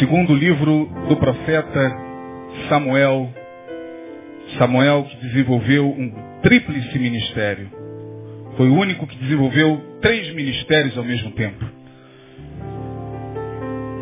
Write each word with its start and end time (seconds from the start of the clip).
Segundo 0.00 0.34
livro 0.34 0.86
do 1.10 1.16
profeta 1.18 1.94
Samuel, 2.70 3.30
Samuel 4.56 5.04
que 5.04 5.16
desenvolveu 5.26 5.90
um 5.90 6.40
tríplice 6.40 6.98
ministério. 6.98 7.70
Foi 8.56 8.70
o 8.70 8.76
único 8.76 9.06
que 9.06 9.14
desenvolveu 9.18 9.98
três 10.00 10.34
ministérios 10.34 10.96
ao 10.96 11.04
mesmo 11.04 11.32
tempo. 11.32 11.62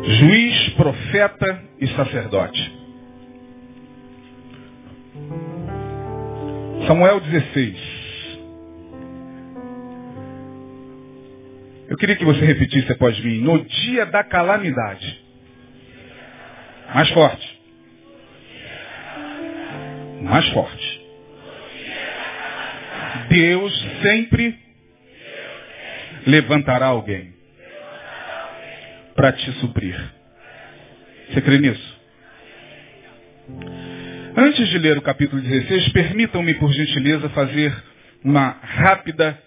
Juiz, 0.03 0.69
profeta 0.69 1.63
e 1.81 1.87
sacerdote. 1.89 2.79
Samuel 6.87 7.19
16. 7.19 8.39
Eu 11.89 11.97
queria 11.97 12.15
que 12.15 12.23
você 12.23 12.45
repetisse 12.45 12.89
após 12.89 13.19
mim. 13.21 13.41
No 13.41 13.65
dia 13.65 14.05
da 14.05 14.23
calamidade. 14.23 15.28
Mais 16.93 17.09
forte. 17.09 17.59
Mais 20.21 20.47
forte. 20.49 21.01
Deus 23.29 23.87
sempre 24.01 24.57
levantará 26.25 26.87
alguém 26.87 27.33
para 29.15 29.31
te 29.33 29.51
suprir. 29.53 29.95
Você 31.29 31.41
crê 31.41 31.59
nisso? 31.59 31.99
Antes 34.35 34.67
de 34.69 34.77
ler 34.77 34.97
o 34.97 35.01
capítulo 35.01 35.41
16, 35.41 35.89
permitam-me, 35.89 36.53
por 36.55 36.71
gentileza, 36.71 37.29
fazer 37.29 37.75
uma 38.23 38.57
rápida 38.61 39.37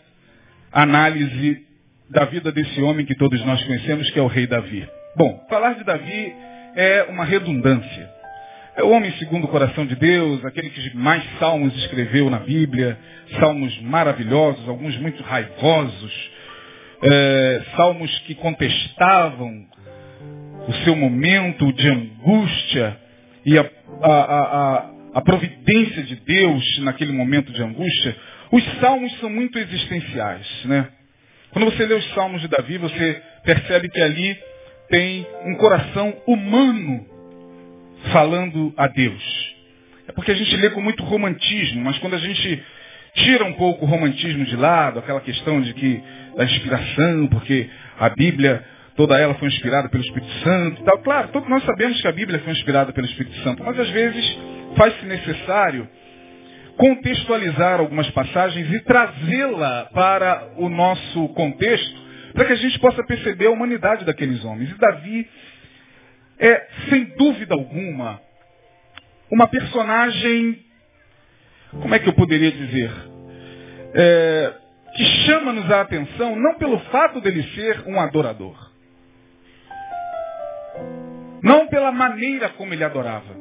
análise 0.70 1.66
da 2.10 2.24
vida 2.24 2.52
desse 2.52 2.80
homem 2.82 3.06
que 3.06 3.14
todos 3.14 3.44
nós 3.44 3.62
conhecemos, 3.64 4.10
que 4.10 4.18
é 4.18 4.22
o 4.22 4.26
rei 4.26 4.46
Davi. 4.46 4.86
Bom, 5.16 5.46
falar 5.48 5.74
de 5.74 5.84
Davi 5.84 6.34
é 6.74 7.04
uma 7.08 7.24
redundância. 7.24 8.10
É 8.74 8.82
o 8.82 8.90
homem 8.90 9.12
segundo 9.18 9.44
o 9.44 9.48
coração 9.48 9.84
de 9.84 9.94
Deus, 9.94 10.42
aquele 10.44 10.70
que 10.70 10.96
mais 10.96 11.22
salmos 11.38 11.76
escreveu 11.76 12.30
na 12.30 12.38
Bíblia, 12.38 12.98
salmos 13.38 13.78
maravilhosos, 13.82 14.66
alguns 14.66 14.96
muito 14.96 15.22
raivosos, 15.22 16.30
é, 17.02 17.62
salmos 17.76 18.18
que 18.20 18.34
contestavam 18.34 19.66
o 20.66 20.72
seu 20.84 20.96
momento 20.96 21.70
de 21.72 21.88
angústia 21.88 22.96
e 23.44 23.58
a, 23.58 23.70
a, 24.00 24.10
a, 24.10 24.90
a 25.14 25.20
providência 25.20 26.02
de 26.04 26.16
Deus 26.16 26.78
naquele 26.78 27.12
momento 27.12 27.52
de 27.52 27.62
angústia. 27.62 28.16
Os 28.50 28.64
salmos 28.80 29.12
são 29.18 29.28
muito 29.28 29.58
existenciais, 29.58 30.46
né? 30.64 30.88
Quando 31.50 31.66
você 31.66 31.84
lê 31.84 31.94
os 31.94 32.14
salmos 32.14 32.40
de 32.40 32.48
Davi, 32.48 32.78
você 32.78 33.22
percebe 33.44 33.90
que 33.90 34.00
ali 34.00 34.38
tem 34.92 35.26
um 35.46 35.54
coração 35.54 36.14
humano 36.26 37.06
falando 38.12 38.74
a 38.76 38.86
Deus. 38.88 39.54
É 40.06 40.12
porque 40.12 40.32
a 40.32 40.34
gente 40.34 40.54
lê 40.54 40.68
com 40.68 40.82
muito 40.82 41.02
romantismo, 41.02 41.80
mas 41.82 41.96
quando 41.96 42.12
a 42.12 42.18
gente 42.18 42.62
tira 43.14 43.42
um 43.46 43.54
pouco 43.54 43.86
o 43.86 43.88
romantismo 43.88 44.44
de 44.44 44.54
lado, 44.54 44.98
aquela 44.98 45.22
questão 45.22 45.62
de 45.62 45.72
que 45.72 46.02
da 46.36 46.44
inspiração, 46.44 47.26
porque 47.28 47.70
a 47.98 48.10
Bíblia 48.10 48.62
toda 48.94 49.18
ela 49.18 49.32
foi 49.36 49.48
inspirada 49.48 49.88
pelo 49.88 50.04
Espírito 50.04 50.32
Santo 50.44 50.82
tal. 50.82 50.98
Claro, 50.98 51.28
todos 51.28 51.48
nós 51.48 51.64
sabemos 51.64 51.98
que 51.98 52.08
a 52.08 52.12
Bíblia 52.12 52.38
foi 52.40 52.52
inspirada 52.52 52.92
pelo 52.92 53.06
Espírito 53.06 53.36
Santo, 53.42 53.64
mas 53.64 53.78
às 53.78 53.88
vezes 53.88 54.38
faz-se 54.76 55.06
necessário 55.06 55.88
contextualizar 56.76 57.80
algumas 57.80 58.10
passagens 58.10 58.70
e 58.70 58.80
trazê-la 58.80 59.88
para 59.94 60.52
o 60.58 60.68
nosso 60.68 61.28
contexto, 61.28 62.01
para 62.32 62.44
que 62.44 62.52
a 62.52 62.56
gente 62.56 62.78
possa 62.78 63.04
perceber 63.04 63.46
a 63.46 63.50
humanidade 63.50 64.04
daqueles 64.04 64.44
homens. 64.44 64.70
E 64.70 64.74
Davi 64.78 65.28
é, 66.38 66.66
sem 66.88 67.04
dúvida 67.16 67.54
alguma, 67.54 68.20
uma 69.30 69.46
personagem, 69.46 70.58
como 71.70 71.94
é 71.94 71.98
que 71.98 72.08
eu 72.08 72.12
poderia 72.14 72.50
dizer? 72.50 72.90
É, 73.94 74.52
que 74.94 75.04
chama-nos 75.26 75.70
a 75.70 75.82
atenção 75.82 76.36
não 76.36 76.54
pelo 76.54 76.78
fato 76.80 77.20
dele 77.20 77.42
ser 77.54 77.84
um 77.86 78.00
adorador, 78.00 78.70
não 81.42 81.66
pela 81.68 81.92
maneira 81.92 82.48
como 82.50 82.74
ele 82.74 82.84
adorava, 82.84 83.36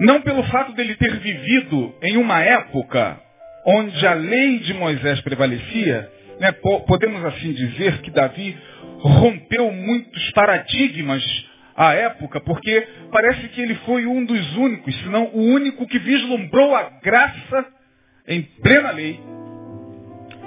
não 0.00 0.20
pelo 0.20 0.42
fato 0.44 0.72
dele 0.72 0.96
ter 0.96 1.16
vivido 1.18 1.94
em 2.02 2.16
uma 2.16 2.40
época 2.40 3.20
onde 3.64 4.06
a 4.06 4.14
lei 4.14 4.58
de 4.58 4.74
Moisés 4.74 5.20
prevalecia, 5.20 6.10
né, 6.40 6.52
podemos 6.86 7.24
assim 7.24 7.52
dizer 7.52 8.00
que 8.02 8.10
Davi 8.10 8.56
rompeu 8.98 9.70
muitos 9.70 10.30
paradigmas 10.32 11.22
à 11.76 11.92
época, 11.94 12.40
porque 12.40 12.86
parece 13.10 13.48
que 13.48 13.60
ele 13.60 13.74
foi 13.86 14.06
um 14.06 14.24
dos 14.24 14.56
únicos, 14.56 14.94
se 14.96 15.08
não 15.08 15.26
o 15.26 15.40
único 15.40 15.86
que 15.86 15.98
vislumbrou 15.98 16.74
a 16.74 16.90
graça 17.02 17.66
em 18.28 18.42
plena 18.62 18.90
lei. 18.92 19.20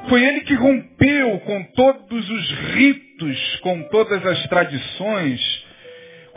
Foi 0.09 0.23
ele 0.23 0.41
que 0.41 0.53
rompeu 0.53 1.39
com 1.41 1.63
todos 1.75 2.29
os 2.29 2.51
ritos, 2.75 3.59
com 3.61 3.83
todas 3.89 4.25
as 4.25 4.47
tradições, 4.47 5.66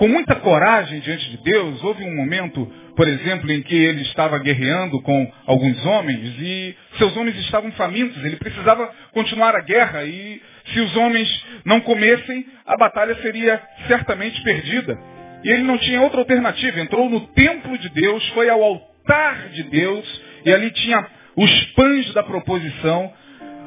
com 0.01 0.09
muita 0.09 0.35
coragem 0.37 0.99
diante 1.01 1.29
de 1.29 1.37
Deus. 1.43 1.85
Houve 1.85 2.05
um 2.05 2.17
momento, 2.17 2.67
por 2.97 3.07
exemplo, 3.07 3.53
em 3.53 3.61
que 3.61 3.75
ele 3.75 4.01
estava 4.01 4.39
guerreando 4.39 4.99
com 5.03 5.31
alguns 5.45 5.85
homens 5.85 6.39
e 6.39 6.75
seus 6.97 7.15
homens 7.19 7.37
estavam 7.37 7.71
famintos. 7.73 8.17
Ele 8.25 8.37
precisava 8.37 8.91
continuar 9.13 9.55
a 9.55 9.61
guerra 9.61 10.03
e 10.05 10.41
se 10.73 10.81
os 10.81 10.97
homens 10.97 11.29
não 11.67 11.83
comessem, 11.83 12.47
a 12.65 12.79
batalha 12.79 13.15
seria 13.17 13.63
certamente 13.89 14.43
perdida. 14.43 14.99
E 15.45 15.51
ele 15.51 15.65
não 15.65 15.77
tinha 15.77 16.01
outra 16.01 16.21
alternativa. 16.21 16.81
Entrou 16.81 17.11
no 17.11 17.21
templo 17.35 17.77
de 17.77 17.91
Deus, 17.91 18.27
foi 18.31 18.49
ao 18.49 18.63
altar 18.63 19.51
de 19.51 19.65
Deus 19.65 20.23
e 20.47 20.51
ali 20.51 20.71
tinha 20.71 21.07
os 21.37 21.65
pães 21.75 22.11
da 22.15 22.23
proposição 22.23 23.13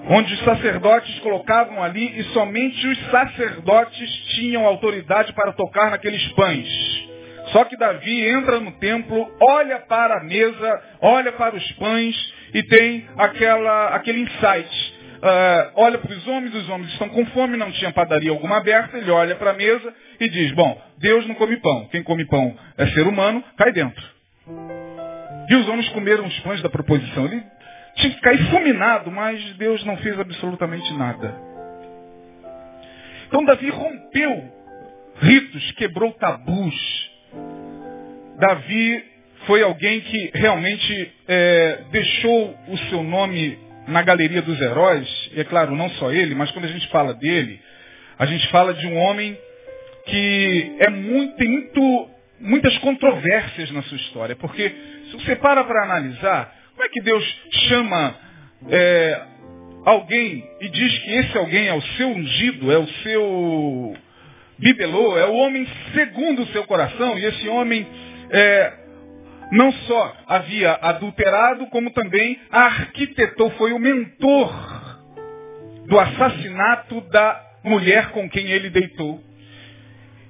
onde 0.09 0.33
os 0.33 0.39
sacerdotes 0.43 1.19
colocavam 1.19 1.81
ali 1.81 2.19
e 2.19 2.23
somente 2.25 2.85
os 2.87 2.99
sacerdotes 3.09 4.09
tinham 4.35 4.65
autoridade 4.65 5.33
para 5.33 5.53
tocar 5.53 5.91
naqueles 5.91 6.25
pães. 6.33 7.03
Só 7.51 7.65
que 7.65 7.77
Davi 7.77 8.27
entra 8.27 8.59
no 8.59 8.71
templo, 8.73 9.29
olha 9.39 9.79
para 9.79 10.19
a 10.19 10.23
mesa, 10.23 10.81
olha 11.01 11.31
para 11.33 11.55
os 11.55 11.71
pães 11.73 12.33
e 12.53 12.63
tem 12.63 13.05
aquela, 13.17 13.89
aquele 13.89 14.21
insight. 14.21 14.93
Uh, 15.23 15.71
olha 15.75 15.97
para 15.97 16.11
os 16.11 16.27
homens, 16.27 16.53
os 16.53 16.69
homens 16.69 16.91
estão 16.91 17.07
com 17.09 17.25
fome, 17.27 17.55
não 17.55 17.71
tinha 17.71 17.93
padaria 17.93 18.31
alguma 18.31 18.57
aberta, 18.57 18.97
ele 18.97 19.09
olha 19.09 19.35
para 19.35 19.51
a 19.51 19.53
mesa 19.53 19.93
e 20.19 20.27
diz, 20.27 20.51
bom, 20.51 20.81
Deus 20.97 21.25
não 21.27 21.35
come 21.35 21.57
pão. 21.57 21.87
Quem 21.91 22.03
come 22.03 22.25
pão 22.25 22.57
é 22.77 22.87
ser 22.87 23.07
humano, 23.07 23.43
cai 23.57 23.71
dentro. 23.71 24.03
E 25.49 25.55
os 25.55 25.67
homens 25.69 25.87
comeram 25.89 26.25
os 26.25 26.39
pães 26.39 26.61
da 26.61 26.69
proposição. 26.69 27.25
Ele 27.25 27.43
tinha 27.95 28.13
que 28.13 28.21
cair 28.21 28.49
fulminado, 28.49 29.11
mas 29.11 29.41
Deus 29.57 29.83
não 29.85 29.97
fez 29.97 30.19
absolutamente 30.19 30.91
nada. 30.93 31.35
Então 33.27 33.45
Davi 33.45 33.69
rompeu 33.69 34.51
ritos, 35.21 35.71
quebrou 35.73 36.11
tabus. 36.13 37.11
Davi 38.39 39.03
foi 39.45 39.61
alguém 39.61 40.01
que 40.01 40.31
realmente 40.33 41.13
é, 41.27 41.83
deixou 41.91 42.55
o 42.67 42.77
seu 42.89 43.03
nome 43.03 43.57
na 43.87 44.01
galeria 44.01 44.41
dos 44.41 44.59
heróis, 44.61 45.31
e 45.33 45.41
é 45.41 45.43
claro, 45.43 45.75
não 45.75 45.89
só 45.91 46.11
ele, 46.11 46.33
mas 46.35 46.51
quando 46.51 46.65
a 46.65 46.69
gente 46.69 46.87
fala 46.87 47.13
dele, 47.13 47.59
a 48.17 48.25
gente 48.25 48.47
fala 48.47 48.73
de 48.73 48.87
um 48.87 48.97
homem 48.97 49.37
que 50.05 50.75
é 50.79 50.89
muito, 50.89 51.35
tem 51.35 51.49
muito, 51.49 52.09
muitas 52.39 52.77
controvérsias 52.79 53.71
na 53.71 53.81
sua 53.83 53.97
história, 53.97 54.35
porque 54.35 54.69
se 55.09 55.17
você 55.17 55.35
para 55.35 55.63
para 55.63 55.83
analisar, 55.83 56.55
como 56.73 56.85
é 56.85 56.89
que 56.89 57.01
Deus 57.01 57.41
chama 57.67 58.15
é, 58.67 59.21
alguém 59.85 60.43
e 60.59 60.69
diz 60.69 60.99
que 60.99 61.11
esse 61.11 61.37
alguém 61.37 61.67
é 61.67 61.73
o 61.73 61.81
seu 61.81 62.09
ungido, 62.09 62.71
é 62.71 62.77
o 62.79 62.87
seu 62.87 63.95
bibelô, 64.57 65.17
é 65.17 65.25
o 65.25 65.33
homem 65.33 65.67
segundo 65.93 66.41
o 66.41 66.47
seu 66.47 66.63
coração, 66.63 67.17
e 67.17 67.25
esse 67.25 67.47
homem 67.47 67.85
é, 68.31 68.73
não 69.51 69.71
só 69.71 70.17
havia 70.27 70.73
adulterado, 70.81 71.67
como 71.67 71.91
também 71.91 72.39
arquitetou, 72.49 73.51
foi 73.51 73.71
o 73.71 73.79
mentor 73.79 74.51
do 75.87 75.99
assassinato 75.99 77.01
da 77.11 77.39
mulher 77.63 78.09
com 78.09 78.27
quem 78.29 78.47
ele 78.47 78.71
deitou. 78.71 79.21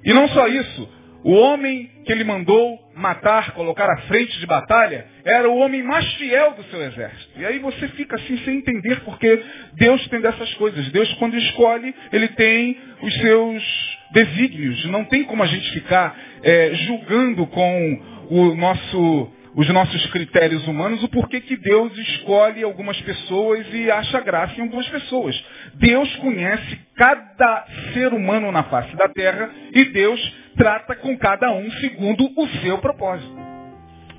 E 0.04 0.12
não 0.12 0.28
só 0.28 0.46
isso, 0.46 0.88
o 1.24 1.32
homem 1.32 1.90
que 2.04 2.12
ele 2.12 2.22
mandou 2.22 2.78
matar, 2.94 3.52
colocar 3.52 3.90
à 3.90 3.96
frente 4.02 4.38
de 4.38 4.46
batalha, 4.46 5.06
era 5.24 5.48
o 5.48 5.56
homem 5.56 5.82
mais 5.82 6.06
fiel 6.14 6.52
do 6.52 6.62
seu 6.64 6.82
exército. 6.82 7.40
E 7.40 7.46
aí 7.46 7.58
você 7.58 7.88
fica 7.88 8.16
assim 8.16 8.36
sem 8.44 8.58
entender 8.58 9.00
porque 9.00 9.42
Deus 9.72 10.06
tem 10.08 10.20
dessas 10.20 10.52
coisas. 10.54 10.86
Deus, 10.92 11.10
quando 11.14 11.36
escolhe, 11.36 11.94
ele 12.12 12.28
tem 12.28 12.76
os 13.00 13.14
seus 13.14 13.98
desígnios. 14.12 14.84
Não 14.86 15.04
tem 15.04 15.24
como 15.24 15.42
a 15.42 15.46
gente 15.46 15.70
ficar 15.72 16.14
é, 16.42 16.74
julgando 16.74 17.46
com 17.46 18.02
o 18.28 18.54
nosso, 18.54 19.32
os 19.54 19.68
nossos 19.68 20.06
critérios 20.06 20.66
humanos, 20.66 21.02
o 21.02 21.08
porquê 21.08 21.40
que 21.40 21.56
Deus 21.56 21.96
escolhe 21.96 22.62
algumas 22.62 23.00
pessoas 23.02 23.66
e 23.72 23.90
acha 23.90 24.20
graça 24.20 24.58
em 24.58 24.62
algumas 24.62 24.88
pessoas. 24.88 25.42
Deus 25.74 26.14
conhece 26.16 26.78
cada 26.96 27.66
ser 27.92 28.12
humano 28.12 28.50
na 28.50 28.64
face 28.64 28.94
da 28.96 29.08
terra 29.08 29.50
e 29.72 29.84
Deus 29.86 30.36
trata 30.56 30.96
com 30.96 31.16
cada 31.16 31.50
um 31.52 31.70
segundo 31.72 32.28
o 32.36 32.48
seu 32.60 32.78
propósito. 32.78 33.34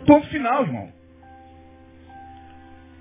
Ponto 0.05 0.27
final, 0.27 0.63
irmão. 0.63 0.95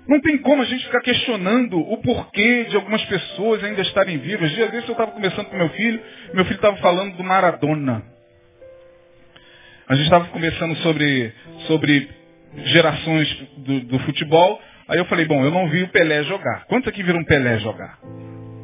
Não 0.07 0.21
tem 0.21 0.37
como 0.37 0.61
a 0.61 0.65
gente 0.65 0.85
ficar 0.85 1.01
questionando 1.01 1.79
o 1.79 1.97
porquê 1.97 2.65
de 2.65 2.75
algumas 2.75 3.03
pessoas 3.05 3.63
ainda 3.63 3.81
estarem 3.81 4.17
vivas. 4.19 4.51
Dias 4.51 4.69
desses 4.69 4.87
eu 4.87 4.91
estava 4.93 5.11
conversando 5.11 5.47
com 5.47 5.57
meu 5.57 5.69
filho, 5.69 5.99
meu 6.33 6.45
filho 6.45 6.57
estava 6.57 6.77
falando 6.77 7.15
do 7.17 7.23
Maradona. 7.23 8.03
A 9.87 9.95
gente 9.95 10.05
estava 10.05 10.25
conversando 10.25 10.75
sobre, 10.77 11.33
sobre 11.67 12.09
gerações 12.65 13.47
do, 13.57 13.79
do, 13.81 13.99
futebol. 13.99 14.61
Aí 14.87 14.97
eu 14.97 15.05
falei, 15.05 15.25
bom, 15.25 15.43
eu 15.43 15.51
não 15.51 15.67
vi 15.69 15.83
o 15.83 15.87
Pelé 15.89 16.23
jogar. 16.23 16.65
Quantos 16.65 16.87
aqui 16.87 17.03
viram 17.03 17.21
o 17.21 17.25
Pelé 17.25 17.59
jogar? 17.59 17.99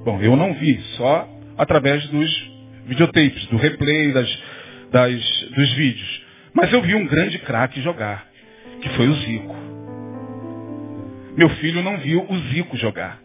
Bom, 0.03 0.19
eu 0.21 0.35
não 0.35 0.53
vi, 0.53 0.79
só 0.97 1.27
através 1.57 2.05
dos 2.07 2.51
videotapes, 2.85 3.45
do 3.47 3.57
replay, 3.57 4.11
das, 4.11 4.43
das, 4.91 5.49
dos 5.55 5.73
vídeos. 5.73 6.23
Mas 6.53 6.71
eu 6.73 6.81
vi 6.81 6.95
um 6.95 7.05
grande 7.05 7.37
craque 7.39 7.81
jogar, 7.81 8.27
que 8.81 8.89
foi 8.89 9.07
o 9.07 9.13
Zico. 9.15 9.55
Meu 11.37 11.49
filho 11.49 11.81
não 11.81 11.97
viu 11.97 12.25
o 12.27 12.37
Zico 12.49 12.75
jogar. 12.77 13.19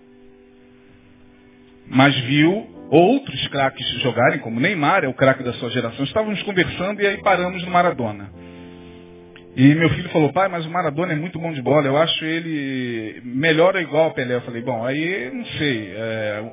Mas 1.89 2.17
viu 2.21 2.69
outros 2.91 3.47
craques 3.49 3.87
jogarem, 4.01 4.39
como 4.39 4.61
Neymar, 4.61 5.05
é 5.05 5.09
o 5.09 5.15
craque 5.15 5.43
da 5.43 5.53
sua 5.55 5.71
geração. 5.71 6.05
Estávamos 6.05 6.43
conversando 6.43 7.01
e 7.01 7.07
aí 7.07 7.23
paramos 7.23 7.65
no 7.65 7.71
Maradona. 7.71 8.31
E 9.57 9.75
meu 9.75 9.89
filho 9.89 10.11
falou, 10.11 10.31
pai, 10.35 10.49
mas 10.49 10.67
o 10.67 10.71
Maradona 10.71 11.15
é 11.15 11.17
muito 11.17 11.39
bom 11.39 11.51
de 11.51 11.63
bola, 11.63 11.87
eu 11.87 11.97
acho 11.97 12.23
ele 12.27 13.23
melhor 13.25 13.75
ou 13.75 13.81
igual 13.81 14.05
ao 14.05 14.11
Pelé. 14.11 14.35
Eu 14.35 14.43
falei, 14.43 14.61
bom, 14.61 14.85
aí 14.85 15.31
não 15.33 15.47
sei. 15.47 15.95
É, 15.97 16.45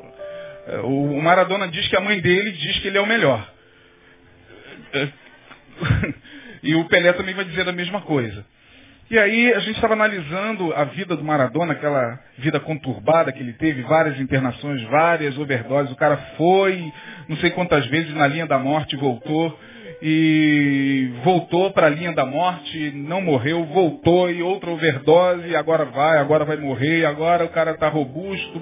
o 0.86 1.22
Maradona 1.22 1.68
diz 1.68 1.86
que 1.90 1.98
a 1.98 2.02
mãe 2.02 2.22
dele 2.22 2.54
diz 2.54 2.80
que 2.80 2.88
ele 2.88 2.98
é 2.98 3.02
o 3.02 3.06
melhor. 3.06 3.46
E 6.64 6.74
o 6.76 6.86
Pelé 6.86 7.12
também 7.12 7.36
vai 7.36 7.44
dizer 7.44 7.68
a 7.68 7.74
mesma 7.74 8.00
coisa. 8.00 8.46
E 9.12 9.20
aí 9.20 9.54
a 9.54 9.60
gente 9.60 9.76
estava 9.76 9.96
analisando 9.96 10.74
a 10.74 10.86
vida 10.86 11.14
do 11.18 11.24
Maradona, 11.24 11.74
aquela 11.74 12.18
vida 12.38 12.58
conturbada 12.58 13.34
que 13.34 13.40
ele 13.42 13.52
teve, 13.52 13.82
várias 13.82 14.18
internações, 14.18 14.82
várias 14.84 15.38
overdoses. 15.38 15.92
O 15.92 15.98
cara 15.98 16.16
foi, 16.38 16.90
não 17.28 17.36
sei 17.38 17.50
quantas 17.50 17.86
vezes, 17.88 18.16
na 18.16 18.28
linha 18.28 18.48
da 18.48 18.58
morte, 18.58 18.96
voltou 18.96 19.60
e 20.06 21.14
voltou 21.24 21.72
para 21.72 21.88
a 21.88 21.90
linha 21.90 22.12
da 22.12 22.26
morte, 22.26 22.92
não 22.92 23.22
morreu, 23.22 23.64
voltou 23.64 24.30
e 24.30 24.44
outra 24.44 24.70
overdose, 24.70 25.56
agora 25.56 25.86
vai, 25.86 26.18
agora 26.18 26.44
vai 26.44 26.58
morrer, 26.58 27.06
agora 27.06 27.46
o 27.46 27.50
cara 27.50 27.72
está 27.72 27.88
robusto, 27.88 28.60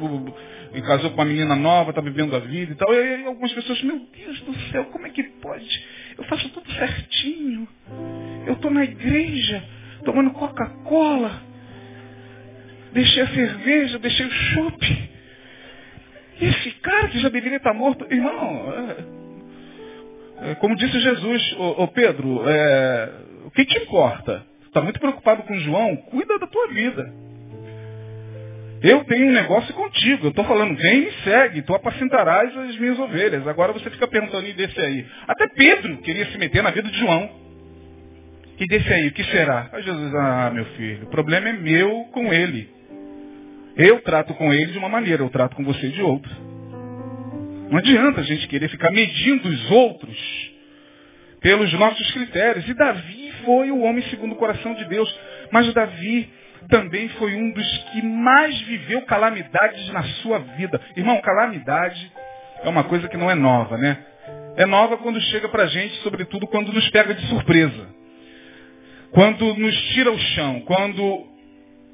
e 0.72 0.82
casou 0.84 1.10
com 1.10 1.16
uma 1.16 1.26
menina 1.26 1.56
nova, 1.56 1.90
está 1.90 2.00
vivendo 2.00 2.36
a 2.36 2.40
vida 2.40 2.74
e 2.74 2.76
tal. 2.76 2.94
E 2.94 2.98
aí 3.00 3.26
algumas 3.26 3.52
pessoas, 3.54 3.82
meu 3.82 4.06
Deus 4.16 4.40
do 4.42 4.54
céu, 4.72 4.86
como 4.92 5.08
é 5.08 5.10
que 5.10 5.24
pode? 5.24 5.86
Eu 6.16 6.24
faço 6.26 6.48
tudo 6.50 6.72
certinho. 6.74 7.68
Eu 8.46 8.54
estou 8.54 8.70
na 8.70 8.84
igreja, 8.84 9.64
tomando 10.06 10.30
Coca-Cola. 10.34 11.42
Deixei 12.94 13.24
a 13.24 13.28
cerveja, 13.30 13.98
deixei 13.98 14.28
o 14.28 14.32
chope. 14.32 15.10
Esse 16.40 16.70
cara 16.82 17.08
que 17.08 17.20
já 17.20 17.30
deveria 17.30 17.58
estar 17.58 17.74
morto, 17.74 18.06
irmão, 18.14 18.74
é, 18.74 19.21
como 20.60 20.76
disse 20.76 21.00
Jesus, 21.00 21.56
ô, 21.58 21.84
ô 21.84 21.88
Pedro, 21.88 22.44
é, 22.48 23.10
o 23.46 23.52
que 23.52 23.66
te 23.66 23.78
importa? 23.78 24.46
Está 24.66 24.82
muito 24.82 25.00
preocupado 25.00 25.44
com 25.44 25.54
João? 25.60 25.96
Cuida 25.98 26.40
da 26.40 26.48
tua 26.48 26.68
vida. 26.70 27.14
Eu 28.82 29.04
tenho 29.04 29.28
um 29.28 29.34
negócio 29.34 29.74
contigo. 29.76 30.26
Eu 30.26 30.30
estou 30.30 30.44
falando, 30.46 30.76
vem 30.76 31.04
e 31.04 31.12
segue. 31.24 31.62
Tu 31.62 31.76
apacentarás 31.76 32.58
as 32.58 32.78
minhas 32.80 32.98
ovelhas. 32.98 33.48
Agora 33.48 33.74
você 33.74 33.90
fica 33.92 34.08
perguntando 34.08 34.48
e 34.48 34.54
desse 34.54 34.80
aí. 34.80 35.06
Até 35.28 35.48
Pedro 35.50 35.98
queria 35.98 36.26
se 36.32 36.38
meter 36.38 36.64
na 36.64 36.72
vida 36.72 36.90
de 36.90 36.98
João. 36.98 37.30
E 38.60 38.68
desse 38.68 38.92
aí, 38.92 39.08
o 39.08 39.12
que 39.12 39.24
será? 39.26 39.70
Ah, 39.72 39.82
Jesus, 39.82 40.16
ah, 40.16 40.52
meu 40.54 40.66
filho, 40.78 41.06
o 41.06 41.10
problema 41.10 41.50
é 41.50 41.54
meu 41.54 42.06
com 42.12 42.32
ele. 42.32 42.70
Eu 43.76 44.02
trato 44.02 44.34
com 44.36 44.54
ele 44.54 44.72
de 44.72 44.78
uma 44.78 44.90
maneira, 44.90 45.24
eu 45.24 45.30
trato 45.30 45.56
com 45.56 45.64
você 45.64 45.90
de 45.90 46.02
outra. 46.02 46.32
Não 47.72 47.78
adianta 47.78 48.20
a 48.20 48.24
gente 48.26 48.50
querer 48.50 48.68
ficar 48.68 48.92
medindo 48.92 49.48
os 49.48 49.72
outros 49.72 50.52
pelos 51.40 51.72
nossos 51.72 52.12
critérios. 52.12 52.68
E 52.68 52.74
Davi 52.74 53.34
foi 53.46 53.72
o 53.72 53.80
homem 53.84 54.04
segundo 54.10 54.34
o 54.34 54.36
coração 54.36 54.74
de 54.76 54.84
Deus. 54.90 55.10
Mas 55.54 55.74
Davi 55.74 56.30
também 56.68 57.08
foi 57.10 57.34
um 57.34 57.54
dos 57.54 57.78
que 57.94 58.02
mais 58.02 58.60
viveu 58.64 59.04
calamidades 59.04 59.88
na 59.94 60.04
sua 60.04 60.40
vida. 60.40 60.82
Irmão, 60.98 61.22
calamidade 61.22 62.12
é 62.62 62.68
uma 62.68 62.84
coisa 62.84 63.08
que 63.08 63.16
não 63.16 63.32
é 63.32 63.36
nova, 63.36 63.78
né? 63.78 64.06
É 64.58 64.66
nova 64.66 64.98
quando 64.98 65.22
chega 65.22 65.48
pra 65.48 65.66
gente, 65.68 65.96
sobretudo 66.02 66.46
quando 66.48 66.74
nos 66.74 66.90
pega 66.90 67.14
de 67.14 67.26
surpresa. 67.28 67.88
Quando 69.12 69.56
nos 69.56 69.82
tira 69.94 70.12
o 70.12 70.20
chão, 70.20 70.60
quando 70.68 71.26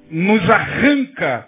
nos 0.09 0.50
arranca 0.50 1.47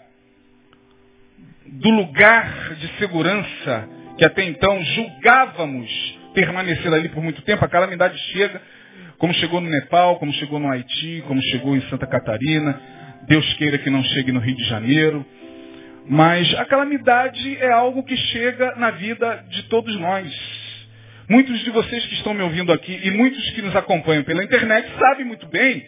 do 1.66 1.90
lugar 1.90 2.76
de 2.76 2.88
segurança 3.00 3.98
que 4.20 4.26
até 4.26 4.44
então 4.44 4.84
julgávamos 4.84 6.20
permanecer 6.34 6.94
ali 6.94 7.08
por 7.08 7.24
muito 7.24 7.42
tempo, 7.42 7.64
a 7.64 7.70
calamidade 7.70 8.18
chega, 8.34 8.62
como 9.18 9.34
chegou 9.34 9.62
no 9.62 9.70
Nepal, 9.70 10.20
como 10.20 10.34
chegou 10.34 10.60
no 10.60 10.70
Haiti, 10.70 11.24
como 11.26 11.42
chegou 11.44 11.74
em 11.74 11.82
Santa 11.84 12.06
Catarina, 12.06 12.80
Deus 13.28 13.54
queira 13.54 13.78
que 13.78 13.90
não 13.90 14.04
chegue 14.04 14.34
no 14.34 14.42
Rio 14.42 14.58
de 14.58 14.66
Janeiro. 14.66 15.26
Mas 16.06 16.54
a 16.56 16.66
calamidade 16.66 17.58
é 17.62 17.72
algo 17.72 18.04
que 18.04 18.18
chega 18.18 18.76
na 18.76 18.92
vida 18.92 19.46
de 19.50 19.64
todos 19.64 19.98
nós. 19.98 20.30
Muitos 21.30 21.58
de 21.60 21.70
vocês 21.70 22.06
que 22.08 22.16
estão 22.16 22.34
me 22.34 22.42
ouvindo 22.42 22.74
aqui 22.74 23.00
e 23.02 23.12
muitos 23.12 23.50
que 23.52 23.62
nos 23.62 23.76
acompanham 23.76 24.24
pela 24.24 24.44
internet 24.44 24.90
sabem 25.00 25.26
muito 25.26 25.48
bem 25.48 25.86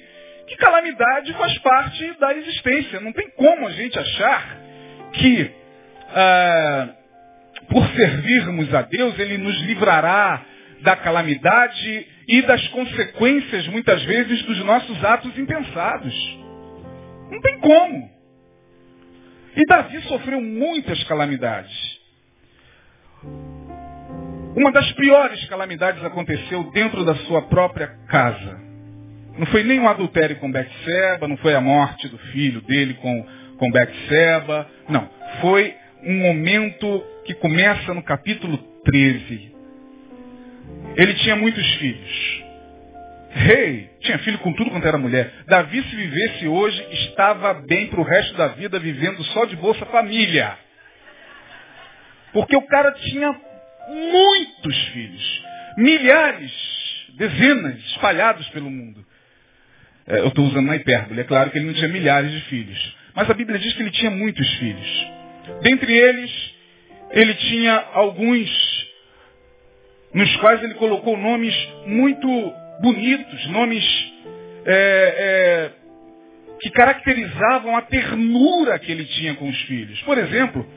que 0.48 0.56
calamidade 0.56 1.34
faz 1.34 1.58
parte 1.58 2.14
da 2.20 2.34
existência. 2.34 3.02
Não 3.02 3.12
tem 3.12 3.30
como 3.32 3.68
a 3.68 3.72
gente 3.72 4.00
achar 4.00 4.58
que 5.14 5.52
ah, 6.14 6.90
por 7.72 7.88
servirmos 7.96 8.74
a 8.74 8.82
Deus, 8.82 9.18
Ele 9.18 9.38
nos 9.38 9.58
livrará 9.62 10.46
da 10.82 10.96
calamidade 10.98 12.08
e 12.28 12.42
das 12.42 12.68
consequências, 12.68 13.66
muitas 13.68 14.04
vezes, 14.04 14.44
dos 14.44 14.60
nossos 14.66 15.04
atos 15.04 15.38
impensados. 15.38 16.40
Não 17.32 17.40
tem 17.40 17.60
como. 17.60 18.12
E 19.56 19.66
Davi 19.66 20.02
sofreu 20.02 20.42
muitas 20.42 21.02
calamidades. 21.06 22.00
Uma 24.56 24.72
das 24.72 24.92
piores 24.92 25.46
calamidades 25.46 26.04
aconteceu 26.04 26.64
dentro 26.72 27.06
da 27.06 27.16
sua 27.16 27.44
própria 27.44 27.88
casa. 28.10 28.60
Não 29.38 29.46
foi 29.46 29.64
nem 29.64 29.80
o 29.80 29.84
um 29.84 29.88
adultério 29.88 30.36
com 30.38 30.52
Betseba, 30.52 31.26
não 31.26 31.38
foi 31.38 31.56
a 31.56 31.62
morte 31.62 32.10
do 32.10 32.18
filho 32.18 32.62
dele 32.62 32.96
com, 32.96 33.26
com 33.58 33.72
Betseba, 33.72 34.68
não. 34.90 35.10
Foi 35.40 35.74
um 36.04 36.16
momento 36.16 37.04
que 37.26 37.34
começa 37.36 37.94
no 37.94 38.04
capítulo 38.04 38.58
13. 38.86 39.52
Ele 40.96 41.14
tinha 41.16 41.36
muitos 41.36 41.66
filhos. 41.76 42.44
Rei, 43.34 43.90
tinha 44.02 44.20
filho 44.20 44.40
com 44.40 44.52
tudo 44.54 44.72
quanto 44.72 44.88
era 44.88 44.98
mulher. 44.98 45.32
Davi, 45.48 45.82
se 45.84 45.96
vivesse 45.96 46.48
hoje, 46.48 46.86
estava 46.92 47.54
bem 47.54 47.88
para 47.88 48.02
o 48.02 48.04
resto 48.04 48.36
da 48.36 48.48
vida, 48.50 48.78
vivendo 48.78 49.24
só 49.26 49.46
de 49.46 49.56
Bolsa 49.56 49.86
Família. 49.86 50.58
Porque 52.34 52.56
o 52.56 52.68
cara 52.68 52.92
tinha 52.92 53.40
muitos 53.90 54.78
filhos. 54.90 55.44
Milhares, 55.78 56.52
dezenas, 57.18 57.78
espalhados 57.92 58.48
pelo 58.50 58.70
mundo. 58.70 59.06
É, 60.08 60.20
eu 60.20 60.28
estou 60.28 60.46
usando 60.46 60.68
na 60.68 60.76
hipérbole. 60.76 61.22
É 61.22 61.24
claro 61.24 61.52
que 61.52 61.58
ele 61.58 61.68
não 61.68 61.74
tinha 61.74 61.88
milhares 61.88 62.32
de 62.32 62.42
filhos. 62.42 62.98
Mas 63.16 63.30
a 63.30 63.34
Bíblia 63.34 63.60
diz 63.60 63.74
que 63.74 63.82
ele 63.82 63.92
tinha 63.92 64.12
muitos 64.12 64.48
filhos. 64.56 65.08
Dentre 65.62 65.94
eles, 65.94 66.51
ele 67.14 67.34
tinha 67.36 67.86
alguns 67.94 68.50
nos 70.14 70.36
quais 70.38 70.62
ele 70.64 70.74
colocou 70.76 71.18
nomes 71.18 71.56
muito 71.86 72.28
bonitos, 72.82 73.48
nomes 73.48 73.84
é, 74.66 75.16
é, 75.18 75.72
que 76.60 76.70
caracterizavam 76.70 77.76
a 77.78 77.82
ternura 77.84 78.78
que 78.80 78.92
ele 78.92 79.06
tinha 79.06 79.36
com 79.36 79.48
os 79.48 79.62
filhos. 79.62 80.02
Por 80.02 80.18
exemplo, 80.18 80.68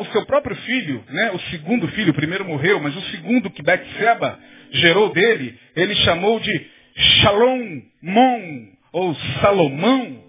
o 0.00 0.04
seu 0.06 0.26
próprio 0.26 0.56
filho, 0.56 1.02
né, 1.08 1.30
o 1.32 1.38
segundo 1.50 1.88
filho, 1.88 2.10
o 2.10 2.14
primeiro 2.14 2.44
morreu, 2.44 2.80
mas 2.80 2.94
o 2.96 3.02
segundo 3.10 3.50
que 3.50 3.62
Betseba 3.62 4.38
gerou 4.72 5.12
dele, 5.12 5.58
ele 5.76 5.94
chamou 5.96 6.40
de 6.40 6.66
Shalom 6.94 7.80
Mon, 8.02 8.68
ou 8.92 9.14
Salomão, 9.40 10.22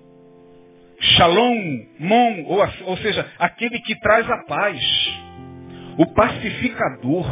Shalom, 1.03 1.85
Mon, 1.99 2.43
ou, 2.45 2.59
ou 2.85 2.97
seja, 2.97 3.29
aquele 3.37 3.79
que 3.79 3.93
traz 3.99 4.29
a 4.29 4.37
paz, 4.45 4.79
o 5.97 6.05
pacificador. 6.13 7.25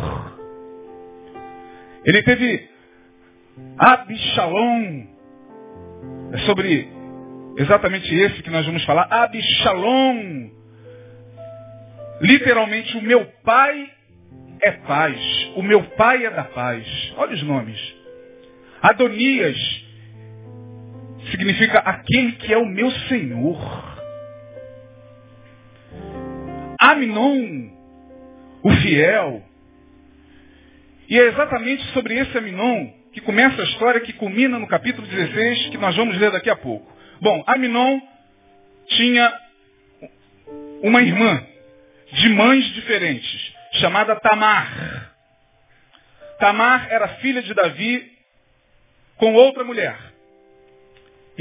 Ele 2.05 2.21
teve 2.23 2.69
Abishalom, 3.77 5.07
É 6.33 6.37
sobre 6.39 6.87
exatamente 7.57 8.13
esse 8.13 8.43
que 8.43 8.49
nós 8.49 8.65
vamos 8.65 8.83
falar. 8.83 9.07
Absalom. 9.09 10.49
Literalmente, 12.21 12.97
o 12.97 13.01
meu 13.01 13.25
pai 13.43 13.89
é 14.63 14.71
paz. 14.71 15.19
O 15.55 15.63
meu 15.63 15.83
pai 15.91 16.25
é 16.25 16.29
da 16.29 16.43
paz. 16.43 17.13
Olha 17.17 17.33
os 17.33 17.43
nomes. 17.43 17.95
Adonias 18.81 19.57
significa 21.31 21.79
aquele 21.79 22.33
que 22.33 22.53
é 22.53 22.57
o 22.57 22.65
meu 22.65 22.91
Senhor. 23.07 23.91
Aminon, 26.79 27.69
o 28.63 28.71
fiel. 28.81 29.43
E 31.09 31.19
é 31.19 31.27
exatamente 31.27 31.83
sobre 31.93 32.17
esse 32.17 32.37
Aminon 32.37 32.87
que 33.13 33.21
começa 33.21 33.61
a 33.61 33.65
história 33.65 34.01
que 34.01 34.13
culmina 34.13 34.57
no 34.57 34.67
capítulo 34.67 35.05
16, 35.05 35.69
que 35.69 35.77
nós 35.77 35.95
vamos 35.95 36.17
ler 36.17 36.31
daqui 36.31 36.49
a 36.49 36.55
pouco. 36.55 36.91
Bom, 37.19 37.43
Aminon 37.45 37.99
tinha 38.87 39.33
uma 40.81 41.01
irmã 41.01 41.45
de 42.13 42.29
mães 42.29 42.65
diferentes, 42.73 43.53
chamada 43.73 44.15
Tamar. 44.17 45.11
Tamar 46.39 46.87
era 46.89 47.07
filha 47.19 47.41
de 47.41 47.53
Davi 47.53 48.11
com 49.17 49.33
outra 49.33 49.63
mulher. 49.63 50.10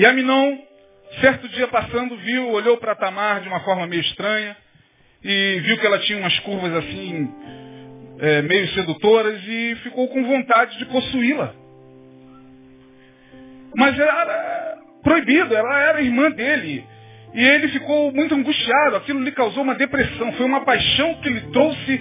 E 0.01 0.07
Aminon, 0.07 0.57
certo 1.21 1.47
dia 1.51 1.69
passando, 1.69 2.17
viu, 2.17 2.49
olhou 2.53 2.79
para 2.79 2.95
Tamar 2.95 3.43
de 3.43 3.49
uma 3.49 3.61
forma 3.61 3.87
meio 3.87 4.01
estranha 4.01 4.57
e 5.23 5.61
viu 5.63 5.77
que 5.77 5.85
ela 5.85 5.99
tinha 5.99 6.19
umas 6.19 6.39
curvas 6.39 6.75
assim, 6.75 7.31
é, 8.19 8.41
meio 8.41 8.67
sedutoras 8.69 9.39
e 9.47 9.77
ficou 9.83 10.09
com 10.09 10.25
vontade 10.25 10.79
de 10.79 10.87
possuí-la. 10.87 11.53
Mas 13.77 13.99
era 13.99 14.79
proibido, 15.03 15.55
ela 15.55 15.79
era 15.79 16.01
irmã 16.01 16.31
dele. 16.31 16.83
E 17.35 17.45
ele 17.45 17.69
ficou 17.69 18.11
muito 18.11 18.35
angustiado, 18.35 18.97
aquilo 18.97 19.21
lhe 19.21 19.33
causou 19.33 19.63
uma 19.63 19.75
depressão. 19.75 20.33
Foi 20.33 20.47
uma 20.47 20.65
paixão 20.65 21.17
que 21.17 21.29
lhe 21.29 21.43
trouxe 21.53 22.01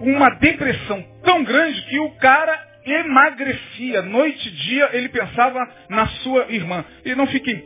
uma 0.00 0.30
depressão 0.30 1.00
tão 1.22 1.44
grande 1.44 1.80
que 1.82 2.00
o 2.00 2.10
cara 2.16 2.69
emagrecia. 2.92 4.02
Noite 4.02 4.48
e 4.48 4.52
dia 4.52 4.90
ele 4.92 5.08
pensava 5.08 5.68
na 5.88 6.06
sua 6.22 6.46
irmã. 6.48 6.84
E 7.04 7.14
não 7.14 7.26
fiquem 7.26 7.62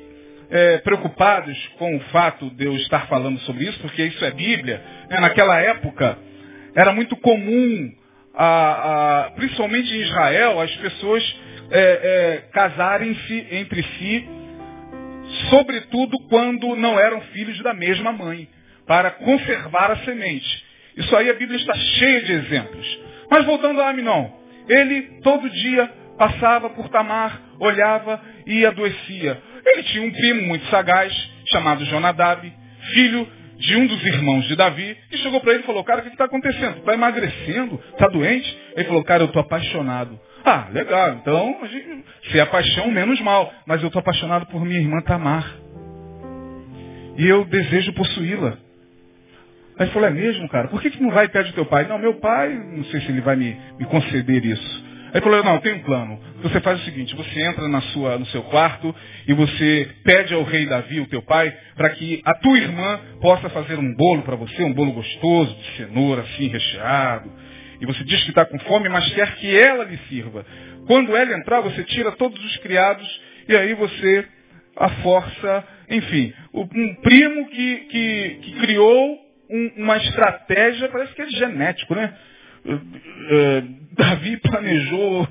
é, 0.50 0.78
preocupados 0.78 1.56
com 1.78 1.96
o 1.96 2.00
fato 2.12 2.50
de 2.50 2.64
eu 2.64 2.74
estar 2.76 3.06
falando 3.06 3.38
sobre 3.40 3.64
isso, 3.64 3.78
porque 3.80 4.04
isso 4.04 4.24
é 4.24 4.30
Bíblia. 4.30 4.82
É, 5.10 5.20
naquela 5.20 5.60
época 5.60 6.18
era 6.74 6.92
muito 6.92 7.16
comum, 7.16 7.92
a, 8.34 9.26
a, 9.26 9.30
principalmente 9.32 9.92
em 9.94 10.00
Israel, 10.00 10.60
as 10.60 10.74
pessoas 10.76 11.36
é, 11.70 11.80
é, 11.80 12.50
casarem-se 12.52 13.46
entre 13.50 13.82
si, 13.82 14.28
sobretudo 15.50 16.18
quando 16.28 16.76
não 16.76 16.98
eram 16.98 17.20
filhos 17.32 17.58
da 17.62 17.72
mesma 17.72 18.12
mãe, 18.12 18.48
para 18.86 19.10
conservar 19.10 19.90
a 19.90 19.96
semente. 19.98 20.64
Isso 20.96 21.16
aí 21.16 21.30
a 21.30 21.34
Bíblia 21.34 21.58
está 21.58 21.74
cheia 21.74 22.22
de 22.22 22.32
exemplos. 22.32 22.98
Mas 23.30 23.44
voltando 23.44 23.80
a 23.80 23.88
Aminon, 23.88 24.30
ele 24.68 25.20
todo 25.22 25.48
dia 25.50 25.90
passava 26.16 26.70
por 26.70 26.88
Tamar, 26.88 27.40
olhava 27.58 28.20
e 28.46 28.64
adoecia. 28.64 29.40
Ele 29.66 29.82
tinha 29.84 30.06
um 30.06 30.10
primo 30.10 30.42
muito 30.42 30.66
sagaz, 30.66 31.12
chamado 31.50 31.84
Jonadab, 31.84 32.52
filho 32.92 33.26
de 33.56 33.76
um 33.76 33.86
dos 33.86 34.04
irmãos 34.04 34.46
de 34.46 34.56
Davi, 34.56 34.96
que 35.10 35.16
chegou 35.18 35.40
para 35.40 35.52
ele 35.52 35.62
e 35.62 35.66
falou, 35.66 35.84
cara, 35.84 36.00
o 36.00 36.02
que 36.02 36.10
está 36.10 36.24
acontecendo? 36.24 36.78
Está 36.78 36.94
emagrecendo? 36.94 37.80
Está 37.92 38.08
doente? 38.08 38.58
Ele 38.76 38.84
falou, 38.86 39.04
cara, 39.04 39.22
eu 39.22 39.26
estou 39.26 39.40
apaixonado. 39.40 40.18
Ah, 40.44 40.68
legal, 40.72 41.14
então, 41.14 41.56
se 42.30 42.38
é 42.38 42.44
paixão, 42.44 42.90
menos 42.90 43.20
mal. 43.20 43.52
Mas 43.66 43.80
eu 43.80 43.86
estou 43.86 44.00
apaixonado 44.00 44.46
por 44.46 44.64
minha 44.64 44.80
irmã 44.80 45.00
Tamar. 45.02 45.56
E 47.16 47.26
eu 47.26 47.44
desejo 47.44 47.92
possuí-la. 47.94 48.58
Aí 49.78 49.86
ele 49.86 49.92
falou, 49.92 50.08
é 50.08 50.12
mesmo, 50.12 50.48
cara? 50.48 50.68
Por 50.68 50.80
que, 50.80 50.90
que 50.90 51.02
não 51.02 51.10
vai 51.10 51.26
e 51.26 51.28
pede 51.28 51.50
o 51.50 51.54
teu 51.54 51.66
pai? 51.66 51.86
Não, 51.88 51.98
meu 51.98 52.14
pai, 52.14 52.48
não 52.48 52.84
sei 52.84 53.00
se 53.00 53.08
ele 53.08 53.20
vai 53.20 53.34
me, 53.34 53.56
me 53.78 53.84
conceder 53.86 54.44
isso. 54.44 54.84
Aí 55.08 55.18
ele 55.18 55.20
falou, 55.20 55.44
não, 55.44 55.58
tem 55.58 55.74
um 55.74 55.82
plano. 55.82 56.20
Você 56.42 56.60
faz 56.60 56.80
o 56.80 56.84
seguinte, 56.84 57.14
você 57.16 57.40
entra 57.40 57.66
na 57.66 57.80
sua, 57.80 58.18
no 58.18 58.26
seu 58.26 58.42
quarto 58.44 58.94
e 59.26 59.32
você 59.32 59.88
pede 60.04 60.32
ao 60.32 60.44
rei 60.44 60.66
Davi, 60.66 61.00
o 61.00 61.08
teu 61.08 61.22
pai, 61.22 61.56
para 61.76 61.90
que 61.90 62.22
a 62.24 62.34
tua 62.34 62.56
irmã 62.56 63.00
possa 63.20 63.48
fazer 63.50 63.78
um 63.78 63.94
bolo 63.94 64.22
para 64.22 64.36
você, 64.36 64.62
um 64.62 64.72
bolo 64.72 64.92
gostoso, 64.92 65.56
de 65.56 65.76
cenoura, 65.76 66.22
assim, 66.22 66.48
recheado. 66.48 67.30
E 67.80 67.86
você 67.86 68.04
diz 68.04 68.22
que 68.22 68.30
está 68.30 68.44
com 68.44 68.58
fome, 68.60 68.88
mas 68.88 69.12
quer 69.12 69.34
que 69.36 69.56
ela 69.56 69.84
lhe 69.84 69.98
sirva. 70.08 70.46
Quando 70.86 71.16
ela 71.16 71.36
entrar, 71.36 71.60
você 71.60 71.82
tira 71.84 72.12
todos 72.12 72.42
os 72.44 72.56
criados 72.58 73.20
e 73.48 73.56
aí 73.56 73.74
você 73.74 74.24
a 74.76 74.88
força, 74.88 75.64
enfim, 75.88 76.32
um 76.52 76.94
primo 76.96 77.48
que, 77.48 77.76
que, 77.76 78.38
que 78.42 78.52
criou 78.60 79.23
um, 79.50 79.84
uma 79.84 79.96
estratégia, 79.98 80.88
parece 80.88 81.14
que 81.14 81.22
é 81.22 81.28
genético, 81.28 81.94
né? 81.94 82.14
É, 82.66 83.62
Davi 83.92 84.38
planejou 84.38 85.28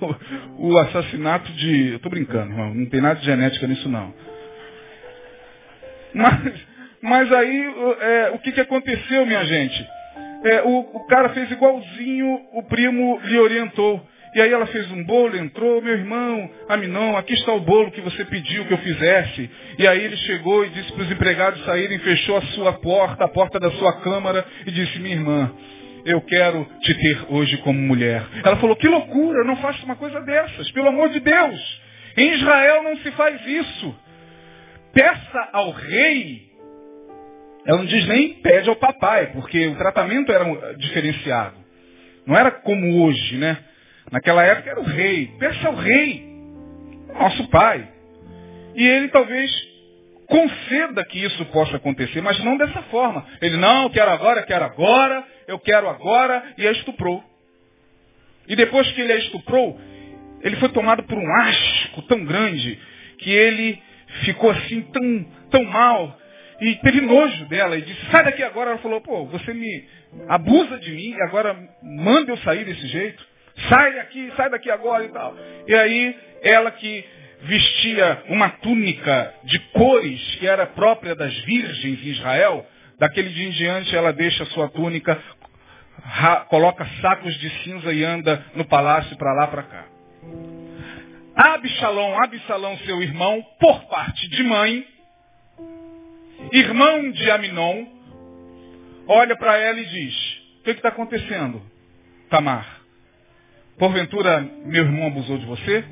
o 0.57 0.77
assassinato 0.77 1.51
de. 1.53 1.89
Eu 1.89 1.95
estou 1.97 2.11
brincando, 2.11 2.53
não 2.53 2.85
tem 2.85 3.01
nada 3.01 3.19
de 3.19 3.25
genética 3.25 3.67
nisso 3.67 3.89
não. 3.89 4.13
Mas, 6.13 6.65
mas 7.01 7.33
aí 7.33 7.73
é, 7.99 8.31
o 8.35 8.39
que, 8.39 8.51
que 8.51 8.61
aconteceu, 8.61 9.25
minha 9.25 9.43
gente? 9.45 9.87
É, 10.45 10.61
o, 10.63 10.79
o 10.79 11.07
cara 11.07 11.29
fez 11.29 11.49
igualzinho, 11.51 12.39
o 12.53 12.63
primo 12.63 13.19
lhe 13.23 13.37
orientou. 13.39 14.05
E 14.35 14.41
aí 14.41 14.51
ela 14.51 14.65
fez 14.65 14.89
um 14.91 15.03
bolo, 15.03 15.37
entrou, 15.37 15.81
meu 15.81 15.93
irmão, 15.93 16.49
Aminão, 16.67 17.15
aqui 17.15 17.33
está 17.33 17.53
o 17.53 17.59
bolo 17.59 17.91
que 17.91 18.01
você 18.01 18.25
pediu 18.25 18.65
que 18.65 18.73
eu 18.73 18.79
fizesse. 18.79 19.49
E 19.77 19.87
aí 19.87 20.03
ele 20.03 20.17
chegou 20.17 20.65
e 20.65 20.69
disse 20.69 20.91
para 20.91 21.03
os 21.03 21.11
empregados 21.11 21.63
saírem, 21.65 21.99
fechou 21.99 22.37
a 22.37 22.41
sua 22.41 22.73
porta, 22.73 23.25
a 23.25 23.27
porta 23.27 23.59
da 23.59 23.69
sua 23.71 23.93
câmara, 24.01 24.43
e 24.65 24.71
disse, 24.71 24.99
minha 24.99 25.15
irmã, 25.15 25.53
eu 26.05 26.19
quero 26.21 26.67
te 26.81 26.93
ter 26.95 27.25
hoje 27.29 27.57
como 27.57 27.79
mulher. 27.79 28.25
Ela 28.43 28.57
falou, 28.57 28.75
que 28.75 28.87
loucura, 28.87 29.43
não 29.43 29.55
faça 29.57 29.85
uma 29.85 29.95
coisa 29.95 30.19
dessas, 30.21 30.71
pelo 30.71 30.89
amor 30.89 31.09
de 31.09 31.19
Deus. 31.19 31.81
Em 32.17 32.33
Israel 32.33 32.83
não 32.83 32.97
se 32.97 33.11
faz 33.11 33.39
isso. 33.45 33.95
Peça 34.93 35.49
ao 35.53 35.71
rei. 35.71 36.41
Ela 37.65 37.77
não 37.77 37.85
diz 37.85 38.05
nem 38.07 38.33
pede 38.41 38.69
ao 38.69 38.75
papai, 38.75 39.27
porque 39.27 39.67
o 39.67 39.75
tratamento 39.75 40.31
era 40.31 40.73
diferenciado. 40.75 41.55
Não 42.25 42.35
era 42.35 42.51
como 42.51 43.03
hoje, 43.03 43.37
né? 43.37 43.57
Naquela 44.13 44.43
época 44.43 44.69
era 44.69 44.79
o 44.79 44.83
rei. 44.83 45.25
Peça 45.39 45.67
ao 45.67 45.73
rei, 45.73 46.23
nosso 47.15 47.47
pai. 47.49 47.87
E 48.75 48.87
ele 48.87 49.07
talvez 49.07 49.51
conceda 50.27 51.03
que 51.05 51.17
isso 51.17 51.43
possa 51.45 51.77
acontecer, 51.77 52.21
mas 52.21 52.39
não 52.43 52.55
dessa 52.55 52.83
forma. 52.83 53.25
Ele, 53.41 53.57
não, 53.57 53.89
quero 53.89 54.11
agora, 54.11 54.43
quero 54.43 54.65
agora, 54.65 55.23
eu 55.47 55.57
quero 55.57 55.89
agora, 55.89 56.43
e 56.59 56.67
a 56.67 56.71
estuprou. 56.73 57.23
E 58.47 58.55
depois 58.55 58.91
que 58.91 59.01
ele 59.01 59.13
a 59.13 59.17
estuprou, 59.17 59.81
ele 60.43 60.57
foi 60.57 60.69
tomado 60.69 61.01
por 61.03 61.17
um 61.17 61.35
asco 61.37 62.03
tão 62.03 62.23
grande 62.23 62.79
que 63.17 63.31
ele 63.31 63.81
ficou 64.25 64.51
assim 64.51 64.81
tão, 64.93 65.25
tão 65.49 65.63
mal 65.63 66.19
e 66.61 66.75
teve 66.75 67.01
nojo 67.01 67.45
dela 67.45 67.79
e 67.79 67.81
disse, 67.81 68.05
sai 68.11 68.25
daqui 68.25 68.43
agora. 68.43 68.71
Ela 68.71 68.79
falou, 68.79 69.01
pô, 69.01 69.25
você 69.25 69.55
me 69.55 69.87
abusa 70.27 70.77
de 70.77 70.91
mim 70.91 71.15
e 71.15 71.21
agora 71.23 71.57
manda 71.81 72.31
eu 72.31 72.37
sair 72.37 72.63
desse 72.63 72.87
jeito. 72.89 73.32
Sai 73.69 73.93
daqui, 73.95 74.33
sai 74.35 74.49
daqui 74.49 74.69
agora 74.69 75.05
e 75.05 75.09
tal. 75.09 75.35
E 75.67 75.75
aí, 75.75 76.19
ela 76.41 76.71
que 76.71 77.05
vestia 77.43 78.23
uma 78.29 78.49
túnica 78.49 79.33
de 79.43 79.59
cores 79.71 80.35
que 80.35 80.47
era 80.47 80.65
própria 80.65 81.15
das 81.15 81.33
virgens 81.39 82.03
em 82.03 82.09
Israel, 82.09 82.65
daquele 82.97 83.29
dia 83.29 83.47
em 83.47 83.51
diante 83.51 83.95
ela 83.95 84.13
deixa 84.13 84.45
sua 84.45 84.69
túnica, 84.69 85.21
coloca 86.49 86.85
sacos 87.01 87.37
de 87.39 87.49
cinza 87.63 87.91
e 87.93 88.03
anda 88.03 88.45
no 88.55 88.65
palácio 88.65 89.15
para 89.17 89.33
lá 89.33 89.47
para 89.47 89.63
cá. 89.63 89.85
Absalão, 91.35 92.21
Absalão, 92.23 92.77
seu 92.79 93.01
irmão, 93.01 93.43
por 93.59 93.85
parte 93.87 94.29
de 94.29 94.43
mãe, 94.43 94.85
irmão 96.51 97.11
de 97.11 97.31
Aminon, 97.31 97.85
olha 99.07 99.35
para 99.35 99.57
ela 99.57 99.79
e 99.79 99.85
diz, 99.85 100.15
o 100.59 100.63
que 100.63 100.71
está 100.71 100.89
acontecendo, 100.89 101.61
Tamar? 102.29 102.82
Porventura 103.77 104.41
meu 104.65 104.83
irmão 104.83 105.07
abusou 105.07 105.37
de 105.37 105.45
você? 105.45 105.83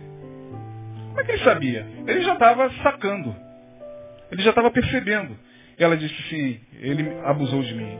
Como 1.07 1.19
é 1.19 1.23
que 1.23 1.31
ele 1.31 1.43
sabia? 1.43 1.87
Ele 2.07 2.21
já 2.21 2.33
estava 2.33 2.71
sacando. 2.83 3.35
Ele 4.31 4.41
já 4.43 4.51
estava 4.51 4.69
percebendo. 4.71 5.37
Ela 5.77 5.97
disse 5.97 6.15
sim, 6.29 6.59
ele 6.79 7.09
abusou 7.25 7.61
de 7.63 7.73
mim. 7.73 7.97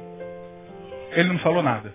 Ele 1.13 1.29
não 1.29 1.39
falou 1.39 1.63
nada. 1.63 1.93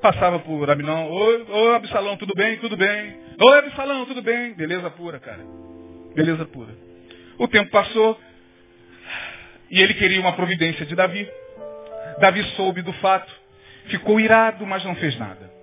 Passava 0.00 0.38
por 0.38 0.68
Aminon, 0.70 1.10
oi, 1.10 1.46
oi 1.46 1.76
Absalão, 1.76 2.16
tudo 2.16 2.34
bem? 2.34 2.56
Tudo 2.56 2.76
bem. 2.76 3.16
Oi 3.38 3.58
Absalão, 3.58 4.06
tudo 4.06 4.22
bem? 4.22 4.54
Beleza 4.54 4.90
pura, 4.90 5.20
cara. 5.20 5.44
Beleza 6.14 6.46
pura. 6.46 6.74
O 7.38 7.46
tempo 7.46 7.70
passou 7.70 8.18
e 9.70 9.80
ele 9.80 9.92
queria 9.94 10.20
uma 10.20 10.32
providência 10.32 10.86
de 10.86 10.96
Davi. 10.96 11.28
Davi 12.18 12.42
soube 12.56 12.80
do 12.82 12.92
fato, 12.94 13.32
ficou 13.86 14.18
irado, 14.18 14.66
mas 14.66 14.82
não 14.84 14.94
fez 14.96 15.16
nada 15.18 15.59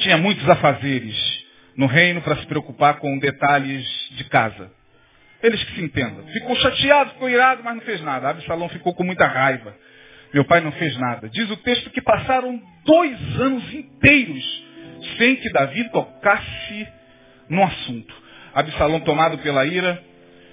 tinha 0.00 0.18
muitos 0.18 0.48
afazeres 0.48 1.44
no 1.76 1.86
reino 1.86 2.20
para 2.20 2.36
se 2.36 2.46
preocupar 2.46 2.98
com 2.98 3.18
detalhes 3.18 3.86
de 4.12 4.24
casa. 4.24 4.70
Eles 5.42 5.62
que 5.64 5.74
se 5.74 5.82
entendam. 5.82 6.26
Ficou 6.28 6.54
chateado, 6.56 7.10
ficou 7.10 7.30
irado, 7.30 7.62
mas 7.64 7.74
não 7.74 7.82
fez 7.82 8.00
nada. 8.02 8.28
Absalão 8.28 8.68
ficou 8.68 8.94
com 8.94 9.04
muita 9.04 9.26
raiva. 9.26 9.74
Meu 10.34 10.44
pai 10.44 10.60
não 10.60 10.72
fez 10.72 10.96
nada. 10.98 11.28
Diz 11.28 11.50
o 11.50 11.56
texto 11.58 11.90
que 11.90 12.02
passaram 12.02 12.60
dois 12.84 13.40
anos 13.40 13.72
inteiros 13.72 14.64
sem 15.16 15.36
que 15.36 15.50
Davi 15.50 15.88
tocasse 15.90 16.88
no 17.48 17.62
assunto. 17.62 18.14
Absalão, 18.54 19.00
tomado 19.00 19.38
pela 19.38 19.64
ira, 19.64 20.02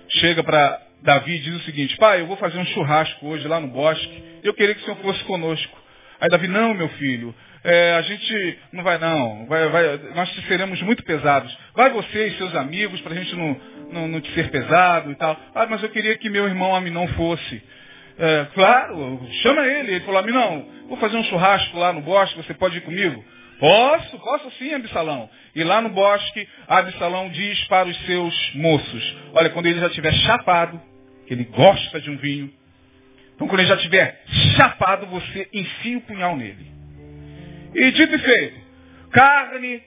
chega 0.09 0.43
para 0.43 0.81
Davi 1.03 1.35
e 1.35 1.39
diz 1.39 1.55
o 1.55 1.63
seguinte, 1.63 1.97
pai, 1.97 2.21
eu 2.21 2.27
vou 2.27 2.37
fazer 2.37 2.57
um 2.57 2.65
churrasco 2.65 3.27
hoje 3.27 3.47
lá 3.47 3.59
no 3.59 3.67
bosque, 3.67 4.23
eu 4.43 4.53
queria 4.53 4.73
que 4.73 4.81
o 4.81 4.85
senhor 4.85 4.97
fosse 4.97 5.23
conosco. 5.25 5.77
Aí 6.19 6.29
Davi, 6.29 6.47
não, 6.47 6.73
meu 6.73 6.89
filho, 6.89 7.35
é, 7.69 7.95
a 7.95 8.01
gente 8.01 8.59
não 8.71 8.81
vai 8.81 8.97
não, 8.97 9.45
vai, 9.45 9.67
vai, 9.67 9.97
nós 10.15 10.33
seremos 10.47 10.81
muito 10.83 11.03
pesados. 11.03 11.55
Vai 11.75 11.89
você 11.89 12.27
e 12.27 12.38
seus 12.38 12.55
amigos 12.55 13.01
para 13.01 13.12
a 13.12 13.15
gente 13.17 13.36
não, 13.36 13.62
não, 13.91 14.07
não 14.07 14.21
te 14.21 14.31
ser 14.31 14.50
pesado 14.50 15.12
e 15.12 15.15
tal. 15.15 15.38
Ah, 15.53 15.67
mas 15.69 15.83
eu 15.83 15.89
queria 15.89 16.17
que 16.17 16.29
meu 16.29 16.47
irmão 16.47 16.74
Aminon 16.74 17.05
fosse. 17.09 17.62
É, 18.17 18.47
claro, 18.53 19.19
chama 19.41 19.67
ele. 19.67 19.95
Ele 19.95 20.05
falou, 20.05 20.21
Aminon, 20.21 20.63
vou 20.88 20.97
fazer 20.97 21.17
um 21.17 21.24
churrasco 21.25 21.77
lá 21.77 21.91
no 21.91 22.00
bosque, 22.00 22.38
você 22.38 22.53
pode 22.53 22.77
ir 22.77 22.81
comigo? 22.81 23.21
Posso, 23.59 24.17
posso 24.19 24.50
sim, 24.51 24.74
Absalão. 24.74 25.29
E 25.53 25.62
lá 25.62 25.81
no 25.81 25.89
bosque, 25.89 26.47
Absalão 26.69 27.27
diz 27.31 27.65
para 27.65 27.89
os 27.89 27.97
seus 28.05 28.51
moços, 28.55 29.17
olha, 29.33 29.50
quando 29.50 29.65
ele 29.65 29.81
já 29.81 29.88
estiver 29.88 30.13
chapado, 30.13 30.79
que 31.27 31.33
ele 31.33 31.43
gosta 31.43 32.00
de 32.00 32.09
um 32.09 32.15
vinho, 32.15 32.50
então 33.36 33.45
quando 33.45 33.59
ele 33.59 33.67
já 33.67 33.75
estiver 33.75 34.24
chapado, 34.55 35.05
você 35.07 35.50
enfia 35.51 35.97
o 35.97 36.01
punhal 36.01 36.38
nele. 36.38 36.76
E 37.75 37.91
dito 37.91 38.15
e 38.15 38.19
feito, 38.19 38.59
carne 39.12 39.83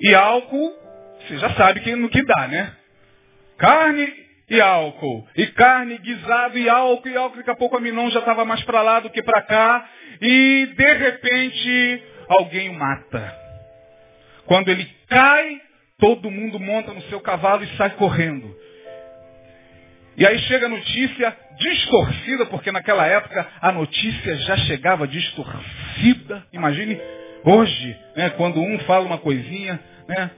e 0.00 0.14
álcool, 0.14 0.72
você 1.20 1.38
já 1.38 1.50
sabe 1.54 1.80
que 1.80 1.94
no 1.94 2.08
que 2.08 2.22
dá, 2.24 2.48
né? 2.48 2.72
Carne 3.58 4.12
e 4.48 4.60
álcool. 4.60 5.26
E 5.36 5.46
carne, 5.48 5.98
guisado 5.98 6.58
e 6.58 6.68
álcool, 6.68 7.08
e 7.08 7.16
álcool, 7.16 7.36
daqui 7.38 7.50
a 7.50 7.56
pouco 7.56 7.76
a 7.76 7.80
Minon 7.80 8.10
já 8.10 8.20
estava 8.20 8.44
mais 8.44 8.62
para 8.64 8.82
lá 8.82 9.00
do 9.00 9.10
que 9.10 9.22
para 9.22 9.42
cá. 9.42 9.88
E 10.20 10.66
de 10.76 10.92
repente 10.94 12.02
alguém 12.28 12.68
o 12.68 12.74
mata. 12.74 13.34
Quando 14.46 14.68
ele 14.68 14.88
cai, 15.08 15.60
todo 15.98 16.30
mundo 16.30 16.60
monta 16.60 16.92
no 16.92 17.02
seu 17.02 17.20
cavalo 17.20 17.64
e 17.64 17.76
sai 17.76 17.90
correndo. 17.90 18.54
E 20.16 20.26
aí 20.26 20.38
chega 20.40 20.66
a 20.66 20.70
notícia 20.70 21.36
distorcida, 21.58 22.46
porque 22.46 22.72
naquela 22.72 23.06
época 23.06 23.46
a 23.60 23.72
notícia 23.72 24.36
já 24.38 24.56
chegava 24.58 25.06
distorcida. 25.06 26.44
Imagine 26.52 27.00
hoje, 27.44 27.96
né, 28.16 28.30
quando 28.30 28.60
um 28.60 28.78
fala 28.80 29.04
uma 29.04 29.18
coisinha, 29.18 29.78
né, 30.08 30.30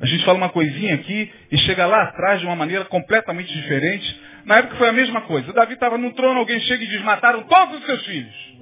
a 0.00 0.06
gente 0.06 0.24
fala 0.24 0.36
uma 0.38 0.48
coisinha 0.48 0.94
aqui 0.94 1.32
e 1.50 1.58
chega 1.58 1.86
lá 1.86 2.02
atrás 2.02 2.40
de 2.40 2.46
uma 2.46 2.56
maneira 2.56 2.84
completamente 2.86 3.52
diferente. 3.52 4.20
Na 4.44 4.56
época 4.56 4.76
foi 4.76 4.88
a 4.88 4.92
mesma 4.92 5.20
coisa. 5.22 5.48
O 5.50 5.52
Davi 5.54 5.74
estava 5.74 5.96
no 5.96 6.12
trono, 6.12 6.40
alguém 6.40 6.58
chega 6.60 6.82
e 6.82 6.88
diz, 6.88 7.00
mataram 7.02 7.44
todos 7.44 7.78
os 7.78 7.86
seus 7.86 8.04
filhos. 8.06 8.52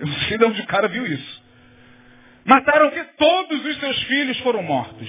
Eu 0.00 0.06
não 0.08 0.18
sei 0.22 0.36
de 0.36 0.44
onde 0.44 0.60
o 0.60 0.66
cara 0.66 0.88
viu 0.88 1.06
isso. 1.06 1.44
Mataram 2.44 2.90
que 2.90 3.04
todos 3.16 3.64
os 3.64 3.78
seus 3.78 4.02
filhos 4.02 4.38
foram 4.40 4.62
mortos. 4.62 5.08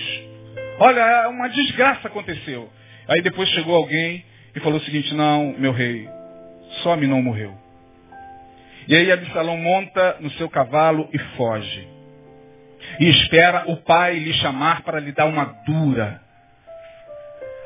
Olha, 0.79 1.29
uma 1.29 1.47
desgraça 1.47 2.07
aconteceu. 2.07 2.71
Aí 3.07 3.21
depois 3.21 3.49
chegou 3.49 3.75
alguém 3.75 4.23
e 4.55 4.59
falou 4.59 4.79
o 4.79 4.83
seguinte, 4.83 5.13
não, 5.13 5.53
meu 5.57 5.71
rei, 5.71 6.07
só 6.83 6.95
não 6.95 7.21
morreu. 7.21 7.53
E 8.87 8.95
aí 8.95 9.11
Absalão 9.11 9.57
monta 9.57 10.17
no 10.19 10.29
seu 10.31 10.49
cavalo 10.49 11.09
e 11.11 11.19
foge. 11.35 11.87
E 12.99 13.09
espera 13.09 13.65
o 13.67 13.77
pai 13.77 14.19
lhe 14.19 14.33
chamar 14.33 14.83
para 14.83 14.99
lhe 14.99 15.11
dar 15.11 15.25
uma 15.25 15.45
dura. 15.65 16.21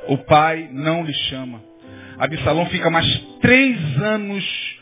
O 0.07 0.17
pai 0.17 0.69
não 0.71 1.03
lhe 1.03 1.13
chama. 1.13 1.61
Absalão 2.17 2.65
fica 2.67 2.89
mais 2.89 3.05
três 3.41 4.01
anos 4.01 4.79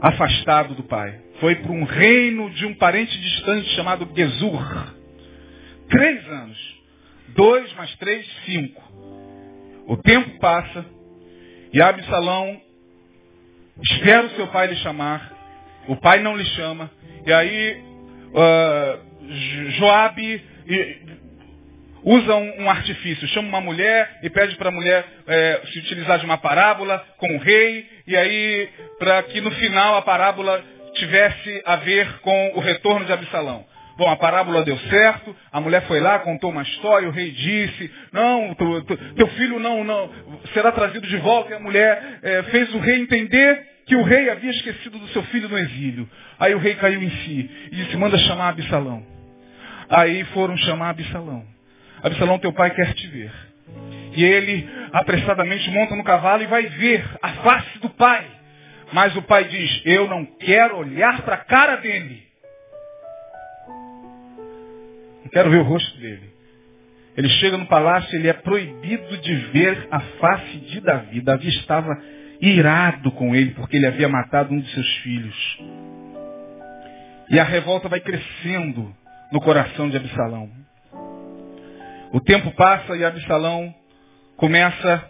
afastado 0.00 0.74
do 0.74 0.84
pai 0.84 1.28
foi 1.40 1.54
para 1.56 1.72
um 1.72 1.84
reino 1.84 2.50
de 2.50 2.66
um 2.66 2.74
parente 2.74 3.16
distante 3.18 3.68
chamado 3.70 4.08
Gesur. 4.14 4.94
Três 5.88 6.26
anos. 6.28 6.78
Dois 7.28 7.72
mais 7.74 7.94
três, 7.96 8.26
cinco. 8.44 8.82
O 9.86 9.96
tempo 9.96 10.38
passa 10.38 10.84
e 11.72 11.80
Absalão 11.80 12.60
espera 13.82 14.26
o 14.26 14.30
seu 14.30 14.46
pai 14.48 14.66
lhe 14.68 14.76
chamar. 14.76 15.32
O 15.86 15.96
pai 15.96 16.20
não 16.20 16.36
lhe 16.36 16.44
chama. 16.44 16.90
E 17.26 17.32
aí 17.32 17.82
uh, 18.32 19.70
Joabe 19.72 20.42
usa 22.02 22.34
um, 22.34 22.62
um, 22.62 22.70
artifício, 22.70 23.26
chama 23.28 23.48
uma 23.48 23.60
mulher 23.60 24.18
e 24.22 24.30
pede 24.30 24.56
para 24.56 24.68
a 24.68 24.72
mulher 24.72 25.04
é, 25.26 25.62
se 25.72 25.78
utilizar 25.80 26.18
de 26.18 26.24
uma 26.24 26.38
parábola 26.38 27.04
com 27.16 27.34
o 27.34 27.38
rei, 27.38 27.86
e 28.06 28.16
aí 28.16 28.68
para 28.98 29.22
que 29.24 29.40
no 29.40 29.50
final 29.50 29.96
a 29.96 30.02
parábola 30.02 30.64
tivesse 30.94 31.62
a 31.64 31.76
ver 31.76 32.20
com 32.20 32.52
o 32.54 32.60
retorno 32.60 33.04
de 33.04 33.12
Absalão. 33.12 33.64
Bom, 33.98 34.08
a 34.08 34.14
parábola 34.14 34.62
deu 34.62 34.78
certo, 34.78 35.34
a 35.50 35.60
mulher 35.60 35.82
foi 35.88 35.98
lá, 35.98 36.20
contou 36.20 36.52
uma 36.52 36.62
história, 36.62 37.08
o 37.08 37.10
rei 37.10 37.32
disse, 37.32 37.92
não, 38.12 38.54
tu, 38.54 38.82
tu, 38.82 38.96
teu 39.14 39.26
filho 39.30 39.58
não, 39.58 39.82
não, 39.82 40.08
será 40.54 40.70
trazido 40.70 41.04
de 41.04 41.16
volta, 41.16 41.50
e 41.50 41.54
a 41.54 41.58
mulher 41.58 42.20
é, 42.22 42.44
fez 42.44 42.72
o 42.76 42.78
rei 42.78 43.00
entender 43.00 43.60
que 43.86 43.96
o 43.96 44.04
rei 44.04 44.30
havia 44.30 44.52
esquecido 44.52 45.00
do 45.00 45.08
seu 45.08 45.24
filho 45.24 45.48
no 45.48 45.58
exílio. 45.58 46.08
Aí 46.38 46.54
o 46.54 46.58
rei 46.58 46.76
caiu 46.76 47.02
em 47.02 47.10
si 47.10 47.50
e 47.72 47.74
disse, 47.74 47.96
manda 47.96 48.16
chamar 48.18 48.50
Absalão. 48.50 49.04
Aí 49.90 50.22
foram 50.26 50.56
chamar 50.58 50.90
Absalão. 50.90 51.44
Absalão, 52.00 52.38
teu 52.38 52.52
pai 52.52 52.70
quer 52.70 52.94
te 52.94 53.08
ver. 53.08 53.32
E 54.14 54.22
ele 54.22 54.68
apressadamente 54.92 55.68
monta 55.70 55.96
no 55.96 56.04
cavalo 56.04 56.44
e 56.44 56.46
vai 56.46 56.66
ver 56.66 57.04
a 57.20 57.30
face 57.30 57.78
do 57.80 57.90
pai. 57.90 58.24
Mas 58.92 59.16
o 59.16 59.22
pai 59.22 59.42
diz, 59.42 59.82
eu 59.84 60.06
não 60.06 60.24
quero 60.24 60.76
olhar 60.76 61.22
para 61.22 61.34
a 61.34 61.44
cara 61.44 61.76
dele. 61.78 62.27
Não 65.24 65.30
quero 65.30 65.50
ver 65.50 65.58
o 65.58 65.64
rosto 65.64 65.98
dele. 65.98 66.30
Ele 67.16 67.28
chega 67.30 67.56
no 67.56 67.66
palácio, 67.66 68.14
ele 68.14 68.28
é 68.28 68.32
proibido 68.32 69.16
de 69.18 69.34
ver 69.52 69.88
a 69.90 69.98
face 70.00 70.58
de 70.58 70.80
Davi. 70.80 71.20
Davi 71.20 71.48
estava 71.48 72.00
irado 72.40 73.10
com 73.12 73.34
ele, 73.34 73.50
porque 73.52 73.76
ele 73.76 73.86
havia 73.86 74.08
matado 74.08 74.54
um 74.54 74.60
de 74.60 74.70
seus 74.72 74.96
filhos. 74.98 75.58
E 77.28 77.38
a 77.38 77.44
revolta 77.44 77.88
vai 77.88 78.00
crescendo 78.00 78.94
no 79.32 79.40
coração 79.40 79.88
de 79.90 79.96
Absalão. 79.96 80.50
O 82.12 82.20
tempo 82.20 82.50
passa 82.52 82.96
e 82.96 83.04
Absalão 83.04 83.74
começa 84.36 85.04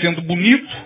sendo 0.00 0.22
bonito, 0.22 0.76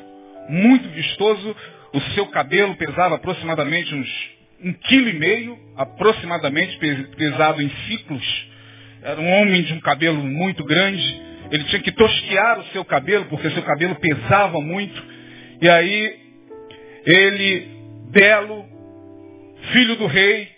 muito 0.49 0.89
vistoso, 0.89 1.55
o 1.93 2.01
seu 2.15 2.27
cabelo 2.29 2.75
pesava 2.77 3.17
aproximadamente 3.17 3.95
uns 3.95 4.36
um 4.63 4.73
quilo 4.73 5.09
e 5.09 5.13
meio, 5.15 5.59
aproximadamente 5.77 6.79
pesado 7.17 7.63
em 7.63 7.71
ciclos. 7.87 8.47
Era 9.03 9.21
um 9.21 9.41
homem 9.41 9.63
de 9.63 9.73
um 9.75 9.81
cabelo 9.81 10.23
muito 10.23 10.65
grande. 10.65 11.23
Ele 11.51 11.65
tinha 11.65 11.83
que 11.83 11.93
tosquear 11.93 12.59
o 12.59 12.65
seu 12.67 12.85
cabelo, 12.85 13.27
porque 13.27 13.51
seu 13.51 13.63
cabelo 13.63 13.95
pesava 13.97 14.61
muito. 14.61 15.03
E 15.61 15.69
aí, 15.69 16.21
ele, 17.05 17.69
belo, 18.11 18.65
filho 19.73 19.97
do 19.97 20.07
rei, 20.07 20.49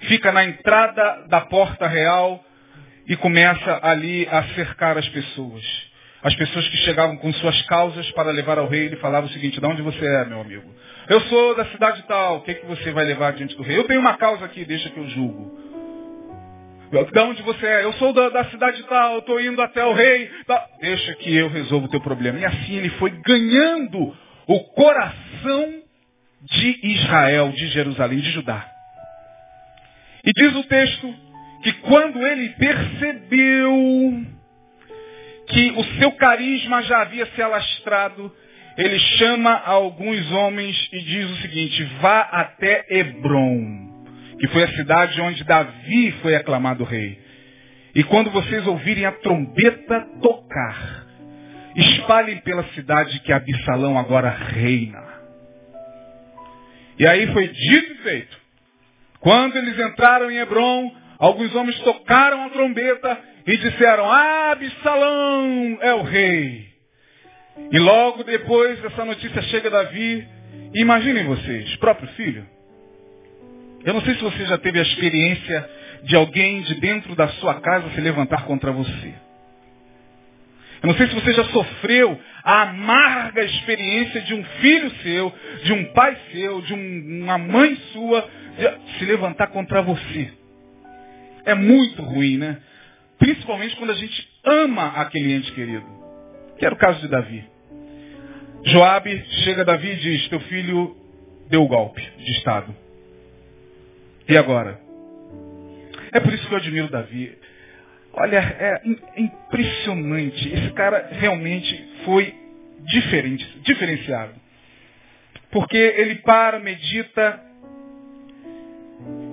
fica 0.00 0.32
na 0.32 0.44
entrada 0.44 1.26
da 1.28 1.42
porta 1.42 1.86
real 1.86 2.44
e 3.06 3.16
começa 3.16 3.80
ali 3.82 4.26
a 4.30 4.42
cercar 4.54 4.98
as 4.98 5.08
pessoas. 5.08 5.62
As 6.22 6.34
pessoas 6.34 6.66
que 6.68 6.76
chegavam 6.78 7.16
com 7.18 7.32
suas 7.34 7.60
causas 7.62 8.10
para 8.12 8.30
levar 8.30 8.58
ao 8.58 8.66
rei, 8.66 8.86
ele 8.86 8.96
falava 8.96 9.26
o 9.26 9.30
seguinte, 9.30 9.60
de 9.60 9.66
onde 9.66 9.82
você 9.82 10.04
é, 10.06 10.24
meu 10.24 10.40
amigo? 10.40 10.74
Eu 11.08 11.20
sou 11.22 11.54
da 11.54 11.66
cidade 11.66 12.02
tal, 12.08 12.38
o 12.38 12.40
que, 12.42 12.50
é 12.52 12.54
que 12.54 12.66
você 12.66 12.90
vai 12.92 13.04
levar 13.04 13.32
diante 13.34 13.56
do 13.56 13.62
rei? 13.62 13.76
Eu 13.76 13.84
tenho 13.84 14.00
uma 14.00 14.16
causa 14.16 14.44
aqui, 14.44 14.64
deixa 14.64 14.88
que 14.88 14.98
eu 14.98 15.06
julgo. 15.08 15.64
De 17.12 17.20
onde 17.20 17.42
você 17.42 17.66
é? 17.66 17.84
Eu 17.84 17.92
sou 17.94 18.12
da, 18.12 18.28
da 18.28 18.44
cidade 18.46 18.82
tal, 18.84 19.18
estou 19.18 19.40
indo 19.40 19.60
até 19.60 19.84
o 19.84 19.92
rei. 19.92 20.30
Tá. 20.46 20.64
Deixa 20.80 21.14
que 21.16 21.34
eu 21.34 21.48
resolvo 21.48 21.86
o 21.86 21.90
teu 21.90 22.00
problema. 22.00 22.38
E 22.38 22.44
assim 22.44 22.76
ele 22.76 22.90
foi 22.90 23.10
ganhando 23.10 24.16
o 24.46 24.60
coração 24.74 25.82
de 26.42 26.80
Israel, 26.82 27.50
de 27.50 27.66
Jerusalém, 27.68 28.20
de 28.20 28.30
Judá. 28.30 28.64
E 30.24 30.32
diz 30.32 30.54
o 30.54 30.64
texto 30.64 31.14
que 31.62 31.72
quando 31.72 32.24
ele 32.24 32.50
percebeu 32.50 33.72
que 35.48 35.70
o 35.72 35.84
seu 35.98 36.12
carisma 36.12 36.82
já 36.82 37.02
havia 37.02 37.26
se 37.26 37.42
alastrado, 37.42 38.32
ele 38.76 38.98
chama 38.98 39.52
alguns 39.52 40.30
homens 40.32 40.88
e 40.92 41.00
diz 41.00 41.30
o 41.30 41.36
seguinte, 41.36 41.84
vá 42.00 42.20
até 42.20 42.84
Hebron, 42.90 44.04
que 44.40 44.48
foi 44.48 44.64
a 44.64 44.68
cidade 44.68 45.20
onde 45.20 45.44
Davi 45.44 46.12
foi 46.22 46.34
aclamado 46.34 46.82
rei. 46.82 47.18
E 47.94 48.02
quando 48.02 48.30
vocês 48.30 48.66
ouvirem 48.66 49.04
a 49.04 49.12
trombeta 49.12 50.00
tocar, 50.20 51.06
espalhem 51.76 52.38
pela 52.38 52.64
cidade 52.74 53.20
que 53.20 53.32
Absalão 53.32 53.96
agora 53.96 54.30
reina. 54.30 55.02
E 56.98 57.06
aí 57.06 57.32
foi 57.32 57.48
dito 57.48 57.92
e 57.92 57.96
feito. 57.98 58.44
Quando 59.20 59.56
eles 59.56 59.78
entraram 59.78 60.30
em 60.30 60.38
Hebron, 60.38 60.92
alguns 61.18 61.54
homens 61.54 61.78
tocaram 61.80 62.44
a 62.44 62.50
trombeta 62.50 63.18
e 63.46 63.56
disseram, 63.56 64.10
Absalão 64.10 65.78
é 65.80 65.94
o 65.94 66.02
rei. 66.02 66.73
E 67.70 67.78
logo 67.78 68.24
depois 68.24 68.82
essa 68.84 69.04
notícia 69.04 69.42
chega 69.42 69.68
a 69.68 69.82
Davi. 69.82 70.26
E 70.74 70.80
imaginem 70.80 71.24
vocês, 71.24 71.76
próprio 71.76 72.08
filho. 72.10 72.46
Eu 73.84 73.94
não 73.94 74.00
sei 74.00 74.14
se 74.14 74.22
você 74.22 74.44
já 74.46 74.58
teve 74.58 74.78
a 74.78 74.82
experiência 74.82 75.70
de 76.04 76.16
alguém 76.16 76.62
de 76.62 76.74
dentro 76.76 77.14
da 77.14 77.28
sua 77.28 77.60
casa 77.60 77.90
se 77.90 78.00
levantar 78.00 78.44
contra 78.44 78.72
você. 78.72 79.14
Eu 80.82 80.88
não 80.88 80.94
sei 80.96 81.06
se 81.06 81.14
você 81.14 81.32
já 81.32 81.44
sofreu 81.44 82.20
a 82.42 82.62
amarga 82.62 83.42
experiência 83.42 84.20
de 84.20 84.34
um 84.34 84.44
filho 84.60 84.90
seu, 85.02 85.32
de 85.62 85.72
um 85.72 85.84
pai 85.92 86.16
seu, 86.30 86.60
de 86.60 86.74
um, 86.74 87.22
uma 87.22 87.38
mãe 87.38 87.74
sua, 87.92 88.28
se 88.98 89.04
levantar 89.06 89.46
contra 89.46 89.80
você. 89.80 90.30
É 91.46 91.54
muito 91.54 92.02
ruim, 92.02 92.36
né? 92.36 92.58
Principalmente 93.18 93.76
quando 93.76 93.90
a 93.90 93.94
gente 93.94 94.28
ama 94.44 94.88
aquele 94.88 95.32
ente 95.32 95.52
querido. 95.52 96.03
Que 96.58 96.66
era 96.66 96.74
o 96.74 96.78
caso 96.78 97.00
de 97.00 97.08
Davi. 97.08 97.44
Joabe 98.64 99.24
chega 99.44 99.62
a 99.62 99.64
Davi 99.64 99.90
e 99.90 99.96
diz, 99.96 100.28
teu 100.28 100.40
filho 100.40 100.96
deu 101.48 101.62
o 101.62 101.68
golpe 101.68 102.00
de 102.00 102.32
Estado. 102.32 102.74
E 104.28 104.36
agora? 104.36 104.80
É 106.12 106.20
por 106.20 106.32
isso 106.32 106.46
que 106.46 106.54
eu 106.54 106.58
admiro 106.58 106.88
Davi. 106.88 107.36
Olha, 108.12 108.38
é 108.38 109.20
impressionante. 109.20 110.48
Esse 110.48 110.72
cara 110.72 111.08
realmente 111.12 111.88
foi 112.04 112.34
diferente, 112.84 113.44
diferenciado. 113.62 114.34
Porque 115.50 115.76
ele 115.76 116.16
para, 116.16 116.58
medita 116.58 117.40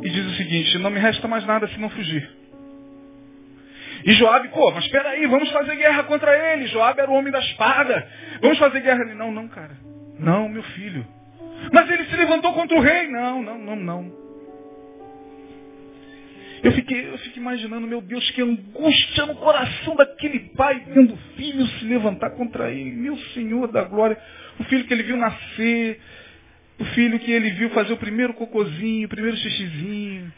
e 0.03 0.09
diz 0.09 0.25
o 0.25 0.35
seguinte, 0.35 0.77
não 0.79 0.89
me 0.89 0.99
resta 0.99 1.27
mais 1.27 1.45
nada 1.45 1.67
se 1.67 1.79
não 1.79 1.89
fugir. 1.89 2.40
E 4.03 4.13
Joabe, 4.13 4.49
pô, 4.49 4.71
mas 4.71 4.85
espera 4.85 5.09
aí, 5.09 5.27
vamos 5.27 5.49
fazer 5.51 5.75
guerra 5.75 6.03
contra 6.03 6.53
ele. 6.53 6.67
Joabe 6.67 7.01
era 7.01 7.11
o 7.11 7.13
homem 7.13 7.31
da 7.31 7.39
espada. 7.39 8.07
Vamos 8.41 8.57
fazer 8.57 8.81
guerra. 8.81 9.01
Ele, 9.03 9.13
não, 9.13 9.31
não, 9.31 9.47
cara. 9.47 9.77
Não, 10.19 10.49
meu 10.49 10.63
filho. 10.63 11.05
Mas 11.71 11.89
ele 11.89 12.05
se 12.05 12.15
levantou 12.15 12.53
contra 12.53 12.77
o 12.77 12.81
rei. 12.81 13.07
Não, 13.07 13.41
não, 13.41 13.57
não, 13.57 13.75
não. 13.75 14.21
Eu 16.63 16.71
fiquei, 16.73 17.07
eu 17.07 17.17
fiquei 17.17 17.41
imaginando, 17.41 17.87
meu 17.87 18.01
Deus, 18.01 18.29
que 18.31 18.41
angústia 18.41 19.25
no 19.25 19.35
coração 19.35 19.95
daquele 19.95 20.39
pai 20.55 20.83
vendo 20.87 21.13
o 21.13 21.17
filho 21.35 21.65
se 21.65 21.85
levantar 21.85 22.31
contra 22.31 22.71
ele. 22.71 22.91
Meu 22.91 23.17
Senhor 23.33 23.67
da 23.71 23.83
glória. 23.83 24.17
O 24.59 24.63
filho 24.65 24.85
que 24.85 24.93
ele 24.93 25.03
viu 25.03 25.17
nascer. 25.17 25.99
O 26.79 26.85
filho 26.85 27.19
que 27.19 27.31
ele 27.31 27.51
viu 27.51 27.69
fazer 27.71 27.93
o 27.93 27.97
primeiro 27.97 28.33
cocôzinho, 28.33 29.05
o 29.05 29.09
primeiro 29.09 29.37
xixizinho. 29.37 30.31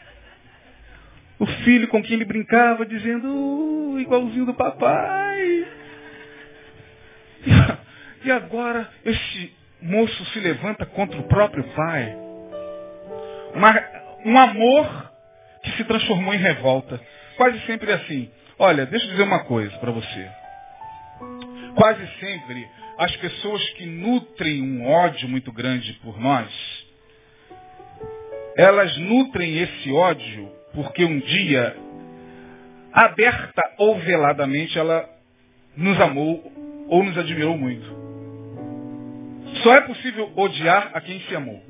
O 1.38 1.46
filho 1.46 1.88
com 1.88 2.02
quem 2.02 2.14
ele 2.14 2.24
brincava, 2.24 2.86
dizendo, 2.86 3.28
uh, 3.28 4.00
igualzinho 4.00 4.46
do 4.46 4.54
papai. 4.54 5.66
E 8.24 8.30
agora 8.30 8.88
esse 9.04 9.52
moço 9.82 10.24
se 10.26 10.40
levanta 10.40 10.86
contra 10.86 11.20
o 11.20 11.24
próprio 11.24 11.62
pai. 11.74 12.16
Uma, 13.54 13.84
um 14.24 14.38
amor 14.38 15.12
que 15.62 15.72
se 15.72 15.84
transformou 15.84 16.32
em 16.32 16.38
revolta. 16.38 16.98
Quase 17.36 17.60
sempre 17.66 17.92
assim. 17.92 18.30
Olha, 18.58 18.86
deixa 18.86 19.04
eu 19.06 19.10
dizer 19.10 19.24
uma 19.24 19.44
coisa 19.44 19.76
para 19.78 19.90
você. 19.90 20.30
Quase 21.74 22.06
sempre 22.18 22.66
as 22.96 23.14
pessoas 23.16 23.62
que 23.70 23.84
nutrem 23.84 24.62
um 24.62 24.88
ódio 24.88 25.28
muito 25.28 25.52
grande 25.52 25.92
por 25.94 26.18
nós, 26.18 26.48
elas 28.56 28.96
nutrem 28.98 29.58
esse 29.58 29.92
ódio 29.92 30.50
porque 30.74 31.04
um 31.04 31.18
dia, 31.20 31.76
aberta 32.92 33.62
ou 33.78 33.98
veladamente, 33.98 34.78
ela 34.78 35.08
nos 35.76 36.00
amou 36.00 36.52
ou 36.88 37.04
nos 37.04 37.16
admirou 37.16 37.56
muito. 37.56 38.04
Só 39.62 39.74
é 39.74 39.80
possível 39.82 40.32
odiar 40.36 40.90
a 40.94 41.00
quem 41.00 41.20
se 41.20 41.34
amou. 41.34 41.62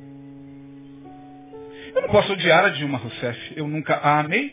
Eu 1.94 2.02
não 2.02 2.08
posso 2.08 2.32
odiar 2.32 2.64
a 2.64 2.70
Dilma 2.70 2.98
Rousseff. 2.98 3.52
Eu 3.56 3.68
nunca 3.68 3.94
a 3.94 4.20
amei. 4.20 4.52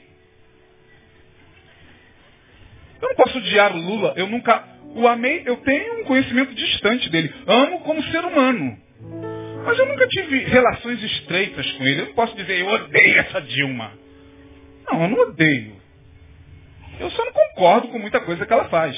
Eu 3.02 3.10
não 3.10 3.16
posso 3.16 3.38
odiar 3.40 3.76
o 3.76 3.80
Lula. 3.80 4.14
Eu 4.16 4.28
nunca 4.28 4.64
o 4.96 5.08
amei. 5.08 5.42
Eu 5.46 5.58
tenho 5.58 6.02
um 6.02 6.04
conhecimento 6.04 6.54
distante 6.54 7.10
dele. 7.10 7.34
Amo 7.48 7.80
como 7.80 8.04
ser 8.04 8.24
humano. 8.24 8.78
Mas 9.66 9.78
eu 9.78 9.86
nunca 9.88 10.08
tive 10.08 10.40
relações 10.40 11.02
estreitas 11.02 11.72
com 11.74 11.84
ele. 11.84 12.02
Eu 12.02 12.06
não 12.08 12.14
posso 12.14 12.36
dizer, 12.36 12.60
eu 12.60 12.68
odeio 12.68 13.20
essa 13.20 13.42
Dilma. 13.42 13.92
Não, 14.92 15.04
eu 15.04 15.10
não 15.10 15.20
odeio. 15.30 15.76
Eu 17.00 17.10
só 17.12 17.26
não 17.26 17.32
concordo 17.32 17.88
com 17.88 18.00
muita 18.00 18.20
coisa 18.20 18.46
que 18.46 18.52
ela 18.52 18.66
faz. 18.66 18.96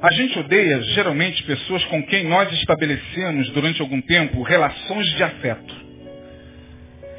A 0.00 0.10
gente 0.12 0.38
odeia, 0.38 0.80
geralmente, 0.94 1.42
pessoas 1.44 1.84
com 1.86 2.02
quem 2.04 2.28
nós 2.28 2.50
estabelecemos 2.52 3.50
durante 3.50 3.80
algum 3.80 4.00
tempo 4.00 4.42
relações 4.42 5.06
de 5.14 5.22
afeto. 5.22 5.74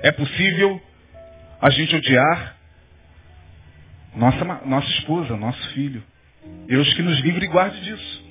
É 0.01 0.11
possível 0.11 0.81
a 1.61 1.69
gente 1.69 1.95
odiar 1.95 2.57
nossa, 4.15 4.45
nossa 4.65 4.89
esposa, 4.89 5.35
nosso 5.37 5.69
filho. 5.69 6.03
Deus 6.67 6.93
que 6.93 7.01
nos 7.01 7.19
livre 7.19 7.45
e 7.45 7.49
guarde 7.49 7.79
disso. 7.81 8.23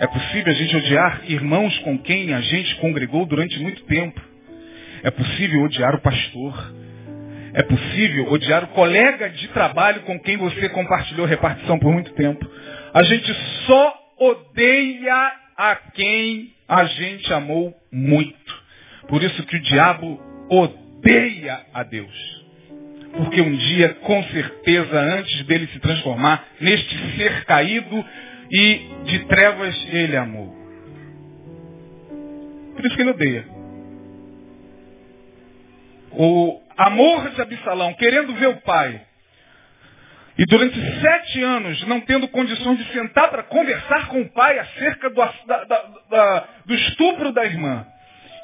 É 0.00 0.06
possível 0.06 0.52
a 0.52 0.56
gente 0.56 0.76
odiar 0.76 1.22
irmãos 1.26 1.76
com 1.78 1.98
quem 1.98 2.34
a 2.34 2.40
gente 2.40 2.74
congregou 2.76 3.26
durante 3.26 3.58
muito 3.60 3.82
tempo. 3.84 4.20
É 5.02 5.10
possível 5.10 5.62
odiar 5.62 5.94
o 5.94 6.00
pastor. 6.00 6.74
É 7.58 7.62
possível 7.64 8.30
odiar 8.30 8.62
o 8.62 8.68
colega 8.68 9.28
de 9.30 9.48
trabalho 9.48 10.02
com 10.02 10.16
quem 10.20 10.36
você 10.36 10.68
compartilhou 10.68 11.26
repartição 11.26 11.76
por 11.76 11.92
muito 11.92 12.12
tempo. 12.12 12.48
A 12.94 13.02
gente 13.02 13.34
só 13.66 13.98
odeia 14.16 15.32
a 15.56 15.74
quem 15.74 16.54
a 16.68 16.84
gente 16.84 17.32
amou 17.32 17.74
muito. 17.90 18.62
Por 19.08 19.24
isso 19.24 19.42
que 19.42 19.56
o 19.56 19.60
diabo 19.60 20.22
odeia 20.48 21.66
a 21.74 21.82
Deus. 21.82 22.46
Porque 23.16 23.40
um 23.40 23.56
dia, 23.56 23.88
com 24.02 24.22
certeza, 24.22 24.96
antes 24.96 25.44
dele 25.46 25.66
se 25.72 25.80
transformar 25.80 26.44
neste 26.60 26.96
ser 27.16 27.44
caído 27.44 28.04
e 28.52 28.88
de 29.04 29.18
trevas, 29.24 29.74
ele 29.90 30.16
amou. 30.16 30.56
Por 32.76 32.86
isso 32.86 32.94
que 32.94 33.02
ele 33.02 33.10
odeia. 33.10 33.44
O 36.12 36.67
amor 36.78 37.30
de 37.30 37.40
Absalão, 37.42 37.92
querendo 37.94 38.34
ver 38.34 38.48
o 38.48 38.60
pai, 38.62 39.00
e 40.38 40.46
durante 40.46 40.78
sete 41.00 41.42
anos 41.42 41.84
não 41.88 42.00
tendo 42.00 42.28
condições 42.28 42.78
de 42.78 42.92
sentar 42.92 43.28
para 43.28 43.42
conversar 43.42 44.06
com 44.06 44.20
o 44.20 44.28
pai 44.30 44.56
acerca 44.60 45.10
do, 45.10 45.16
da, 45.16 45.64
da, 45.64 45.84
da, 46.08 46.48
do 46.64 46.74
estupro 46.74 47.32
da 47.32 47.44
irmã. 47.44 47.84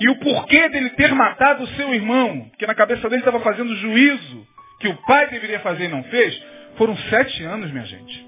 E 0.01 0.11
o 0.11 0.17
porquê 0.17 0.69
dele 0.71 0.91
ter 0.91 1.15
matado 1.15 1.63
o 1.63 1.69
seu 1.69 1.95
irmão, 1.95 2.51
que 2.59 2.67
na 2.67 2.75
cabeça 2.75 3.09
dele 3.09 3.21
estava 3.21 3.39
fazendo 3.39 3.77
juízo, 3.77 4.47
que 4.81 4.89
o 4.89 4.97
pai 5.07 5.29
deveria 5.29 5.61
fazer 5.61 5.85
e 5.85 5.89
não 5.89 6.03
fez, 6.05 6.43
foram 6.77 6.97
sete 6.97 7.45
anos, 7.45 7.71
minha 7.71 7.87
gente. 7.87 8.27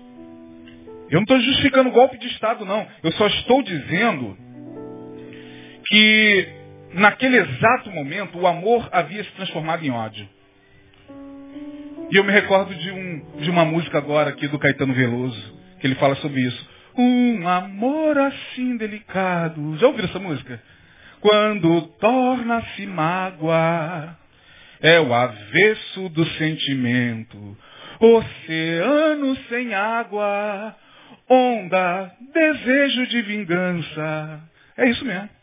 Eu 1.10 1.16
não 1.16 1.22
estou 1.22 1.40
justificando 1.40 1.90
golpe 1.90 2.18
de 2.18 2.28
Estado, 2.28 2.64
não. 2.64 2.86
Eu 3.02 3.10
só 3.12 3.26
estou 3.26 3.62
dizendo 3.64 4.36
que 5.88 6.48
naquele 6.96 7.36
exato 7.38 7.90
momento, 7.90 8.38
o 8.38 8.46
amor 8.46 8.88
havia 8.92 9.22
se 9.22 9.30
transformado 9.32 9.84
em 9.84 9.90
ódio. 9.90 10.28
E 12.10 12.16
eu 12.16 12.24
me 12.24 12.32
recordo 12.32 12.74
de, 12.74 12.90
um, 12.90 13.38
de 13.40 13.50
uma 13.50 13.64
música 13.64 13.98
agora 13.98 14.30
aqui 14.30 14.46
do 14.48 14.58
Caetano 14.58 14.94
Veloso, 14.94 15.58
que 15.80 15.86
ele 15.86 15.96
fala 15.96 16.14
sobre 16.16 16.40
isso. 16.40 16.68
Um 16.96 17.46
amor 17.46 18.16
assim 18.16 18.76
delicado. 18.76 19.76
Já 19.78 19.86
ouviram 19.86 20.08
essa 20.08 20.18
música? 20.18 20.62
Quando 21.20 21.82
torna-se 21.98 22.86
mágoa, 22.86 24.16
é 24.80 25.00
o 25.00 25.12
avesso 25.12 26.08
do 26.10 26.24
sentimento. 26.32 27.58
Oceano 27.98 29.36
sem 29.48 29.74
água, 29.74 30.76
onda, 31.28 32.12
desejo 32.32 33.06
de 33.08 33.22
vingança. 33.22 34.40
É 34.76 34.88
isso 34.88 35.04
mesmo. 35.04 35.35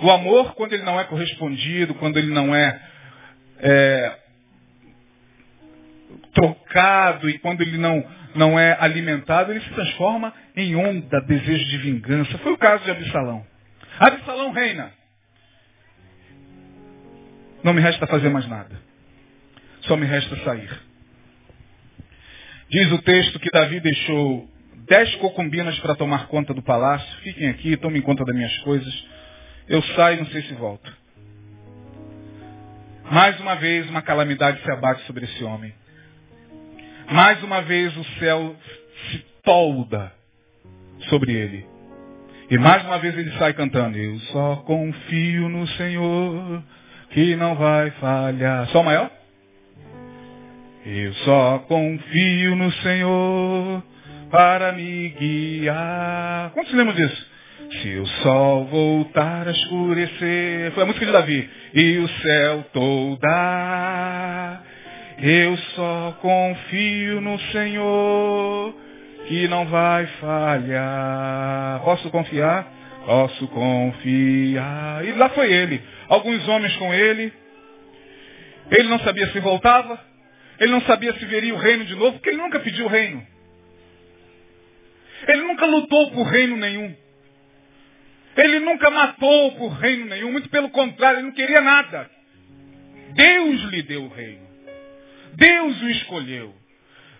O 0.00 0.10
amor, 0.10 0.54
quando 0.54 0.72
ele 0.72 0.82
não 0.82 0.98
é 0.98 1.04
correspondido, 1.04 1.94
quando 1.94 2.18
ele 2.18 2.32
não 2.32 2.54
é, 2.54 2.80
é 3.58 4.18
trocado 6.32 7.28
e 7.28 7.38
quando 7.38 7.60
ele 7.60 7.78
não, 7.78 8.04
não 8.34 8.58
é 8.58 8.76
alimentado, 8.80 9.52
ele 9.52 9.60
se 9.60 9.70
transforma 9.70 10.32
em 10.56 10.74
onda, 10.74 11.20
desejo 11.20 11.64
de 11.70 11.78
vingança. 11.78 12.38
Foi 12.38 12.52
o 12.52 12.58
caso 12.58 12.84
de 12.84 12.90
Absalão. 12.90 13.46
Absalão 13.98 14.52
reina. 14.52 14.92
Não 17.62 17.72
me 17.72 17.80
resta 17.80 18.06
fazer 18.06 18.28
mais 18.28 18.48
nada. 18.48 18.80
Só 19.82 19.96
me 19.96 20.06
resta 20.06 20.36
sair. 20.44 20.70
Diz 22.68 22.90
o 22.90 23.02
texto 23.02 23.38
que 23.38 23.50
Davi 23.50 23.80
deixou 23.80 24.48
dez 24.88 25.14
concumbinas 25.16 25.78
para 25.80 25.94
tomar 25.94 26.26
conta 26.26 26.54
do 26.54 26.62
palácio. 26.62 27.16
Fiquem 27.18 27.48
aqui, 27.48 27.76
tomem 27.76 28.00
conta 28.00 28.24
das 28.24 28.34
minhas 28.34 28.56
coisas. 28.58 29.06
Eu 29.68 29.82
saio, 29.82 30.18
não 30.18 30.26
sei 30.26 30.42
se 30.42 30.54
volto. 30.54 30.92
Mais 33.10 33.38
uma 33.40 33.56
vez, 33.56 33.88
uma 33.90 34.02
calamidade 34.02 34.62
se 34.62 34.70
abate 34.70 35.02
sobre 35.06 35.24
esse 35.24 35.44
homem. 35.44 35.72
Mais 37.10 37.42
uma 37.42 37.60
vez 37.62 37.94
o 37.96 38.04
céu 38.18 38.56
se 39.10 39.18
tolda 39.44 40.12
sobre 41.08 41.32
ele. 41.32 41.66
E 42.50 42.58
mais 42.58 42.84
uma 42.84 42.98
vez 42.98 43.16
ele 43.16 43.30
sai 43.38 43.54
cantando. 43.54 43.96
Eu 43.96 44.18
só 44.32 44.56
confio 44.56 45.48
no 45.48 45.66
Senhor 45.68 46.62
que 47.10 47.36
não 47.36 47.54
vai 47.54 47.90
falhar. 47.92 48.66
Só 48.68 48.82
maior? 48.82 49.10
Eu 50.84 51.14
só 51.14 51.58
confio 51.60 52.56
no 52.56 52.72
Senhor 52.72 53.82
para 54.30 54.72
me 54.72 55.10
guiar. 55.10 56.50
Quantos 56.52 56.72
lembram 56.72 56.94
disso? 56.96 57.31
Se 57.80 57.96
o 57.96 58.06
sol 58.06 58.66
voltar 58.66 59.48
a 59.48 59.50
escurecer, 59.50 60.72
foi 60.72 60.82
a 60.82 60.86
música 60.86 61.06
de 61.06 61.12
Davi, 61.12 61.50
e 61.72 61.98
o 61.98 62.08
céu 62.08 62.64
toda, 62.72 64.62
eu 65.18 65.56
só 65.56 66.18
confio 66.20 67.20
no 67.20 67.38
Senhor, 67.50 68.74
que 69.26 69.48
não 69.48 69.64
vai 69.66 70.06
falhar. 70.20 71.80
Posso 71.82 72.10
confiar? 72.10 72.70
Posso 73.06 73.48
confiar. 73.48 75.04
E 75.04 75.12
lá 75.12 75.30
foi 75.30 75.52
ele. 75.52 75.82
Alguns 76.08 76.46
homens 76.48 76.76
com 76.76 76.92
ele. 76.92 77.32
Ele 78.70 78.88
não 78.88 78.98
sabia 79.00 79.28
se 79.32 79.40
voltava. 79.40 79.98
Ele 80.60 80.72
não 80.72 80.82
sabia 80.82 81.12
se 81.14 81.24
veria 81.24 81.54
o 81.54 81.58
reino 81.58 81.84
de 81.84 81.94
novo, 81.94 82.12
porque 82.12 82.30
ele 82.30 82.38
nunca 82.38 82.60
pediu 82.60 82.86
o 82.86 82.88
reino. 82.88 83.26
Ele 85.26 85.42
nunca 85.42 85.66
lutou 85.66 86.10
por 86.10 86.24
reino 86.26 86.56
nenhum. 86.56 87.01
Ele 88.36 88.60
nunca 88.60 88.90
matou 88.90 89.52
por 89.52 89.68
reino 89.68 90.06
nenhum, 90.06 90.32
muito 90.32 90.48
pelo 90.48 90.70
contrário, 90.70 91.18
ele 91.18 91.26
não 91.26 91.34
queria 91.34 91.60
nada. 91.60 92.10
Deus 93.14 93.60
lhe 93.64 93.82
deu 93.82 94.04
o 94.04 94.08
reino. 94.08 94.46
Deus 95.34 95.82
o 95.82 95.88
escolheu. 95.90 96.54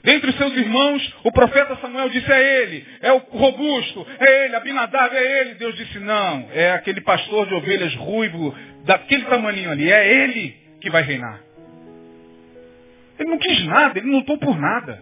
Dentre 0.02 0.30
os 0.30 0.36
seus 0.36 0.52
irmãos, 0.56 1.14
o 1.22 1.30
profeta 1.30 1.76
Samuel 1.76 2.08
disse, 2.08 2.30
é 2.30 2.62
ele, 2.62 2.84
é 3.00 3.12
o 3.12 3.18
robusto, 3.18 4.04
é 4.18 4.46
ele, 4.46 4.56
Abinadab, 4.56 5.14
é 5.14 5.40
ele. 5.40 5.54
Deus 5.54 5.76
disse, 5.76 5.98
não, 6.00 6.48
é 6.52 6.72
aquele 6.72 7.00
pastor 7.02 7.46
de 7.46 7.54
ovelhas 7.54 7.94
ruivo, 7.94 8.52
daquele 8.84 9.24
tamanho 9.26 9.70
ali, 9.70 9.90
é 9.92 10.24
ele 10.24 10.56
que 10.80 10.90
vai 10.90 11.02
reinar. 11.02 11.40
Ele 13.18 13.30
não 13.30 13.38
quis 13.38 13.64
nada, 13.66 13.98
ele 13.98 14.08
não 14.08 14.18
lutou 14.18 14.38
por 14.38 14.58
nada. 14.58 15.00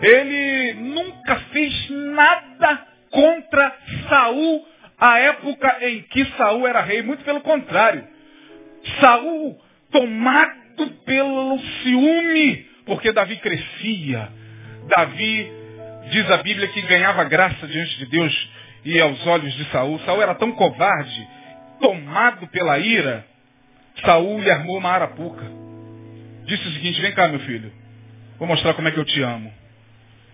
Ele 0.00 0.74
nunca 0.74 1.36
fez 1.52 1.90
nada 1.90 2.86
contra 3.16 3.74
Saul, 4.10 4.68
a 4.98 5.18
época 5.18 5.78
em 5.80 6.02
que 6.02 6.24
Saul 6.36 6.66
era 6.66 6.82
rei. 6.82 7.02
Muito 7.02 7.24
pelo 7.24 7.40
contrário. 7.40 8.06
Saul, 9.00 9.58
tomado 9.90 10.86
pelo 11.06 11.58
ciúme, 11.82 12.66
porque 12.84 13.12
Davi 13.12 13.36
crescia. 13.36 14.28
Davi, 14.94 15.50
diz 16.10 16.30
a 16.30 16.36
Bíblia, 16.38 16.68
que 16.68 16.82
ganhava 16.82 17.24
graça 17.24 17.66
diante 17.66 17.96
de 17.98 18.06
Deus 18.06 18.50
e 18.84 19.00
aos 19.00 19.26
olhos 19.26 19.52
de 19.54 19.64
Saul. 19.70 19.98
Saul 20.00 20.22
era 20.22 20.34
tão 20.34 20.52
covarde, 20.52 21.28
tomado 21.80 22.46
pela 22.48 22.78
ira, 22.78 23.24
Saul 24.04 24.40
lhe 24.40 24.50
armou 24.50 24.76
uma 24.76 24.90
arapuca. 24.90 25.44
Disse 26.44 26.68
o 26.68 26.72
seguinte, 26.72 27.00
vem 27.00 27.12
cá 27.12 27.28
meu 27.28 27.40
filho, 27.40 27.72
vou 28.38 28.46
mostrar 28.46 28.74
como 28.74 28.86
é 28.86 28.90
que 28.90 29.00
eu 29.00 29.04
te 29.04 29.22
amo. 29.22 29.52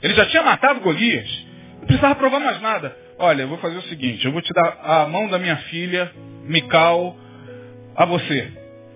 Ele 0.03 0.15
já 0.15 0.27
tinha 0.27 0.43
matado 0.43 0.81
Golias. 0.81 1.52
Não 1.83 1.87
precisava 1.89 2.15
provar 2.15 2.39
mais 2.39 2.61
nada. 2.61 2.97
Olha, 3.19 3.43
eu 3.43 3.49
vou 3.49 3.59
fazer 3.59 3.77
o 3.77 3.83
seguinte, 3.83 4.25
eu 4.25 4.33
vou 4.33 4.41
te 4.41 4.53
dar 4.53 4.79
a 4.83 5.09
mão 5.09 5.29
da 5.29 5.39
minha 5.39 5.57
filha, 5.57 6.13
Mical, 6.45 7.17
a 7.97 8.05
você. 8.05 8.53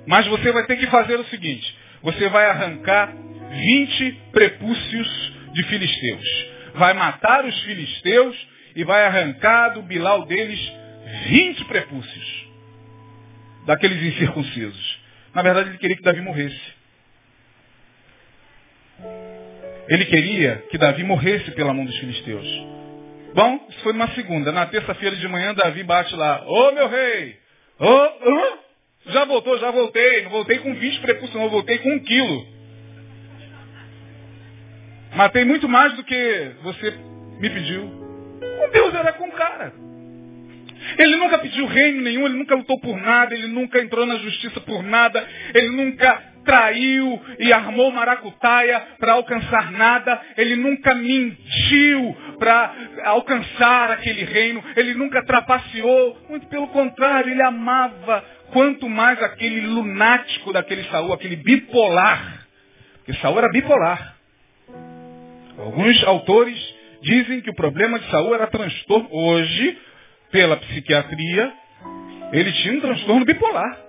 Mas 0.06 0.26
você 0.28 0.52
vai 0.52 0.64
ter 0.66 0.76
que 0.76 0.86
fazer 0.86 1.18
o 1.18 1.24
seguinte, 1.24 1.76
você 2.00 2.28
vai 2.28 2.48
arrancar 2.48 3.12
20 3.50 4.12
prepúcios 4.32 5.32
de 5.52 5.62
filisteus. 5.64 6.46
Vai 6.74 6.94
matar 6.94 7.44
os 7.44 7.60
filisteus 7.62 8.36
e 8.76 8.84
vai 8.84 9.04
arrancar 9.04 9.70
do 9.70 9.82
bilau 9.82 10.24
deles 10.26 10.60
20 11.26 11.64
prepúcios. 11.64 12.46
Daqueles 13.66 14.00
incircuncisos. 14.00 15.00
Na 15.34 15.42
verdade, 15.42 15.70
ele 15.70 15.78
queria 15.78 15.96
que 15.96 16.02
Davi 16.02 16.20
morresse. 16.20 16.76
Ele 19.88 20.04
queria 20.04 20.64
que 20.70 20.78
Davi 20.78 21.04
morresse 21.04 21.50
pela 21.52 21.72
mão 21.72 21.84
dos 21.84 21.96
filisteus. 21.98 22.46
Bom, 23.34 23.66
isso 23.68 23.80
foi 23.80 23.92
numa 23.92 24.08
segunda. 24.14 24.50
Na 24.50 24.66
terça-feira 24.66 25.14
de 25.16 25.28
manhã, 25.28 25.54
Davi 25.54 25.82
bate 25.84 26.14
lá. 26.16 26.42
Ô 26.46 26.72
meu 26.72 26.88
rei! 26.88 27.36
Ô, 27.78 27.84
oh, 27.86 29.10
já 29.10 29.24
voltou, 29.24 29.58
já 29.58 29.70
voltei. 29.70 30.22
Não 30.22 30.30
voltei 30.30 30.58
com 30.58 30.74
20 30.74 31.00
prepúcios, 31.00 31.34
não. 31.34 31.48
Voltei 31.48 31.78
com 31.78 31.90
um 31.90 31.98
quilo. 32.00 32.46
Matei 35.14 35.44
muito 35.44 35.68
mais 35.68 35.94
do 35.94 36.02
que 36.02 36.50
você 36.62 36.90
me 37.38 37.50
pediu. 37.50 37.82
Com 38.58 38.70
Deus 38.70 38.94
era 38.94 39.12
com 39.12 39.28
o 39.28 39.32
cara. 39.32 39.72
Ele 40.98 41.16
nunca 41.16 41.38
pediu 41.38 41.66
reino 41.66 42.02
nenhum, 42.02 42.26
ele 42.26 42.38
nunca 42.38 42.54
lutou 42.54 42.78
por 42.80 42.96
nada, 42.96 43.34
ele 43.34 43.48
nunca 43.48 43.80
entrou 43.80 44.06
na 44.06 44.16
justiça 44.16 44.60
por 44.60 44.82
nada, 44.82 45.26
ele 45.54 45.70
nunca 45.70 46.22
traiu 46.46 47.20
e 47.38 47.52
armou 47.52 47.90
maracutaia 47.90 48.80
para 48.98 49.12
alcançar 49.12 49.72
nada, 49.72 50.18
ele 50.38 50.56
nunca 50.56 50.94
mentiu 50.94 52.16
para 52.38 52.74
alcançar 53.04 53.90
aquele 53.90 54.24
reino, 54.24 54.64
ele 54.76 54.94
nunca 54.94 55.22
trapaceou, 55.24 56.16
muito 56.30 56.46
pelo 56.46 56.68
contrário, 56.68 57.30
ele 57.30 57.42
amava 57.42 58.24
quanto 58.52 58.88
mais 58.88 59.20
aquele 59.22 59.66
lunático 59.66 60.52
daquele 60.52 60.84
Saul, 60.84 61.12
aquele 61.12 61.36
bipolar. 61.36 62.46
Porque 62.98 63.20
Saul 63.20 63.38
era 63.38 63.50
bipolar. 63.50 64.16
Alguns 65.58 66.02
autores 66.04 66.74
dizem 67.02 67.40
que 67.40 67.50
o 67.50 67.54
problema 67.54 67.98
de 67.98 68.10
Saul 68.10 68.34
era 68.34 68.46
transtorno. 68.46 69.08
Hoje, 69.10 69.78
pela 70.30 70.56
psiquiatria, 70.56 71.52
ele 72.32 72.52
tinha 72.52 72.74
um 72.74 72.80
transtorno 72.80 73.24
bipolar. 73.24 73.85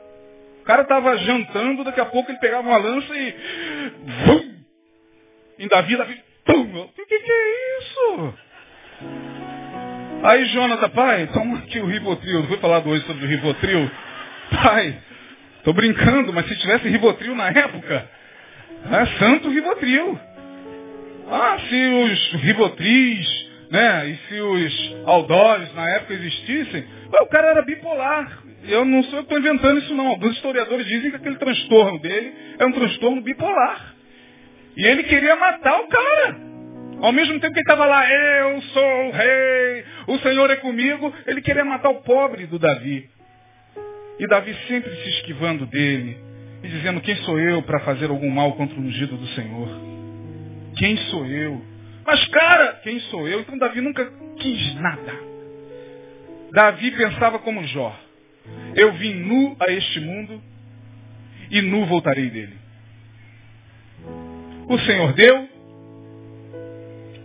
Cara 0.67 0.84
estava 0.84 1.17
jantando, 1.17 1.84
daqui 1.84 1.99
a 2.01 2.06
pouco 2.06 2.30
ele 2.30 2.39
pegava 2.39 2.67
uma 2.67 2.77
lança 2.77 3.15
e. 3.15 3.36
Vum! 4.25 4.56
Em 5.60 5.67
Davi, 5.67 5.95
Davi. 5.97 6.21
Pum! 6.45 6.82
O 6.82 6.89
que, 6.93 7.06
que 7.06 7.32
é 7.32 7.80
isso? 7.80 8.34
Aí 10.23 10.45
Jonathan, 10.47 10.89
pai, 10.89 11.27
toma 11.34 11.60
aqui 11.60 11.80
o 11.80 11.86
Rivotril. 11.86 12.41
Não 12.41 12.47
fui 12.47 12.58
falar 12.58 12.86
hoje 12.86 13.06
sobre 13.06 13.25
o 13.25 13.30
Rivotril. 13.30 13.89
Pai, 14.62 14.99
tô 15.63 15.73
brincando, 15.73 16.34
mas 16.34 16.47
se 16.47 16.56
tivesse 16.58 16.89
Rivotril 16.89 17.34
na 17.34 17.47
época, 17.49 18.10
é 18.91 19.06
santo 19.19 19.49
Rivotril. 19.49 20.19
Ah, 21.30 21.58
se 21.67 21.88
os 21.88 22.41
Rivotris 22.41 23.47
né? 23.69 24.10
E 24.10 24.17
se 24.27 24.39
os 24.39 24.95
outdoors 25.06 25.73
na 25.75 25.89
época 25.89 26.13
existissem, 26.13 26.86
o 27.21 27.25
cara 27.27 27.49
era 27.49 27.62
bipolar. 27.62 28.46
Eu 28.67 28.84
não 28.84 29.01
sou 29.03 29.21
estou 29.21 29.39
inventando 29.39 29.80
isso 29.80 29.93
não. 29.95 30.08
Alguns 30.08 30.36
historiadores 30.36 30.86
dizem 30.86 31.10
que 31.10 31.15
aquele 31.15 31.38
transtorno 31.38 31.99
dele 31.99 32.34
é 32.60 32.65
um 32.65 32.71
transtorno 32.71 33.21
bipolar. 33.21 33.95
E 34.75 34.86
ele 34.86 35.03
queria 35.03 35.36
matar 35.36 35.80
o 35.80 35.88
cara. 35.88 36.47
Ao 37.01 37.12
mesmo 37.12 37.39
tempo 37.39 37.53
que 37.53 37.60
ele 37.60 37.62
estava 37.62 37.86
lá, 37.86 38.10
eu 38.12 38.62
sou 38.62 39.08
o 39.08 39.12
rei, 39.12 39.86
o 40.08 40.17
Senhor 40.19 40.49
é 40.49 40.56
comigo, 40.56 41.13
ele 41.27 41.41
queria 41.41 41.63
matar 41.63 41.89
o 41.89 42.01
pobre 42.01 42.47
do 42.47 42.58
Davi. 42.58 43.08
E 44.19 44.27
Davi 44.27 44.56
sempre 44.67 44.89
se 44.95 45.10
esquivando 45.10 45.65
dele 45.67 46.17
e 46.63 46.67
dizendo, 46.67 47.01
quem 47.01 47.15
sou 47.17 47.39
eu 47.39 47.62
para 47.62 47.82
fazer 47.82 48.10
algum 48.10 48.30
mal 48.30 48.53
contra 48.53 48.75
o 48.75 48.82
ungido 48.82 49.15
do 49.15 49.27
Senhor? 49.27 49.69
Quem 50.75 50.97
sou 51.10 51.25
eu? 51.25 51.62
Mas, 52.06 52.25
cara, 52.30 52.80
quem 52.84 52.99
sou 53.01 53.27
eu? 53.27 53.41
Então 53.41 53.58
Davi 53.58 53.80
nunca 53.80 54.12
quis 54.39 54.75
nada. 54.75 55.13
Davi 56.51 56.91
pensava 56.91 57.38
como 57.39 57.63
Jó. 57.65 58.07
Eu 58.78 58.94
vim 58.94 59.16
nu 59.16 59.58
a 59.60 59.72
este 59.72 60.00
mundo 60.00 60.42
e 61.50 61.62
nu 61.62 61.86
voltarei 61.88 62.30
dele. 62.30 62.56
O 64.70 64.78
Senhor 64.80 65.13
deu, 65.13 65.50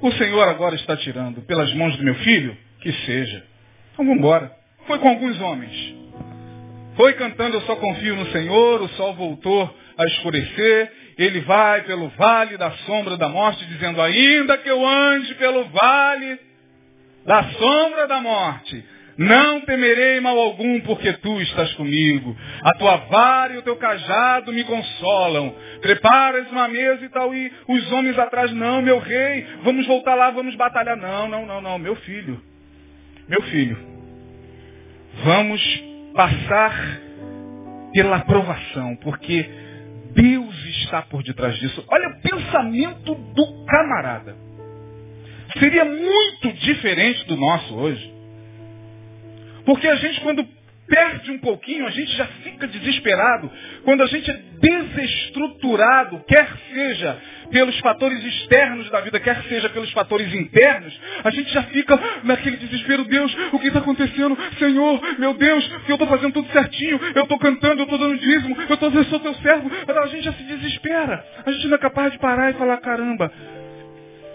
o 0.01 0.13
Senhor 0.13 0.49
agora 0.49 0.75
está 0.75 0.97
tirando 0.97 1.43
pelas 1.43 1.73
mãos 1.75 1.95
do 1.97 2.03
meu 2.03 2.15
filho, 2.17 2.57
que 2.81 2.91
seja. 3.05 3.45
Então 3.93 4.05
vamos 4.05 4.19
embora. 4.19 4.51
Foi 4.87 4.99
com 4.99 5.09
alguns 5.09 5.39
homens. 5.41 5.95
Foi 6.97 7.13
cantando 7.15 7.57
Eu 7.57 7.63
só 7.63 7.77
confio 7.77 8.17
no 8.17 8.27
Senhor, 8.33 8.81
o 8.81 8.89
sol 8.91 9.15
voltou 9.15 9.79
a 9.97 10.05
escurecer, 10.07 10.93
ele 11.19 11.41
vai 11.41 11.83
pelo 11.83 12.09
vale 12.09 12.57
da 12.57 12.71
sombra 12.87 13.17
da 13.19 13.29
morte, 13.29 13.65
dizendo, 13.67 14.01
ainda 14.01 14.57
que 14.57 14.71
eu 14.71 14.87
ande 14.87 15.35
pelo 15.35 15.65
vale 15.65 16.39
da 17.27 17.45
sombra 17.45 18.09
da 18.09 18.21
morte, 18.21 18.85
não 19.17 19.61
temerei 19.63 20.21
mal 20.21 20.39
algum, 20.39 20.81
porque 20.81 21.13
tu 21.15 21.41
estás 21.41 21.73
comigo. 21.75 22.37
A 22.63 22.73
tua 22.79 22.97
vara 22.97 23.55
e 23.55 23.59
o 23.59 23.63
teu 23.63 23.77
cajado 23.77 24.53
me 24.53 24.65
consolam. 24.65 25.55
Preparas 25.81 26.51
uma 26.51 26.69
mesa 26.69 27.05
e 27.05 27.09
tal, 27.09 27.35
e 27.35 27.53
os 27.69 27.93
homens 27.93 28.19
atrás, 28.19 28.53
não, 28.53 28.83
meu 28.83 28.99
rei, 28.99 29.47
vamos 29.63 29.87
voltar 29.87 30.15
lá, 30.15 30.31
vamos 30.31 30.55
batalhar. 30.57 30.97
Não, 30.97 31.29
não, 31.29 31.47
não, 31.47 31.61
não, 31.61 31.79
meu 31.79 31.97
filho. 31.97 32.41
Meu 33.29 33.43
filho. 33.43 33.77
Vamos 35.25 35.85
passar 36.15 37.01
pela 37.93 38.17
aprovação, 38.17 38.97
porque 38.97 39.49
Deus 40.15 40.65
está 40.83 41.03
por 41.03 41.23
detrás 41.23 41.57
disso. 41.59 41.85
Olha 41.89 42.09
o 42.09 42.21
pensamento 42.21 43.15
do 43.15 43.65
camarada. 43.67 44.37
Seria 45.59 45.85
muito 45.85 46.53
diferente 46.61 47.27
do 47.27 47.37
nosso 47.37 47.75
hoje. 47.75 48.22
Porque 49.65 49.89
a 49.89 49.95
gente, 49.97 50.21
quando 50.21 50.47
perde 50.93 51.31
um 51.31 51.39
pouquinho, 51.39 51.87
a 51.87 51.91
gente 51.91 52.15
já 52.17 52.27
fica 52.27 52.67
desesperado. 52.67 53.51
Quando 53.83 54.03
a 54.03 54.07
gente 54.07 54.31
é 54.31 54.41
desestruturado, 54.61 56.23
quer 56.27 56.49
seja 56.71 57.19
pelos 57.51 57.79
fatores 57.81 58.23
externos 58.23 58.91
da 58.91 59.01
vida, 59.01 59.19
quer 59.19 59.43
seja 59.45 59.71
pelos 59.71 59.91
fatores 59.93 60.33
internos, 60.35 60.99
a 61.25 61.31
gente 61.31 61.51
já 61.53 61.63
fica 61.65 61.99
naquele 62.25 62.59
desespero, 62.59 63.05
Deus, 63.05 63.35
o 63.53 63.59
que 63.59 63.69
está 63.69 63.79
acontecendo? 63.79 64.37
Senhor, 64.59 65.01
meu 65.19 65.35
Deus, 65.35 65.67
que 65.87 65.93
eu 65.93 65.97
estou 65.97 66.09
fazendo 66.09 66.33
tudo 66.33 66.51
certinho, 66.53 67.01
eu 67.15 67.23
estou 67.23 67.39
cantando, 67.39 67.81
eu 67.81 67.85
estou 67.85 67.99
dando 67.99 68.19
dízimo, 68.19 68.57
eu, 68.69 68.77
tô, 68.77 68.87
eu 68.91 69.05
sou 69.05 69.21
teu 69.21 69.35
servo. 69.37 69.71
A 69.89 70.07
gente 70.09 70.25
já 70.25 70.33
se 70.33 70.43
desespera. 70.43 71.25
A 71.47 71.53
gente 71.53 71.69
não 71.69 71.77
é 71.77 71.79
capaz 71.79 72.13
de 72.13 72.19
parar 72.19 72.51
e 72.51 72.55
falar, 72.55 72.77
caramba, 72.79 73.33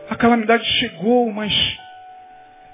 a 0.09 0.15
calamidade 0.15 0.65
chegou, 0.79 1.31
mas 1.31 1.51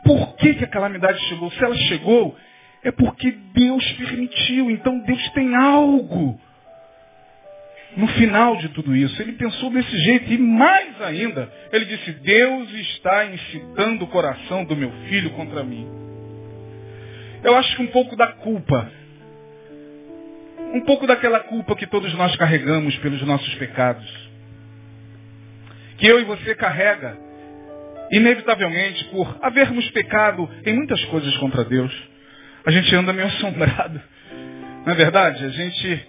por 0.03 0.35
que, 0.35 0.55
que 0.55 0.63
a 0.63 0.67
calamidade 0.67 1.19
chegou? 1.27 1.51
Se 1.51 1.63
ela 1.63 1.75
chegou, 1.75 2.35
é 2.83 2.91
porque 2.91 3.31
Deus 3.53 3.91
permitiu. 3.93 4.69
Então 4.69 4.99
Deus 4.99 5.29
tem 5.29 5.55
algo 5.55 6.39
no 7.95 8.07
final 8.07 8.57
de 8.57 8.69
tudo 8.69 8.95
isso. 8.95 9.21
Ele 9.21 9.33
pensou 9.33 9.69
desse 9.69 9.97
jeito. 9.99 10.31
E 10.31 10.37
mais 10.37 11.01
ainda, 11.01 11.51
ele 11.71 11.85
disse, 11.85 12.11
Deus 12.11 12.71
está 12.73 13.25
incitando 13.25 14.03
o 14.03 14.07
coração 14.07 14.65
do 14.65 14.75
meu 14.75 14.91
filho 15.07 15.31
contra 15.31 15.63
mim. 15.63 15.87
Eu 17.43 17.55
acho 17.57 17.75
que 17.75 17.81
um 17.83 17.87
pouco 17.87 18.15
da 18.15 18.27
culpa, 18.27 18.91
um 20.73 20.81
pouco 20.81 21.05
daquela 21.05 21.41
culpa 21.41 21.75
que 21.75 21.85
todos 21.85 22.13
nós 22.15 22.35
carregamos 22.37 22.95
pelos 22.97 23.21
nossos 23.23 23.53
pecados, 23.55 24.31
que 25.97 26.07
eu 26.07 26.19
e 26.19 26.23
você 26.23 26.55
carrega, 26.55 27.17
inevitavelmente, 28.13 29.05
por 29.05 29.37
havermos 29.41 29.89
pecado 29.91 30.49
em 30.65 30.73
muitas 30.73 31.03
coisas 31.05 31.35
contra 31.37 31.63
Deus 31.65 32.13
a 32.65 32.71
gente 32.71 32.95
anda 32.95 33.11
meio 33.11 33.27
assombrado. 33.27 34.01
Não 34.85 34.93
é 34.93 34.95
verdade? 34.95 35.43
A 35.43 35.49
gente 35.49 36.07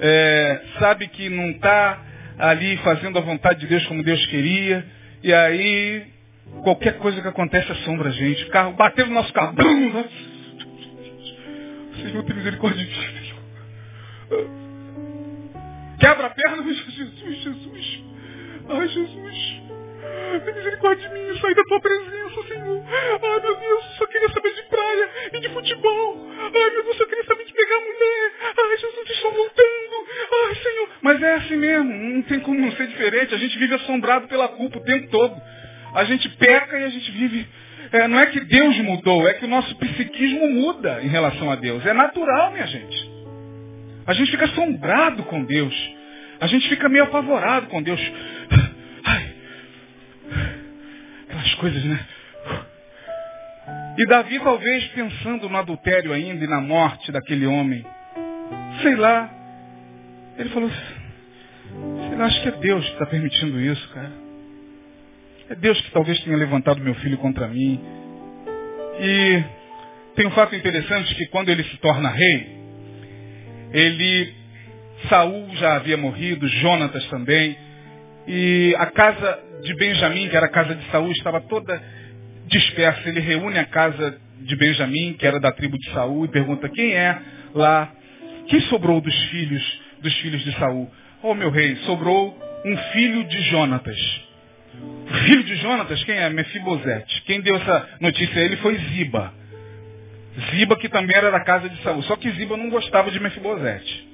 é, 0.00 0.60
sabe 0.78 1.08
que 1.08 1.28
não 1.30 1.50
está 1.50 2.04
ali 2.38 2.76
fazendo 2.78 3.18
a 3.18 3.22
vontade 3.22 3.60
de 3.60 3.66
Deus 3.66 3.86
como 3.86 4.02
Deus 4.02 4.24
queria. 4.26 4.84
E 5.22 5.32
aí, 5.32 6.06
qualquer 6.62 6.98
coisa 6.98 7.20
que 7.22 7.28
acontece 7.28 7.72
assombra 7.72 8.10
a 8.10 8.12
gente. 8.12 8.44
O 8.44 8.50
carro 8.50 8.72
bateu 8.74 9.06
no 9.06 9.14
nosso 9.14 9.32
carro. 9.32 9.54
Senhor, 11.96 12.22
tem 12.24 12.36
misericórdia 12.36 12.84
de 12.84 12.94
Senhor. 12.94 13.38
Quebra 15.98 16.26
a 16.26 16.30
perna, 16.30 16.62
Jesus, 16.62 16.94
Jesus. 17.42 18.04
Ai, 18.68 18.88
Jesus. 18.88 19.67
Tem 20.44 20.54
misericórdia 20.54 21.08
de 21.08 21.14
mim, 21.14 21.40
sair 21.40 21.54
da 21.54 21.64
tua 21.64 21.80
presença, 21.80 22.42
Senhor. 22.48 22.82
Ai, 22.88 23.40
meu 23.40 23.56
Deus, 23.56 23.84
só 23.96 24.06
queria 24.06 24.28
saber 24.30 24.54
de 24.54 24.62
praia 24.62 25.08
e 25.32 25.40
de 25.40 25.48
futebol. 25.50 26.26
Ai, 26.40 26.70
meu 26.70 26.84
Deus, 26.84 26.96
só 26.96 27.04
queria 27.06 27.24
saber 27.24 27.44
de 27.44 27.52
pegar 27.52 27.80
mulher. 27.80 28.32
Ai, 28.58 28.76
Jesus, 28.78 29.10
estou 29.10 29.32
voltando. 29.32 30.06
Ai, 30.46 30.54
Senhor. 30.56 30.88
Mas 31.02 31.22
é 31.22 31.34
assim 31.34 31.56
mesmo, 31.56 31.92
não 31.92 32.22
tem 32.22 32.40
como 32.40 32.60
não 32.60 32.72
ser 32.72 32.86
diferente. 32.86 33.34
A 33.34 33.38
gente 33.38 33.58
vive 33.58 33.74
assombrado 33.74 34.28
pela 34.28 34.48
culpa 34.48 34.78
o 34.78 34.84
tempo 34.84 35.08
todo. 35.10 35.34
A 35.94 36.04
gente 36.04 36.28
peca 36.30 36.78
e 36.78 36.84
a 36.84 36.88
gente 36.88 37.10
vive. 37.12 37.46
É, 37.92 38.06
não 38.06 38.18
é 38.18 38.26
que 38.26 38.40
Deus 38.40 38.76
mudou, 38.78 39.26
é 39.26 39.34
que 39.34 39.44
o 39.44 39.48
nosso 39.48 39.74
psiquismo 39.76 40.48
muda 40.50 41.00
em 41.02 41.08
relação 41.08 41.50
a 41.50 41.56
Deus. 41.56 41.84
É 41.86 41.92
natural, 41.92 42.52
minha 42.52 42.66
gente. 42.66 43.10
A 44.06 44.12
gente 44.12 44.30
fica 44.30 44.44
assombrado 44.44 45.22
com 45.24 45.44
Deus. 45.44 45.74
A 46.40 46.46
gente 46.46 46.68
fica 46.68 46.88
meio 46.88 47.04
apavorado 47.04 47.66
com 47.66 47.82
Deus. 47.82 48.00
Coisas, 51.58 51.84
né? 51.84 52.00
E 53.98 54.06
Davi 54.06 54.38
talvez 54.38 54.86
pensando 54.88 55.48
no 55.48 55.56
adultério 55.56 56.12
ainda 56.12 56.44
e 56.44 56.48
na 56.48 56.60
morte 56.60 57.10
daquele 57.10 57.46
homem. 57.46 57.84
Sei 58.80 58.94
lá. 58.94 59.28
Ele 60.38 60.48
falou, 60.50 60.70
sei 60.70 62.16
lá, 62.16 62.26
acho 62.26 62.42
que 62.42 62.48
é 62.48 62.52
Deus 62.52 62.84
que 62.84 62.92
está 62.92 63.06
permitindo 63.06 63.60
isso, 63.60 63.88
cara. 63.88 64.12
É 65.50 65.54
Deus 65.56 65.80
que 65.80 65.90
talvez 65.90 66.18
tenha 66.20 66.36
levantado 66.36 66.80
meu 66.80 66.94
filho 66.96 67.18
contra 67.18 67.48
mim. 67.48 67.80
E 69.00 69.42
tem 70.14 70.26
um 70.26 70.30
fato 70.30 70.54
interessante 70.54 71.14
que 71.16 71.26
quando 71.26 71.48
ele 71.48 71.64
se 71.64 71.76
torna 71.78 72.08
rei, 72.08 72.58
ele, 73.72 74.34
Saul 75.08 75.48
já 75.56 75.74
havia 75.74 75.96
morrido, 75.96 76.46
Jonatas 76.46 77.04
também, 77.08 77.56
e 78.28 78.74
a 78.78 78.86
casa 78.86 79.47
de 79.62 79.74
Benjamim, 79.74 80.28
que 80.28 80.36
era 80.36 80.46
a 80.46 80.50
casa 80.50 80.74
de 80.74 80.84
Saul, 80.90 81.10
estava 81.12 81.40
toda 81.42 81.80
dispersa. 82.46 83.08
Ele 83.08 83.20
reúne 83.20 83.58
a 83.58 83.64
casa 83.64 84.18
de 84.40 84.56
Benjamim, 84.56 85.14
que 85.14 85.26
era 85.26 85.40
da 85.40 85.52
tribo 85.52 85.78
de 85.78 85.90
Saul, 85.90 86.24
e 86.24 86.28
pergunta 86.28 86.68
quem 86.68 86.94
é 86.94 87.18
lá, 87.54 87.92
quem 88.48 88.60
sobrou 88.62 89.00
dos 89.00 89.14
filhos 89.26 89.80
dos 90.00 90.14
filhos 90.18 90.42
de 90.42 90.52
Saul? 90.58 90.90
Oh 91.22 91.34
meu 91.34 91.50
rei, 91.50 91.76
sobrou 91.86 92.36
um 92.64 92.76
filho 92.92 93.24
de 93.24 93.40
Jonatas. 93.50 93.98
Filho 95.26 95.42
de 95.42 95.56
Jonatas, 95.56 96.02
quem 96.04 96.16
é? 96.16 96.28
Mefibosete. 96.30 97.22
Quem 97.22 97.40
deu 97.40 97.56
essa 97.56 97.88
notícia 98.00 98.40
a 98.40 98.44
ele 98.44 98.56
foi 98.58 98.76
Ziba. 98.78 99.32
Ziba, 100.50 100.76
que 100.76 100.88
também 100.88 101.16
era 101.16 101.30
da 101.30 101.40
casa 101.40 101.68
de 101.68 101.82
Saul. 101.82 102.02
Só 102.02 102.16
que 102.16 102.30
Ziba 102.30 102.56
não 102.56 102.70
gostava 102.70 103.10
de 103.10 103.18
Mefibosete. 103.18 104.08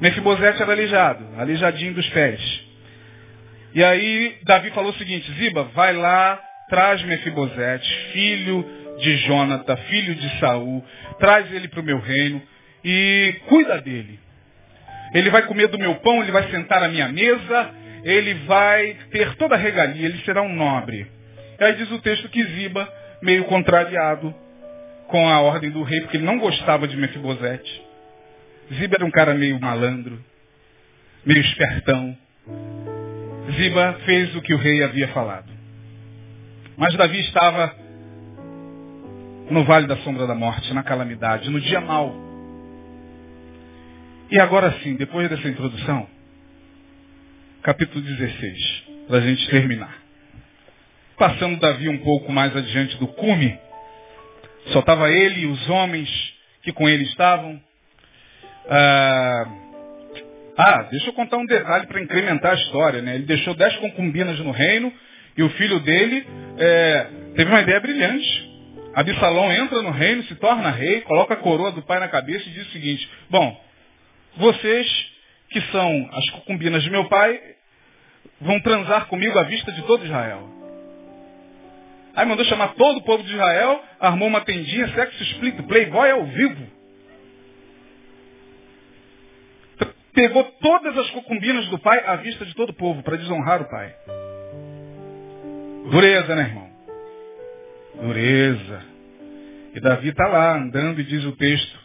Mefibosete 0.00 0.62
era 0.62 0.72
aleijado, 0.72 1.24
aleijadinho 1.38 1.94
dos 1.94 2.08
pés. 2.10 2.65
E 3.76 3.84
aí 3.84 4.38
Davi 4.44 4.70
falou 4.70 4.90
o 4.90 4.94
seguinte, 4.94 5.30
Ziba, 5.32 5.64
vai 5.74 5.92
lá, 5.92 6.42
traz 6.70 7.02
Mefibosete, 7.02 7.86
filho 8.10 8.64
de 8.98 9.18
Jonathan, 9.18 9.76
filho 9.76 10.14
de 10.14 10.40
Saul, 10.40 10.82
traz 11.18 11.52
ele 11.52 11.68
para 11.68 11.80
o 11.80 11.82
meu 11.82 11.98
reino 11.98 12.40
e 12.82 13.34
cuida 13.46 13.78
dele. 13.82 14.18
Ele 15.12 15.28
vai 15.28 15.42
comer 15.42 15.68
do 15.68 15.78
meu 15.78 15.94
pão, 15.96 16.22
ele 16.22 16.32
vai 16.32 16.50
sentar 16.50 16.82
à 16.82 16.88
minha 16.88 17.06
mesa, 17.08 17.70
ele 18.02 18.32
vai 18.46 18.96
ter 19.10 19.34
toda 19.34 19.56
a 19.56 19.58
regalia, 19.58 20.06
ele 20.06 20.22
será 20.24 20.40
um 20.40 20.54
nobre. 20.54 21.06
E 21.60 21.62
aí 21.62 21.74
diz 21.74 21.90
o 21.90 22.00
texto 22.00 22.30
que 22.30 22.42
Ziba, 22.44 22.90
meio 23.20 23.44
contrariado 23.44 24.34
com 25.08 25.28
a 25.28 25.38
ordem 25.42 25.68
do 25.68 25.82
rei, 25.82 26.00
porque 26.00 26.16
ele 26.16 26.24
não 26.24 26.38
gostava 26.38 26.88
de 26.88 26.96
Mefibosete. 26.96 27.82
Ziba 28.72 28.96
era 28.96 29.04
um 29.04 29.10
cara 29.10 29.34
meio 29.34 29.60
malandro, 29.60 30.18
meio 31.26 31.42
espertão. 31.42 32.16
Ziba 33.52 34.00
fez 34.04 34.34
o 34.34 34.42
que 34.42 34.54
o 34.54 34.58
rei 34.58 34.82
havia 34.82 35.08
falado. 35.08 35.50
Mas 36.76 36.94
Davi 36.94 37.20
estava 37.20 37.74
no 39.50 39.64
vale 39.64 39.86
da 39.86 39.96
sombra 39.98 40.26
da 40.26 40.34
morte, 40.34 40.72
na 40.74 40.82
calamidade, 40.82 41.48
no 41.50 41.60
dia 41.60 41.80
mau. 41.80 42.14
E 44.30 44.40
agora 44.40 44.72
sim, 44.82 44.96
depois 44.96 45.28
dessa 45.28 45.48
introdução, 45.48 46.08
capítulo 47.62 48.00
16, 48.04 48.84
para 49.06 49.18
a 49.18 49.20
gente 49.20 49.48
terminar. 49.48 49.96
Passando 51.16 51.60
Davi 51.60 51.88
um 51.88 51.98
pouco 51.98 52.32
mais 52.32 52.54
adiante 52.56 52.96
do 52.98 53.06
cume, 53.06 53.58
só 54.66 54.80
estava 54.80 55.10
ele 55.10 55.42
e 55.42 55.46
os 55.46 55.70
homens 55.70 56.08
que 56.62 56.72
com 56.72 56.88
ele 56.88 57.04
estavam. 57.04 57.60
Ah, 58.68 59.44
ah, 60.56 60.82
deixa 60.90 61.08
eu 61.08 61.12
contar 61.12 61.36
um 61.36 61.46
detalhe 61.46 61.86
para 61.86 62.00
incrementar 62.00 62.52
a 62.52 62.54
história. 62.54 63.02
Né? 63.02 63.16
Ele 63.16 63.26
deixou 63.26 63.54
dez 63.54 63.76
concubinas 63.76 64.38
no 64.40 64.50
reino 64.50 64.92
e 65.36 65.42
o 65.42 65.50
filho 65.50 65.80
dele 65.80 66.26
é, 66.58 67.06
teve 67.36 67.50
uma 67.50 67.60
ideia 67.60 67.78
brilhante. 67.80 68.46
Absalão 68.94 69.52
entra 69.52 69.82
no 69.82 69.90
reino, 69.90 70.22
se 70.24 70.34
torna 70.36 70.70
rei, 70.70 71.02
coloca 71.02 71.34
a 71.34 71.36
coroa 71.36 71.70
do 71.72 71.82
pai 71.82 72.00
na 72.00 72.08
cabeça 72.08 72.48
e 72.48 72.52
diz 72.52 72.66
o 72.66 72.70
seguinte, 72.70 73.06
bom, 73.28 73.60
vocês 74.38 75.12
que 75.50 75.60
são 75.70 76.08
as 76.12 76.30
concubinas 76.30 76.82
de 76.82 76.90
meu 76.90 77.04
pai 77.04 77.38
vão 78.40 78.58
transar 78.60 79.06
comigo 79.06 79.38
à 79.38 79.42
vista 79.42 79.70
de 79.72 79.82
todo 79.82 80.04
Israel. 80.04 80.48
Aí 82.14 82.24
mandou 82.24 82.46
chamar 82.46 82.68
todo 82.68 82.96
o 82.96 83.02
povo 83.02 83.22
de 83.22 83.32
Israel, 83.32 83.84
armou 84.00 84.28
uma 84.28 84.40
tendinha, 84.40 84.88
sexo 84.88 85.22
explícito, 85.22 85.64
playboy 85.64 86.10
ao 86.10 86.24
vivo. 86.24 86.75
Pegou 90.16 90.42
todas 90.62 90.96
as 90.96 91.10
concubinas 91.10 91.68
do 91.68 91.78
pai 91.78 92.02
à 92.06 92.16
vista 92.16 92.46
de 92.46 92.54
todo 92.54 92.70
o 92.70 92.74
povo, 92.74 93.02
para 93.02 93.18
desonrar 93.18 93.60
o 93.60 93.68
pai. 93.68 93.94
Dureza, 95.90 96.34
né, 96.34 96.42
irmão? 96.42 96.70
Dureza. 98.02 98.82
E 99.74 99.80
Davi 99.80 100.08
está 100.08 100.26
lá, 100.26 100.56
andando, 100.56 101.02
e 101.02 101.04
diz 101.04 101.22
o 101.26 101.32
texto. 101.32 101.78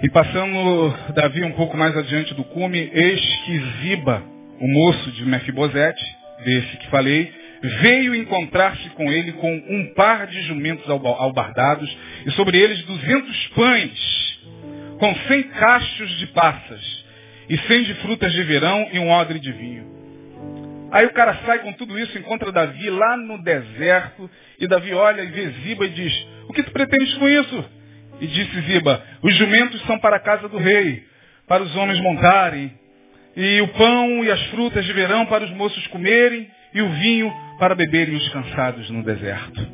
E 0.00 0.08
passando 0.10 0.94
Davi 1.12 1.42
um 1.42 1.52
pouco 1.52 1.76
mais 1.76 1.96
adiante 1.96 2.34
do 2.34 2.44
cume, 2.44 2.88
eis 2.94 3.20
que 3.44 3.58
Ziba, 3.80 4.22
o 4.60 4.68
moço 4.68 5.10
de 5.10 5.24
Mefibosete, 5.24 6.04
desse 6.44 6.76
que 6.76 6.88
falei, 6.88 7.32
veio 7.80 8.14
encontrar-se 8.14 8.88
com 8.90 9.10
ele 9.10 9.32
com 9.32 9.52
um 9.52 9.92
par 9.94 10.28
de 10.28 10.40
jumentos 10.42 10.88
albardados, 10.88 11.96
e 12.26 12.30
sobre 12.30 12.58
eles 12.58 12.80
duzentos 12.84 13.48
pães, 13.56 14.31
com 15.02 15.12
cem 15.26 15.42
cachos 15.42 16.16
de 16.18 16.28
passas 16.28 17.04
e 17.48 17.58
cem 17.66 17.82
de 17.82 17.92
frutas 17.94 18.32
de 18.32 18.40
verão 18.44 18.88
e 18.92 19.00
um 19.00 19.10
odre 19.10 19.40
de 19.40 19.50
vinho. 19.50 19.84
Aí 20.92 21.04
o 21.06 21.12
cara 21.12 21.40
sai 21.44 21.58
com 21.58 21.72
tudo 21.72 21.98
isso, 21.98 22.16
encontra 22.16 22.52
Davi 22.52 22.88
lá 22.88 23.16
no 23.16 23.42
deserto, 23.42 24.30
e 24.60 24.68
Davi 24.68 24.94
olha 24.94 25.22
e 25.22 25.26
vê 25.26 25.48
Ziba 25.48 25.86
e 25.86 25.88
diz, 25.88 26.26
o 26.48 26.52
que 26.52 26.62
tu 26.62 26.70
pretendes 26.70 27.14
com 27.14 27.28
isso? 27.28 27.64
E 28.20 28.28
disse 28.28 28.60
Ziba, 28.60 29.02
os 29.22 29.34
jumentos 29.34 29.84
são 29.86 29.98
para 29.98 30.14
a 30.14 30.20
casa 30.20 30.48
do 30.48 30.58
rei, 30.58 31.02
para 31.48 31.64
os 31.64 31.74
homens 31.74 31.98
montarem, 31.98 32.72
e 33.36 33.60
o 33.60 33.68
pão 33.68 34.22
e 34.22 34.30
as 34.30 34.40
frutas 34.50 34.84
de 34.84 34.92
verão 34.92 35.26
para 35.26 35.42
os 35.42 35.50
moços 35.50 35.84
comerem, 35.88 36.48
e 36.72 36.80
o 36.80 36.88
vinho 36.90 37.34
para 37.58 37.74
beberem 37.74 38.14
os 38.14 38.28
cansados 38.28 38.88
no 38.88 39.02
deserto. 39.02 39.68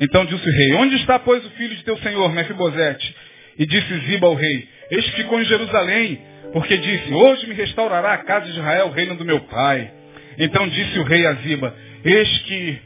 Então 0.00 0.24
disse 0.24 0.48
o 0.48 0.52
rei, 0.52 0.74
onde 0.74 0.94
está, 0.94 1.18
pois, 1.18 1.44
o 1.44 1.50
filho 1.50 1.74
de 1.74 1.82
teu 1.82 1.98
senhor, 1.98 2.32
Mefibosete? 2.32 3.27
E 3.58 3.66
disse 3.66 3.98
Ziba 4.06 4.26
ao 4.26 4.34
rei, 4.34 4.68
este 4.90 5.12
ficou 5.12 5.40
em 5.40 5.44
Jerusalém, 5.44 6.20
porque 6.52 6.76
disse, 6.76 7.12
hoje 7.12 7.46
me 7.46 7.54
restaurará 7.54 8.14
a 8.14 8.18
casa 8.18 8.46
de 8.46 8.52
Israel, 8.52 8.86
o 8.86 8.92
reino 8.92 9.16
do 9.16 9.24
meu 9.24 9.40
pai. 9.40 9.90
Então 10.38 10.68
disse 10.68 10.98
o 10.98 11.02
rei 11.02 11.26
a 11.26 11.34
Ziba, 11.34 11.74
eis 12.04 12.38
que 12.42 12.78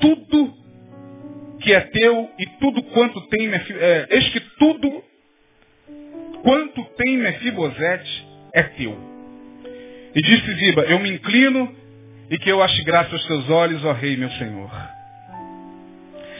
tudo 0.00 0.54
que 1.60 1.72
é 1.72 1.80
teu 1.80 2.30
e 2.38 2.46
tudo 2.60 2.82
quanto 2.82 3.20
tem, 3.28 3.48
é, 3.48 4.06
eis 4.10 4.28
que 4.30 4.40
tudo 4.58 5.04
quanto 6.42 6.84
tem 6.96 7.16
Mefibosete 7.18 8.26
é 8.52 8.62
teu. 8.62 8.98
E 10.14 10.22
disse 10.22 10.54
Ziba, 10.54 10.82
eu 10.82 10.98
me 10.98 11.10
inclino 11.10 11.74
e 12.30 12.38
que 12.38 12.50
eu 12.50 12.62
ache 12.62 12.82
graça 12.82 13.12
aos 13.12 13.26
teus 13.26 13.48
olhos, 13.48 13.84
ó 13.84 13.92
rei, 13.92 14.16
meu 14.16 14.30
senhor. 14.30 14.95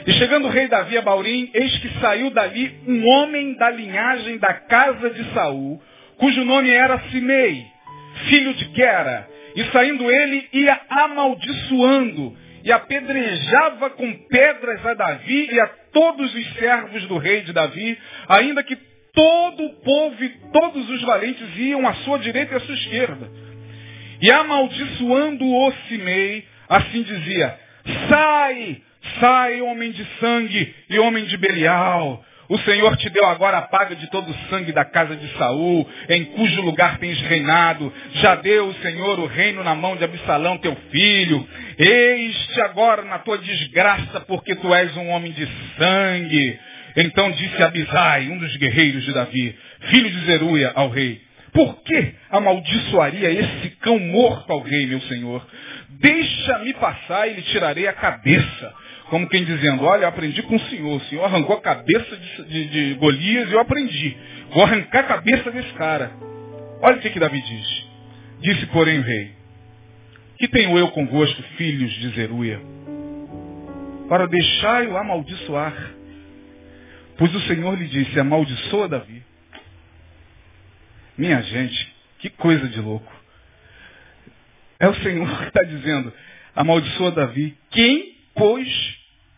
E 0.07 0.13
chegando 0.13 0.47
o 0.47 0.51
rei 0.51 0.69
Davi 0.69 0.97
a 0.97 1.03
Baurim, 1.03 1.51
eis 1.53 1.77
que 1.79 1.89
saiu 2.01 2.31
dali 2.31 2.81
um 2.87 3.05
homem 3.09 3.55
da 3.55 3.69
linhagem 3.71 4.39
da 4.39 4.55
casa 4.55 5.11
de 5.11 5.25
Saul, 5.35 5.83
cujo 6.17 6.45
nome 6.45 6.71
era 6.71 7.01
Simei, 7.11 7.67
filho 8.29 8.55
de 8.55 8.73
Gera. 8.73 9.29
E 9.57 9.65
saindo 9.73 10.09
ele 10.09 10.49
ia 10.53 10.81
amaldiçoando 10.89 12.37
e 12.63 12.71
apedrejava 12.71 13.91
com 13.91 14.13
pedras 14.29 14.87
a 14.87 14.95
Davi 14.95 15.49
e 15.53 15.59
a 15.59 15.67
todos 15.93 16.33
os 16.33 16.55
servos 16.55 17.05
do 17.07 17.19
rei 17.19 17.41
de 17.41 17.53
Davi, 17.53 17.99
ainda 18.29 18.63
que 18.63 18.77
todo 19.13 19.65
o 19.65 19.75
povo 19.83 20.23
e 20.23 20.29
todos 20.53 20.89
os 20.89 21.03
valentes 21.03 21.49
iam 21.57 21.87
à 21.87 21.95
sua 21.95 22.19
direita 22.19 22.53
e 22.53 22.57
à 22.57 22.61
sua 22.61 22.75
esquerda. 22.75 23.29
E 24.23 24.31
amaldiçoando-o 24.31 25.73
Simei, 25.89 26.45
assim 26.69 27.03
dizia, 27.03 27.59
sai, 28.09 28.83
sai 29.21 29.61
homem 29.63 29.91
de 29.91 30.07
sangue 30.21 30.75
e 30.91 30.99
homem 30.99 31.25
de 31.25 31.37
Belial, 31.37 32.25
o 32.49 32.59
Senhor 32.61 32.97
te 32.97 33.11
deu 33.11 33.27
agora 33.27 33.59
a 33.59 33.63
paga 33.63 33.97
de 33.97 34.09
todo 34.09 34.31
o 34.31 34.35
sangue 34.49 34.71
da 34.73 34.85
casa 34.85 35.17
de 35.17 35.29
Saul, 35.37 35.89
em 36.09 36.25
cujo 36.27 36.63
lugar 36.63 36.99
tens 36.99 37.21
reinado. 37.23 37.93
Já 38.15 38.37
deu 38.37 38.69
o 38.69 38.75
Senhor 38.75 39.19
o 39.19 39.27
reino 39.27 39.65
na 39.65 39.75
mão 39.75 39.97
de 39.97 40.05
Absalão, 40.05 40.59
teu 40.59 40.77
filho. 40.91 41.47
Eis-te 41.77 42.61
agora 42.61 43.03
na 43.03 43.19
tua 43.19 43.39
desgraça, 43.39 44.21
porque 44.21 44.55
tu 44.55 44.73
és 44.73 44.97
um 44.97 45.09
homem 45.09 45.33
de 45.33 45.49
sangue. 45.77 46.59
Então 46.97 47.33
disse 47.33 47.63
Abisai, 47.63 48.29
um 48.29 48.39
dos 48.39 48.57
guerreiros 48.57 49.05
de 49.05 49.13
Davi, 49.13 49.55
filho 49.89 50.11
de 50.11 50.27
Zeruia, 50.27 50.73
ao 50.75 50.89
rei, 50.89 51.21
por 51.53 51.83
que 51.83 52.15
amaldiçoaria 52.31 53.31
esse 53.31 53.71
cão 53.81 53.99
morto 53.99 54.53
ao 54.53 54.61
rei, 54.61 54.87
meu 54.87 55.01
senhor? 55.03 55.47
Deixa-me 55.89 56.75
passar 56.75 57.29
e 57.29 57.35
lhe 57.35 57.43
tirarei 57.43 57.89
a 57.89 57.93
cabeça. 57.93 58.75
Como 59.09 59.29
quem 59.29 59.45
dizendo, 59.45 59.85
olha, 59.85 60.09
aprendi 60.09 60.43
com 60.43 60.57
o 60.57 60.61
Senhor. 60.69 60.97
O 60.97 61.05
Senhor 61.07 61.25
arrancou 61.25 61.57
a 61.57 61.61
cabeça 61.61 62.17
de, 62.17 62.45
de, 62.45 62.69
de 62.69 62.95
Golias 62.95 63.49
e 63.49 63.53
eu 63.53 63.61
aprendi. 63.61 64.17
Vou 64.51 64.65
arrancar 64.65 65.01
a 65.01 65.05
cabeça 65.05 65.51
desse 65.51 65.73
cara. 65.75 66.11
Olha 66.83 66.97
o 66.97 67.01
que, 67.01 67.11
que 67.11 67.21
Davi 67.21 67.41
diz. 67.41 67.87
Disse, 68.41 68.67
porém, 68.67 68.99
o 68.99 69.03
rei, 69.03 69.33
que 70.39 70.49
tenho 70.49 70.77
eu 70.77 70.89
convosco, 70.89 71.43
filhos 71.57 71.91
de 71.93 72.09
Zeruia, 72.11 72.61
para 74.09 74.27
deixar-o 74.27 74.97
amaldiçoar? 74.97 75.95
Pois 77.17 77.35
o 77.35 77.41
Senhor 77.43 77.79
lhe 77.79 77.87
disse, 77.87 78.19
amaldiçoa 78.19 78.89
Davi. 78.89 79.23
Minha 81.17 81.41
gente, 81.43 81.95
que 82.19 82.29
coisa 82.29 82.69
de 82.69 82.81
louco. 82.81 83.11
É 84.79 84.89
o 84.89 84.95
Senhor 84.97 85.39
que 85.39 85.49
está 85.49 85.63
dizendo, 85.63 86.13
amaldiçoa 86.55 87.11
Davi. 87.13 87.57
Quem 87.71 88.16
pois 88.37 88.69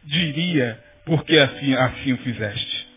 diria, 0.04 0.78
porque 1.04 1.38
assim, 1.38 1.74
assim 1.74 2.12
o 2.12 2.18
fizeste. 2.18 2.88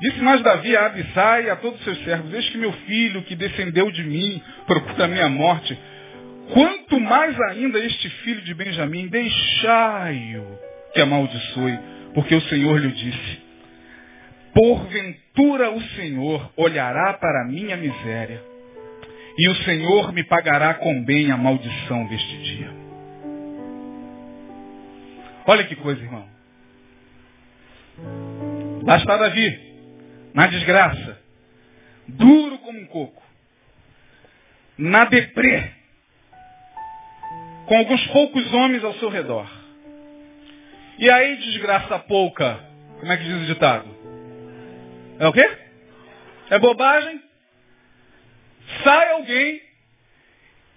Disse 0.00 0.20
mais 0.20 0.40
Davi 0.42 0.74
a 0.76 0.86
Abissai 0.86 1.50
a 1.50 1.56
todos 1.56 1.78
os 1.78 1.84
seus 1.84 2.02
servos, 2.04 2.32
eis 2.32 2.48
que 2.48 2.56
meu 2.56 2.72
filho, 2.72 3.22
que 3.22 3.36
descendeu 3.36 3.90
de 3.90 4.02
mim, 4.02 4.42
procura 4.66 5.04
a 5.04 5.08
minha 5.08 5.28
morte. 5.28 5.78
Quanto 6.52 6.98
mais 6.98 7.38
ainda 7.50 7.78
este 7.78 8.08
filho 8.08 8.40
de 8.40 8.54
Benjamim, 8.54 9.08
deixai-o 9.08 10.58
que 10.94 11.00
amaldiçoe, 11.00 11.78
porque 12.14 12.34
o 12.34 12.40
Senhor 12.42 12.80
lhe 12.80 12.90
disse, 12.92 13.38
porventura 14.54 15.70
o 15.70 15.80
Senhor 15.96 16.50
olhará 16.56 17.12
para 17.14 17.42
a 17.42 17.46
minha 17.46 17.76
miséria, 17.76 18.42
e 19.38 19.48
o 19.48 19.56
Senhor 19.56 20.12
me 20.12 20.24
pagará 20.24 20.74
com 20.74 21.04
bem 21.04 21.30
a 21.30 21.36
maldição 21.36 22.06
deste 22.06 22.36
dia. 22.38 22.79
Olha 25.50 25.64
que 25.64 25.74
coisa, 25.74 26.00
irmão. 26.00 26.28
Lá 28.84 28.98
está 28.98 29.16
Davi, 29.16 30.30
na 30.32 30.46
desgraça, 30.46 31.20
duro 32.06 32.56
como 32.58 32.78
um 32.78 32.86
coco, 32.86 33.20
na 34.78 35.06
deprê, 35.06 35.72
com 37.66 37.76
alguns 37.76 38.06
poucos 38.12 38.54
homens 38.54 38.84
ao 38.84 38.94
seu 39.00 39.08
redor. 39.08 39.50
E 40.98 41.10
aí, 41.10 41.38
desgraça 41.38 41.98
pouca, 41.98 42.64
como 43.00 43.10
é 43.10 43.16
que 43.16 43.24
diz 43.24 43.42
o 43.42 43.46
ditado? 43.46 43.88
É 45.18 45.26
o 45.26 45.32
quê? 45.32 45.50
É 46.48 46.60
bobagem? 46.60 47.20
Sai 48.84 49.10
alguém 49.14 49.60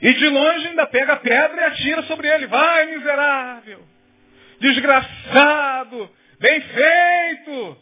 e 0.01 0.13
de 0.15 0.29
longe 0.29 0.69
ainda 0.69 0.87
pega 0.87 1.13
a 1.13 1.17
pedra 1.17 1.61
e 1.61 1.63
atira 1.65 2.01
sobre 2.03 2.27
ele. 2.27 2.47
Vai, 2.47 2.87
miserável! 2.87 3.92
Desgraçado! 4.63 6.09
Bem 6.39 6.61
feito! 6.61 7.77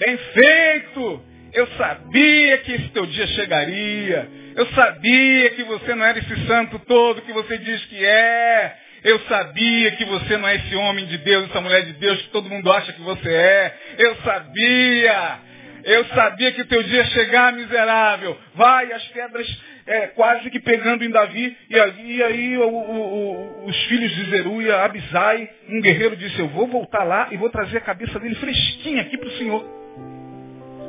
Bem 0.00 0.18
feito! 0.18 1.24
Eu 1.52 1.68
sabia 1.76 2.58
que 2.58 2.72
esse 2.72 2.88
teu 2.88 3.06
dia 3.06 3.26
chegaria. 3.28 4.28
Eu 4.56 4.66
sabia 4.74 5.50
que 5.50 5.62
você 5.62 5.94
não 5.94 6.04
era 6.04 6.18
esse 6.18 6.46
santo 6.48 6.80
todo 6.80 7.22
que 7.22 7.32
você 7.32 7.56
diz 7.58 7.84
que 7.84 8.04
é. 8.04 8.76
Eu 9.04 9.20
sabia 9.28 9.92
que 9.92 10.04
você 10.06 10.36
não 10.36 10.48
é 10.48 10.56
esse 10.56 10.74
homem 10.74 11.06
de 11.06 11.18
Deus, 11.18 11.48
essa 11.48 11.60
mulher 11.60 11.84
de 11.84 11.92
Deus 11.92 12.20
que 12.22 12.30
todo 12.30 12.50
mundo 12.50 12.72
acha 12.72 12.92
que 12.92 13.02
você 13.02 13.32
é. 13.32 13.78
Eu 13.98 14.16
sabia. 14.16 15.38
Eu 15.84 16.04
sabia 16.06 16.50
que 16.50 16.62
o 16.62 16.66
teu 16.66 16.82
dia 16.82 16.96
ia 16.96 17.06
chegar, 17.06 17.52
miserável. 17.52 18.36
Vai, 18.56 18.92
as 18.92 19.04
pedras 19.08 19.46
é, 19.86 20.06
quase 20.08 20.50
que 20.50 20.60
pegando 20.60 21.04
em 21.04 21.10
Davi. 21.10 21.56
E 21.68 21.78
aí, 21.78 22.16
e 22.16 22.22
aí 22.22 22.58
o, 22.58 22.68
o, 22.68 23.64
os 23.66 23.84
filhos 23.84 24.10
de 24.14 24.30
Zeruia, 24.30 24.82
Abisai, 24.82 25.48
um 25.68 25.80
guerreiro 25.80 26.16
disse, 26.16 26.38
eu 26.38 26.48
vou 26.48 26.66
voltar 26.66 27.04
lá 27.04 27.28
e 27.30 27.36
vou 27.36 27.50
trazer 27.50 27.78
a 27.78 27.82
cabeça 27.82 28.18
dele 28.18 28.34
fresquinha 28.36 29.02
aqui 29.02 29.16
para 29.18 29.28
o 29.28 29.32
Senhor. 29.32 29.64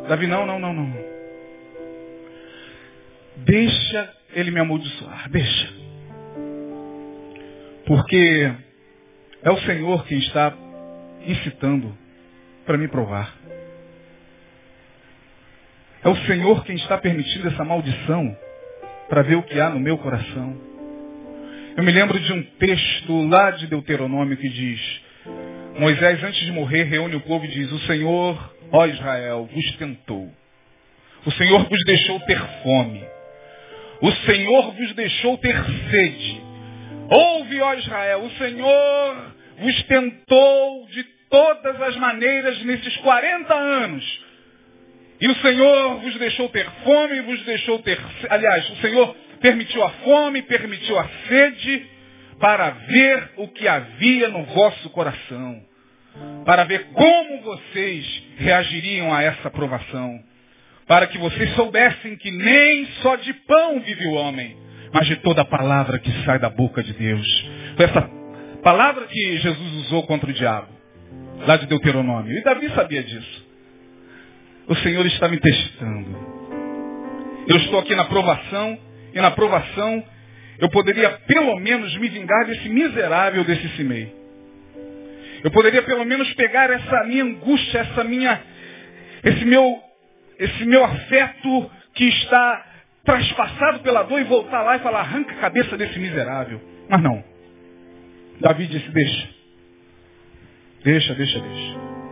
Davi, 0.07 0.27
não, 0.27 0.45
não, 0.45 0.59
não, 0.59 0.73
não. 0.73 0.93
Deixa 3.37 4.13
ele 4.33 4.51
me 4.51 4.59
amaldiçoar, 4.59 5.29
deixa. 5.29 5.73
Porque 7.85 8.51
é 9.43 9.51
o 9.51 9.59
Senhor 9.59 10.05
quem 10.05 10.17
está 10.19 10.53
incitando 11.25 11.95
para 12.65 12.77
me 12.77 12.87
provar. 12.87 13.35
É 16.03 16.09
o 16.09 16.15
Senhor 16.27 16.63
quem 16.63 16.75
está 16.75 16.97
permitindo 16.97 17.47
essa 17.47 17.63
maldição 17.63 18.35
para 19.09 19.21
ver 19.21 19.35
o 19.35 19.43
que 19.43 19.59
há 19.59 19.69
no 19.69 19.79
meu 19.79 19.97
coração. 19.97 20.55
Eu 21.77 21.83
me 21.83 21.91
lembro 21.91 22.19
de 22.19 22.31
um 22.31 22.41
texto 22.41 23.27
lá 23.27 23.51
de 23.51 23.67
Deuteronômio 23.67 24.37
que 24.37 24.49
diz, 24.49 25.01
Moisés 25.77 26.23
antes 26.23 26.39
de 26.45 26.51
morrer 26.51 26.83
reúne 26.83 27.15
o 27.15 27.21
povo 27.21 27.45
e 27.45 27.49
diz, 27.49 27.71
o 27.71 27.79
Senhor, 27.79 28.55
ó 28.71 28.85
Israel, 28.85 29.49
vos 29.51 29.71
tentou. 29.77 30.31
O 31.25 31.31
Senhor 31.31 31.67
vos 31.67 31.83
deixou 31.85 32.19
ter 32.21 32.39
fome. 32.63 33.03
O 34.01 34.11
Senhor 34.11 34.71
vos 34.73 34.93
deixou 34.93 35.37
ter 35.37 35.55
sede. 35.89 36.41
Ouve, 37.09 37.61
ó 37.61 37.73
Israel, 37.73 38.23
o 38.23 38.31
Senhor 38.31 39.35
vos 39.59 39.83
tentou 39.83 40.87
de 40.87 41.03
todas 41.29 41.81
as 41.81 41.95
maneiras 41.97 42.63
nesses 42.63 42.95
40 42.97 43.53
anos 43.53 44.24
e 45.21 45.27
o 45.27 45.35
Senhor 45.35 45.99
vos 45.99 46.15
deixou 46.17 46.49
ter 46.49 46.65
fome, 46.83 47.21
vos 47.21 47.41
deixou 47.43 47.79
ter. 47.79 47.99
Aliás, 48.29 48.69
o 48.69 48.75
Senhor 48.77 49.15
permitiu 49.41 49.83
a 49.83 49.89
fome, 49.89 50.41
permitiu 50.41 50.99
a 50.99 51.07
sede, 51.27 51.85
para 52.39 52.69
ver 52.69 53.31
o 53.37 53.47
que 53.47 53.67
havia 53.67 54.29
no 54.29 54.43
vosso 54.45 54.89
coração. 54.89 55.61
Para 56.45 56.63
ver 56.63 56.85
como 56.93 57.41
vocês 57.41 58.23
reagiriam 58.37 59.13
a 59.13 59.21
essa 59.23 59.49
provação. 59.49 60.21
para 60.87 61.07
que 61.07 61.17
vocês 61.17 61.53
soubessem 61.55 62.15
que 62.15 62.31
nem 62.31 62.85
só 63.01 63.15
de 63.15 63.33
pão 63.33 63.79
vive 63.79 64.05
o 64.07 64.13
homem, 64.13 64.55
mas 64.93 65.07
de 65.07 65.15
toda 65.17 65.41
a 65.41 65.45
palavra 65.45 65.99
que 65.99 66.11
sai 66.23 66.39
da 66.39 66.49
boca 66.49 66.83
de 66.83 66.93
Deus. 66.93 67.49
Foi 67.75 67.85
essa 67.85 68.09
palavra 68.63 69.05
que 69.07 69.37
Jesus 69.37 69.73
usou 69.85 70.03
contra 70.03 70.29
o 70.29 70.33
diabo, 70.33 70.67
lá 71.45 71.57
de 71.57 71.65
Deuteronômio. 71.67 72.37
E 72.37 72.43
Davi 72.43 72.69
sabia 72.69 73.03
disso. 73.03 73.44
O 74.67 74.75
Senhor 74.75 75.05
está 75.05 75.27
me 75.27 75.37
testando. 75.37 76.35
Eu 77.47 77.57
estou 77.57 77.79
aqui 77.79 77.93
na 77.95 78.05
provação, 78.05 78.79
e 79.13 79.21
na 79.21 79.31
provação 79.31 80.03
eu 80.57 80.69
poderia 80.69 81.09
pelo 81.27 81.59
menos 81.59 81.95
me 81.97 82.07
vingar 82.09 82.45
desse 82.45 82.67
miserável 82.69 83.43
desse 83.43 83.67
Simei. 83.75 84.13
Eu 85.43 85.51
poderia 85.51 85.83
pelo 85.83 86.05
menos 86.05 86.33
pegar 86.33 86.71
essa 86.71 87.03
minha 87.03 87.23
angústia, 87.23 87.79
essa 87.79 88.03
minha, 88.03 88.41
esse 89.23 89.45
meu, 89.45 89.79
esse 90.39 90.65
meu 90.65 90.83
afeto 90.83 91.71
que 91.93 92.05
está 92.05 92.65
traspassado 93.03 93.79
pela 93.81 94.01
dor 94.03 94.19
e 94.19 94.23
voltar 94.23 94.63
lá 94.63 94.77
e 94.77 94.79
falar, 94.79 95.01
arranca 95.01 95.33
a 95.33 95.41
cabeça 95.41 95.77
desse 95.77 95.99
miserável. 95.99 96.59
Mas 96.89 97.01
não. 97.03 97.23
Davi 98.39 98.65
disse, 98.65 98.89
deixa. 98.89 99.29
Deixa, 100.83 101.13
deixa, 101.13 101.39
deixa. 101.39 102.04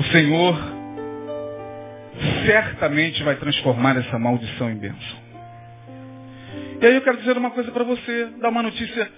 O 0.00 0.04
Senhor 0.04 0.58
certamente 2.46 3.22
vai 3.22 3.36
transformar 3.36 3.98
essa 3.98 4.18
maldição 4.18 4.70
em 4.70 4.76
bênção. 4.76 5.18
E 6.80 6.86
aí 6.86 6.94
eu 6.94 7.02
quero 7.02 7.18
dizer 7.18 7.36
uma 7.36 7.50
coisa 7.50 7.70
para 7.70 7.84
você, 7.84 8.30
dar 8.40 8.48
uma 8.48 8.62
notícia 8.62 9.12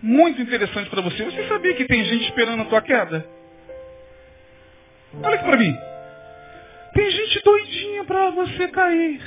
muito 0.00 0.40
interessante 0.40 0.88
para 0.88 1.00
você. 1.00 1.24
Você 1.24 1.48
sabia 1.48 1.74
que 1.74 1.86
tem 1.86 2.04
gente 2.04 2.26
esperando 2.26 2.62
a 2.62 2.66
tua 2.66 2.82
queda? 2.82 3.26
Olha 5.20 5.34
aqui 5.34 5.44
para 5.44 5.56
mim. 5.56 5.76
Tem 6.94 7.10
gente 7.10 7.42
doidinha 7.42 8.04
para 8.04 8.30
você 8.30 8.68
cair. 8.68 9.20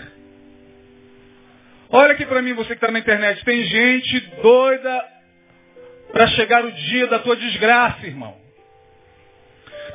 Olha 1.90 2.14
aqui 2.14 2.26
para 2.26 2.42
mim, 2.42 2.54
você 2.54 2.70
que 2.70 2.76
está 2.76 2.90
na 2.90 3.00
internet. 3.00 3.44
Tem 3.44 3.62
gente 3.64 4.20
doida 4.42 5.06
para 6.14 6.26
chegar 6.28 6.64
o 6.64 6.72
dia 6.72 7.06
da 7.08 7.20
tua 7.20 7.36
desgraça, 7.36 8.08
irmão. 8.08 8.45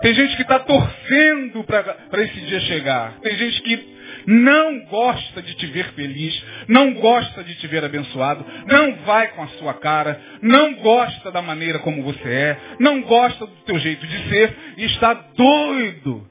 Tem 0.02 0.14
gente 0.14 0.36
que 0.36 0.42
está 0.42 0.58
torcendo 0.60 1.62
para 1.64 2.22
esse 2.22 2.40
dia 2.40 2.60
chegar. 2.60 3.18
Tem 3.20 3.36
gente 3.36 3.62
que 3.62 4.00
não 4.26 4.80
gosta 4.86 5.42
de 5.42 5.54
te 5.54 5.66
ver 5.66 5.92
feliz, 5.92 6.44
não 6.68 6.94
gosta 6.94 7.44
de 7.44 7.54
te 7.56 7.66
ver 7.66 7.84
abençoado, 7.84 8.44
não 8.66 8.96
vai 9.04 9.28
com 9.28 9.42
a 9.42 9.48
sua 9.48 9.74
cara, 9.74 10.20
não 10.42 10.74
gosta 10.74 11.30
da 11.30 11.42
maneira 11.42 11.78
como 11.80 12.02
você 12.02 12.28
é, 12.28 12.56
não 12.78 13.02
gosta 13.02 13.46
do 13.46 13.56
teu 13.64 13.78
jeito 13.78 14.06
de 14.06 14.28
ser 14.28 14.54
e 14.76 14.84
está 14.86 15.12
doido. 15.14 16.26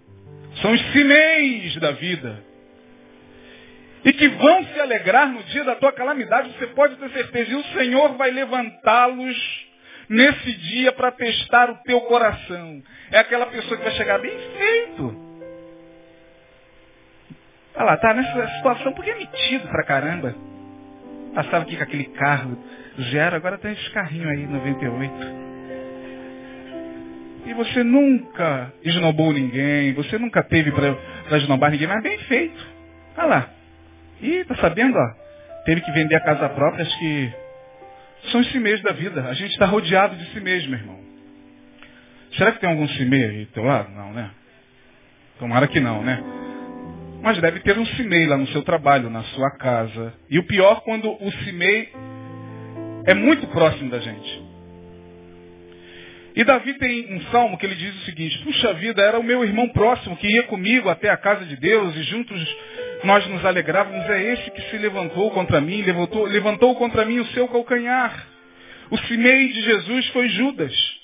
São 0.61 0.71
os 0.73 0.81
cineis 0.91 1.75
da 1.77 1.91
vida. 1.91 2.43
E 4.03 4.13
que 4.13 4.29
vão 4.29 4.63
se 4.65 4.79
alegrar 4.79 5.27
no 5.27 5.43
dia 5.43 5.63
da 5.63 5.75
tua 5.75 5.91
calamidade, 5.91 6.51
você 6.57 6.67
pode 6.67 6.95
ter 6.95 7.09
certeza. 7.09 7.51
E 7.51 7.55
o 7.55 7.63
Senhor 7.65 8.15
vai 8.15 8.31
levantá-los 8.31 9.68
nesse 10.09 10.51
dia 10.53 10.91
para 10.91 11.11
testar 11.11 11.69
o 11.69 11.75
teu 11.83 12.01
coração. 12.01 12.81
É 13.11 13.19
aquela 13.19 13.45
pessoa 13.45 13.77
que 13.77 13.83
vai 13.83 13.93
chegar 13.93 14.19
bem 14.19 14.37
feito. 14.57 15.29
Olha 17.75 17.85
lá, 17.85 17.97
tá 17.97 18.13
nessa 18.13 18.47
situação 18.55 18.93
porque 18.93 19.11
é 19.11 19.15
metido 19.15 19.67
pra 19.67 19.85
caramba. 19.85 20.35
Passava 21.33 21.63
aqui 21.63 21.77
com 21.77 21.83
aquele 21.83 22.05
carro 22.05 22.57
zero, 23.11 23.35
agora 23.35 23.57
tem 23.57 23.71
esse 23.71 23.89
carrinho 23.91 24.27
aí, 24.27 24.47
98. 24.47 25.13
E 27.45 27.53
você 27.53 27.83
nunca 27.83 28.73
esnobou 28.83 29.31
ninguém, 29.31 29.93
você 29.93 30.17
nunca 30.17 30.43
teve 30.43 30.71
para 30.71 31.37
esnobar 31.37 31.71
ninguém, 31.71 31.87
mas 31.87 32.03
bem 32.03 32.17
feito. 32.19 32.67
Olha 33.17 33.27
lá. 33.27 33.49
E 34.21 34.43
tá 34.43 34.55
sabendo, 34.55 34.97
ó, 34.97 35.63
teve 35.63 35.81
que 35.81 35.91
vender 35.91 36.15
a 36.15 36.19
casa 36.19 36.49
própria, 36.49 36.83
acho 36.83 36.99
que 36.99 37.33
são 38.31 38.41
os 38.41 38.51
cimeiros 38.51 38.81
da 38.81 38.91
vida. 38.91 39.25
A 39.27 39.33
gente 39.33 39.51
está 39.51 39.65
rodeado 39.65 40.15
de 40.15 40.25
si 40.31 40.39
mesmo, 40.39 40.73
irmão. 40.73 40.99
Será 42.37 42.51
que 42.51 42.59
tem 42.59 42.69
algum 42.69 42.87
cimeiro 42.89 43.31
aí 43.31 43.45
do 43.45 43.51
teu 43.51 43.63
lado? 43.63 43.91
Não, 43.91 44.13
né? 44.13 44.31
Tomara 45.39 45.67
que 45.67 45.79
não, 45.79 46.03
né? 46.03 46.21
Mas 47.21 47.39
deve 47.39 47.59
ter 47.61 47.77
um 47.77 47.85
cimei 47.85 48.27
lá 48.27 48.37
no 48.37 48.47
seu 48.47 48.61
trabalho, 48.61 49.09
na 49.09 49.23
sua 49.23 49.51
casa. 49.51 50.13
E 50.29 50.37
o 50.39 50.43
pior 50.43 50.81
quando 50.81 51.11
o 51.11 51.31
cimei 51.43 51.91
é 53.05 53.13
muito 53.13 53.47
próximo 53.47 53.89
da 53.89 53.99
gente. 53.99 54.48
E 56.35 56.43
Davi 56.43 56.73
tem 56.75 57.13
um 57.13 57.21
salmo 57.31 57.57
que 57.57 57.65
ele 57.65 57.75
diz 57.75 57.95
o 57.95 58.05
seguinte, 58.05 58.37
puxa 58.43 58.73
vida, 58.73 59.01
era 59.01 59.19
o 59.19 59.23
meu 59.23 59.43
irmão 59.43 59.67
próximo 59.69 60.15
que 60.17 60.27
ia 60.27 60.43
comigo 60.43 60.89
até 60.89 61.09
a 61.09 61.17
casa 61.17 61.45
de 61.45 61.55
Deus 61.55 61.95
e 61.95 62.03
juntos 62.03 62.55
nós 63.03 63.25
nos 63.27 63.43
alegrávamos, 63.45 64.09
é 64.09 64.33
esse 64.33 64.51
que 64.51 64.61
se 64.69 64.77
levantou 64.77 65.31
contra 65.31 65.61
mim, 65.61 65.81
levantou, 65.81 66.25
levantou 66.25 66.75
contra 66.75 67.05
mim 67.05 67.19
o 67.19 67.25
seu 67.27 67.47
calcanhar. 67.47 68.27
O 68.91 68.97
cimei 68.97 69.49
de 69.49 69.61
Jesus 69.61 70.07
foi 70.07 70.27
Judas. 70.29 70.99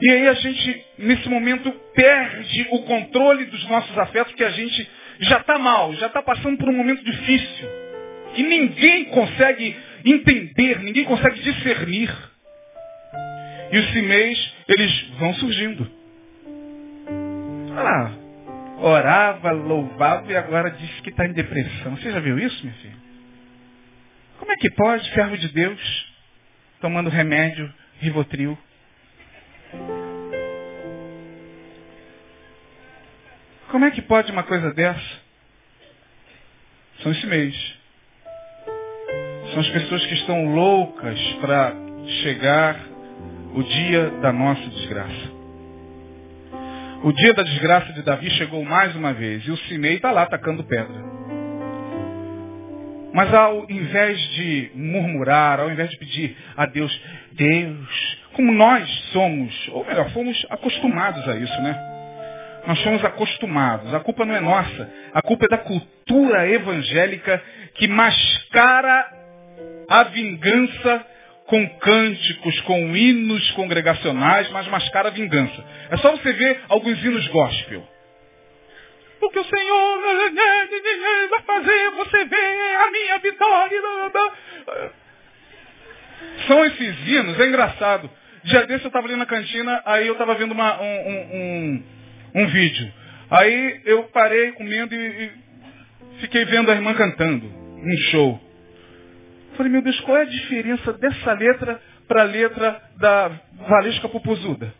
E 0.00 0.10
aí 0.10 0.28
a 0.28 0.34
gente, 0.34 0.84
nesse 0.98 1.28
momento, 1.28 1.70
perde 1.94 2.66
o 2.70 2.82
controle 2.82 3.46
dos 3.46 3.66
nossos 3.68 3.96
afetos, 3.98 4.34
que 4.34 4.44
a 4.44 4.50
gente 4.50 4.88
já 5.20 5.38
está 5.38 5.58
mal, 5.58 5.94
já 5.94 6.06
está 6.06 6.22
passando 6.22 6.58
por 6.58 6.68
um 6.68 6.76
momento 6.76 7.02
difícil. 7.02 7.68
E 8.36 8.42
ninguém 8.42 9.06
consegue 9.06 9.76
entender, 10.12 10.80
ninguém 10.80 11.04
consegue 11.04 11.40
discernir. 11.40 12.10
E 13.72 13.78
os 13.78 13.92
cimeis, 13.92 14.54
eles 14.68 15.08
vão 15.18 15.34
surgindo. 15.34 15.90
Olha 17.70 17.82
lá, 17.82 18.12
orava, 18.78 19.50
louvava 19.50 20.30
e 20.30 20.36
agora 20.36 20.70
diz 20.70 21.00
que 21.00 21.10
está 21.10 21.26
em 21.26 21.32
depressão. 21.32 21.96
Você 21.96 22.12
já 22.12 22.20
viu 22.20 22.38
isso, 22.38 22.64
minha 22.64 22.76
filha? 22.76 22.96
Como 24.38 24.52
é 24.52 24.56
que 24.56 24.70
pode, 24.70 25.12
servo 25.12 25.36
de 25.36 25.48
Deus, 25.48 26.14
tomando 26.80 27.10
remédio, 27.10 27.72
Rivotril? 27.98 28.56
Como 33.68 33.84
é 33.84 33.90
que 33.90 34.02
pode 34.02 34.30
uma 34.30 34.42
coisa 34.42 34.72
dessa? 34.72 35.20
São 37.02 37.12
os 37.12 37.24
mês. 37.24 37.75
São 39.56 39.62
as 39.62 39.70
pessoas 39.70 40.04
que 40.04 40.12
estão 40.12 40.54
loucas 40.54 41.18
para 41.40 41.72
chegar 42.22 42.76
o 43.54 43.62
dia 43.62 44.10
da 44.20 44.30
nossa 44.30 44.60
desgraça. 44.68 45.32
O 47.02 47.10
dia 47.10 47.32
da 47.32 47.42
desgraça 47.42 47.90
de 47.94 48.02
Davi 48.02 48.28
chegou 48.32 48.62
mais 48.62 48.94
uma 48.94 49.14
vez 49.14 49.46
e 49.46 49.50
o 49.50 49.56
Simei 49.56 49.94
está 49.94 50.10
lá 50.10 50.24
atacando 50.24 50.62
pedra. 50.62 51.02
Mas 53.14 53.32
ao 53.32 53.64
invés 53.70 54.20
de 54.34 54.72
murmurar, 54.74 55.58
ao 55.58 55.70
invés 55.70 55.88
de 55.88 55.96
pedir 55.96 56.36
a 56.54 56.66
Deus, 56.66 57.02
Deus, 57.32 58.18
como 58.34 58.52
nós 58.52 58.86
somos, 59.14 59.68
ou 59.72 59.86
melhor, 59.86 60.10
fomos 60.10 60.46
acostumados 60.50 61.26
a 61.26 61.34
isso, 61.34 61.62
né? 61.62 61.96
Nós 62.66 62.78
somos 62.80 63.02
acostumados. 63.02 63.94
A 63.94 64.00
culpa 64.00 64.26
não 64.26 64.34
é 64.34 64.40
nossa. 64.40 64.92
A 65.14 65.22
culpa 65.22 65.46
é 65.46 65.48
da 65.48 65.58
cultura 65.58 66.46
evangélica 66.46 67.42
que 67.76 67.88
mascara 67.88 69.15
a 69.88 70.02
vingança 70.04 71.06
com 71.46 71.68
cânticos, 71.78 72.60
com 72.62 72.96
hinos 72.96 73.50
congregacionais, 73.52 74.50
mas 74.50 74.66
mascara 74.68 75.08
a 75.08 75.12
vingança. 75.12 75.64
É 75.90 75.96
só 75.98 76.10
você 76.12 76.32
ver 76.32 76.60
alguns 76.68 77.02
hinos 77.04 77.26
gospel. 77.28 77.86
Porque 79.20 79.38
o 79.38 79.44
Senhor 79.44 80.00
vai 81.30 81.42
fazer 81.42 81.90
você 81.90 82.24
ver 82.24 82.76
a 82.76 82.90
minha 82.90 83.18
vitória. 83.18 83.82
São 86.46 86.64
esses 86.64 87.08
hinos, 87.08 87.38
é 87.40 87.46
engraçado. 87.46 88.10
Dia 88.44 88.66
desse 88.66 88.84
eu 88.84 88.88
estava 88.88 89.06
ali 89.06 89.16
na 89.16 89.26
cantina, 89.26 89.82
aí 89.84 90.06
eu 90.06 90.12
estava 90.12 90.34
vendo 90.34 90.52
uma, 90.52 90.80
um, 90.80 90.84
um, 90.84 91.36
um, 91.36 91.84
um, 92.42 92.46
vídeo. 92.46 92.92
Aí 93.30 93.80
eu 93.84 94.04
parei 94.04 94.52
comendo 94.52 94.94
e, 94.94 94.98
e 94.98 95.30
fiquei 96.20 96.44
vendo 96.44 96.70
a 96.70 96.74
irmã 96.74 96.94
cantando. 96.94 97.46
Um 97.46 97.96
show. 98.10 98.45
Falei, 99.56 99.72
meu 99.72 99.82
Deus, 99.82 99.98
qual 100.00 100.18
é 100.18 100.22
a 100.22 100.26
diferença 100.26 100.92
dessa 100.94 101.32
letra 101.32 101.80
para 102.06 102.22
a 102.22 102.24
letra 102.24 102.82
da 102.98 103.30
Valesca 103.68 104.08
Popozuda? 104.08 104.72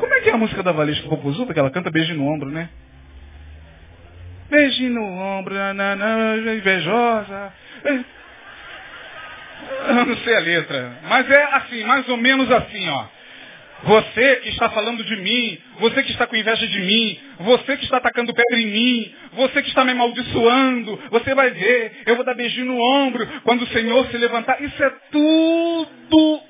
Como 0.00 0.14
é 0.14 0.20
que 0.20 0.30
é 0.30 0.32
a 0.32 0.38
música 0.38 0.62
da 0.62 0.72
Valesca 0.72 1.08
Popozuda? 1.08 1.52
Que 1.52 1.60
ela 1.60 1.70
canta 1.70 1.90
beijo 1.90 2.14
no 2.14 2.26
ombro, 2.26 2.50
né? 2.50 2.68
Beijinho 4.52 4.92
no 4.92 5.02
ombro, 5.02 5.54
nanana, 5.54 6.36
invejosa. 6.36 7.52
Eu 9.88 10.04
não 10.06 10.16
sei 10.18 10.36
a 10.36 10.40
letra. 10.40 10.98
Mas 11.04 11.30
é 11.30 11.44
assim, 11.54 11.82
mais 11.84 12.06
ou 12.08 12.18
menos 12.18 12.50
assim, 12.50 12.86
ó. 12.90 13.06
Você 13.84 14.36
que 14.36 14.50
está 14.50 14.70
falando 14.70 15.02
de 15.02 15.16
mim, 15.16 15.58
você 15.78 16.02
que 16.02 16.12
está 16.12 16.26
com 16.26 16.36
inveja 16.36 16.66
de 16.66 16.80
mim, 16.80 17.18
você 17.40 17.76
que 17.76 17.84
está 17.84 17.96
atacando 17.96 18.32
pedra 18.32 18.60
em 18.60 18.66
mim, 18.66 19.14
você 19.32 19.62
que 19.62 19.68
está 19.68 19.84
me 19.84 19.90
amaldiçoando, 19.90 21.00
você 21.10 21.34
vai 21.34 21.50
ver, 21.50 22.02
eu 22.06 22.14
vou 22.16 22.24
dar 22.24 22.34
beijinho 22.34 22.66
no 22.66 22.80
ombro 22.80 23.26
quando 23.42 23.62
o 23.62 23.68
Senhor 23.68 24.06
se 24.06 24.16
levantar. 24.16 24.62
Isso 24.62 24.82
é 24.82 24.90
tudo 25.10 26.40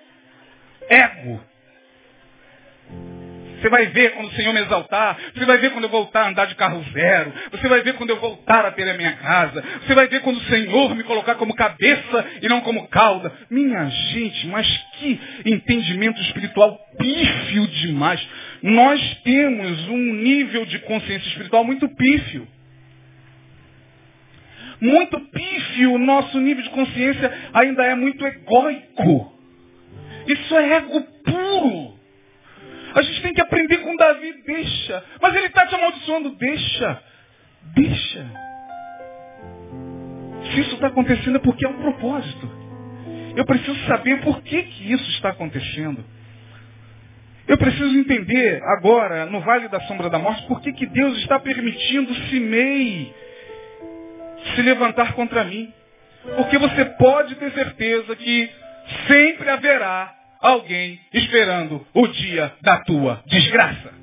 ego. 0.89 1.52
Você 3.63 3.69
vai 3.69 3.87
ver 3.87 4.11
quando 4.15 4.27
o 4.27 4.33
Senhor 4.33 4.53
me 4.53 4.61
exaltar. 4.61 5.17
Você 5.33 5.45
vai 5.45 5.59
ver 5.59 5.71
quando 5.71 5.85
eu 5.85 5.91
voltar 5.91 6.25
a 6.25 6.29
andar 6.31 6.47
de 6.47 6.57
carro 6.57 6.85
zero. 6.93 7.33
Você 7.53 7.69
vai 7.69 7.81
ver 7.83 7.95
quando 7.95 8.11
eu 8.11 8.17
voltar 8.17 8.67
a 8.67 8.73
ter 8.73 8.89
a 8.91 8.95
minha 8.95 9.13
casa. 9.13 9.65
Você 9.87 9.95
vai 9.95 10.09
ver 10.09 10.21
quando 10.23 10.39
o 10.39 10.45
Senhor 10.47 10.93
me 10.97 11.05
colocar 11.05 11.37
como 11.37 11.55
cabeça 11.55 12.27
e 12.43 12.49
não 12.49 12.61
como 12.63 12.89
cauda. 12.89 13.33
Minha 13.49 13.89
gente, 13.89 14.49
mas 14.49 14.67
que 14.99 15.21
entendimento 15.47 16.21
espiritual 16.23 16.77
pífio 16.99 17.69
demais. 17.69 18.21
Nós 18.65 19.01
temos 19.23 19.89
um 19.89 20.15
nível 20.15 20.67
de 20.67 20.81
consciência 20.81 21.29
espiritual 21.29 21.63
muito 21.63 21.89
pífio. 21.89 22.49
Muito 24.81 25.21
pífio, 25.21 25.93
o 25.93 25.99
nosso 25.99 26.41
nível 26.41 26.65
de 26.65 26.71
consciência 26.71 27.33
ainda 27.55 27.85
é 27.85 27.95
muito 27.95 28.27
egóico. 28.27 29.33
Isso 30.27 30.57
é 30.57 30.73
ego 30.73 31.01
puro. 31.25 32.02
A 32.95 33.03
gente 33.03 33.23
tem 33.23 33.33
que 33.33 33.41
aprender 33.41 33.79
com 33.79 33.97
Davi, 33.97 34.43
deixa. 34.45 35.05
Mas 35.21 35.35
ele 35.35 35.47
está 35.47 35.67
te 35.67 35.75
amaldiçoando, 35.75 36.31
deixa. 36.31 37.03
Deixa. 37.75 38.27
Se 40.53 40.61
isso 40.61 40.75
está 40.75 40.89
acontecendo 40.89 41.37
é 41.37 41.41
porque 41.41 41.65
é 41.65 41.69
um 41.69 41.81
propósito. 41.81 42.51
Eu 43.37 43.45
preciso 43.47 43.79
saber 43.87 44.21
por 44.21 44.43
que, 44.43 44.63
que 44.63 44.93
isso 44.93 45.11
está 45.13 45.31
acontecendo. 45.31 46.05
Eu 47.49 47.57
preciso 47.57 47.97
entender 47.99 48.63
agora, 48.65 49.27
no 49.27 49.41
Vale 49.41 49.69
da 49.69 49.81
Sombra 49.81 50.09
da 50.09 50.19
Morte, 50.19 50.47
por 50.47 50.61
que, 50.61 50.73
que 50.73 50.87
Deus 50.87 51.17
está 51.19 51.39
permitindo 51.41 52.15
Simei 52.29 53.13
se 54.55 54.63
levantar 54.63 55.15
contra 55.15 55.45
mim. 55.45 55.73
Porque 56.37 56.59
você 56.59 56.85
pode 56.85 57.35
ter 57.37 57.51
certeza 57.53 58.15
que 58.15 58.51
sempre 59.09 59.49
haverá 59.49 60.15
alguém 60.43 61.01
esperando 61.15 61.87
o 61.95 62.07
dia 62.09 62.53
da 62.61 62.79
tua 62.79 63.23
desgraça. 63.27 63.95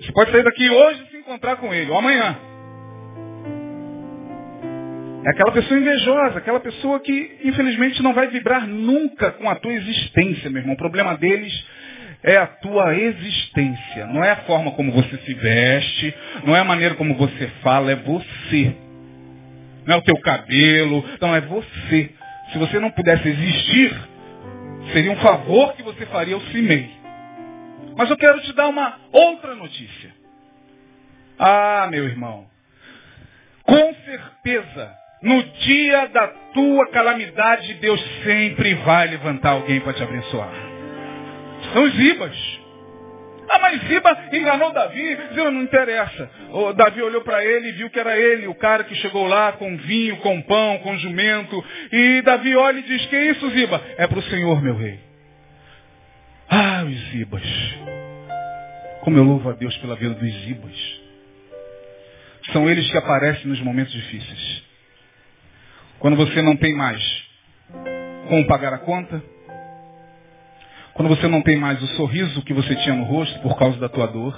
Você 0.00 0.12
pode 0.12 0.32
sair 0.32 0.42
daqui 0.42 0.68
hoje 0.68 1.02
e 1.04 1.10
se 1.10 1.16
encontrar 1.18 1.56
com 1.56 1.72
ele, 1.72 1.90
ou 1.90 1.98
amanhã. 1.98 2.36
É 5.24 5.30
aquela 5.30 5.52
pessoa 5.52 5.80
invejosa, 5.80 6.38
aquela 6.38 6.60
pessoa 6.60 7.00
que 7.00 7.38
infelizmente 7.44 8.02
não 8.02 8.12
vai 8.12 8.26
vibrar 8.26 8.66
nunca 8.66 9.30
com 9.32 9.48
a 9.48 9.54
tua 9.54 9.72
existência, 9.72 10.50
meu 10.50 10.60
irmão. 10.60 10.74
O 10.74 10.78
problema 10.78 11.16
deles 11.16 11.66
é 12.22 12.36
a 12.36 12.46
tua 12.46 12.94
existência. 12.94 14.06
Não 14.06 14.22
é 14.22 14.32
a 14.32 14.36
forma 14.36 14.72
como 14.72 14.92
você 14.92 15.16
se 15.18 15.34
veste, 15.34 16.14
não 16.44 16.54
é 16.54 16.60
a 16.60 16.64
maneira 16.64 16.94
como 16.94 17.14
você 17.14 17.48
fala, 17.62 17.92
é 17.92 17.96
você. 17.96 18.76
Não 19.86 19.94
é 19.94 19.98
o 19.98 20.02
teu 20.02 20.18
cabelo, 20.20 21.04
não 21.20 21.34
é 21.34 21.40
você. 21.40 22.10
Se 22.52 22.58
você 22.58 22.78
não 22.78 22.90
pudesse 22.90 23.26
existir, 23.26 23.94
Seria 24.92 25.12
um 25.12 25.16
favor 25.16 25.74
que 25.74 25.82
você 25.82 26.06
faria 26.06 26.34
ao 26.34 26.40
Simei. 26.42 26.90
Mas 27.96 28.10
eu 28.10 28.16
quero 28.16 28.40
te 28.42 28.52
dar 28.52 28.68
uma 28.68 28.98
outra 29.12 29.54
notícia. 29.54 30.14
Ah, 31.38 31.86
meu 31.90 32.04
irmão. 32.04 32.46
Com 33.62 33.94
certeza, 34.04 34.94
no 35.22 35.42
dia 35.42 36.06
da 36.08 36.28
tua 36.52 36.90
calamidade, 36.90 37.74
Deus 37.74 38.00
sempre 38.22 38.74
vai 38.74 39.08
levantar 39.08 39.50
alguém 39.50 39.80
para 39.80 39.94
te 39.94 40.02
abençoar. 40.02 40.52
São 41.72 41.84
os 41.84 41.98
Ibas. 41.98 42.63
Ah, 43.48 43.58
mas 43.58 43.80
Ziba 43.88 44.28
enganou 44.32 44.72
Davi. 44.72 45.16
Ziba 45.34 45.50
não 45.50 45.62
interessa. 45.62 46.30
O 46.50 46.72
Davi 46.72 47.02
olhou 47.02 47.22
para 47.22 47.44
ele 47.44 47.68
e 47.68 47.72
viu 47.72 47.90
que 47.90 47.98
era 47.98 48.18
ele, 48.18 48.46
o 48.46 48.54
cara 48.54 48.84
que 48.84 48.94
chegou 48.96 49.26
lá 49.26 49.52
com 49.52 49.76
vinho, 49.76 50.16
com 50.18 50.40
pão, 50.42 50.78
com 50.78 50.96
jumento. 50.98 51.64
E 51.92 52.22
Davi 52.22 52.54
olha 52.56 52.78
e 52.78 52.82
diz, 52.82 53.06
que 53.06 53.16
isso, 53.16 53.50
Ziba? 53.50 53.80
É 53.96 54.06
para 54.06 54.18
o 54.18 54.22
Senhor, 54.22 54.62
meu 54.62 54.76
rei. 54.76 54.98
Ah, 56.48 56.84
os 56.84 57.10
Zibas. 57.10 57.42
Como 59.00 59.18
eu 59.18 59.24
louvo 59.24 59.50
a 59.50 59.52
Deus 59.52 59.76
pela 59.78 59.96
vida 59.96 60.14
dos 60.14 60.32
Zibas. 60.44 61.00
São 62.52 62.68
eles 62.68 62.90
que 62.90 62.98
aparecem 62.98 63.46
nos 63.46 63.60
momentos 63.60 63.92
difíceis. 63.92 64.62
Quando 65.98 66.16
você 66.16 66.42
não 66.42 66.56
tem 66.56 66.74
mais 66.74 67.02
como 68.28 68.46
pagar 68.46 68.72
a 68.74 68.78
conta, 68.78 69.22
quando 70.94 71.08
você 71.08 71.26
não 71.26 71.42
tem 71.42 71.56
mais 71.56 71.82
o 71.82 71.86
sorriso 71.88 72.42
que 72.42 72.54
você 72.54 72.74
tinha 72.76 72.94
no 72.94 73.04
rosto 73.04 73.38
por 73.40 73.56
causa 73.58 73.78
da 73.78 73.88
tua 73.88 74.06
dor. 74.06 74.34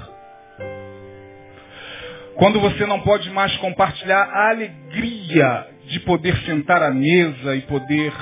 Quando 2.37 2.61
você 2.61 2.85
não 2.87 3.01
pode 3.01 3.31
mais 3.31 3.55
compartilhar 3.57 4.23
a 4.25 4.51
alegria 4.51 5.67
de 5.87 6.01
poder 6.01 6.37
sentar 6.45 6.83
à 6.83 6.91
mesa 6.91 7.55
e 7.57 7.63
poder 7.63 8.13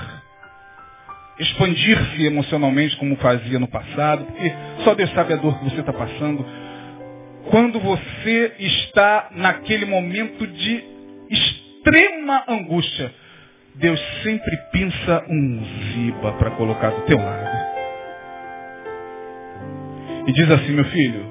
expandir-se 1.38 2.24
emocionalmente 2.24 2.96
como 2.96 3.16
fazia 3.16 3.58
no 3.58 3.66
passado, 3.66 4.24
porque 4.24 4.52
só 4.84 4.94
Deus 4.94 5.10
sabe 5.12 5.32
a 5.32 5.36
dor 5.36 5.58
que 5.58 5.64
você 5.64 5.80
está 5.80 5.92
passando. 5.92 6.44
Quando 7.50 7.78
você 7.80 8.54
está 8.58 9.30
naquele 9.32 9.84
momento 9.84 10.46
de 10.46 10.84
extrema 11.30 12.44
angústia, 12.48 13.12
Deus 13.74 14.00
sempre 14.22 14.56
pinça 14.72 15.24
um 15.28 15.64
ziba 15.92 16.32
para 16.32 16.52
colocar 16.52 16.90
do 16.90 17.02
teu 17.02 17.18
lado. 17.18 17.63
E 20.26 20.32
diz 20.32 20.50
assim, 20.50 20.72
meu 20.72 20.84
filho, 20.86 21.26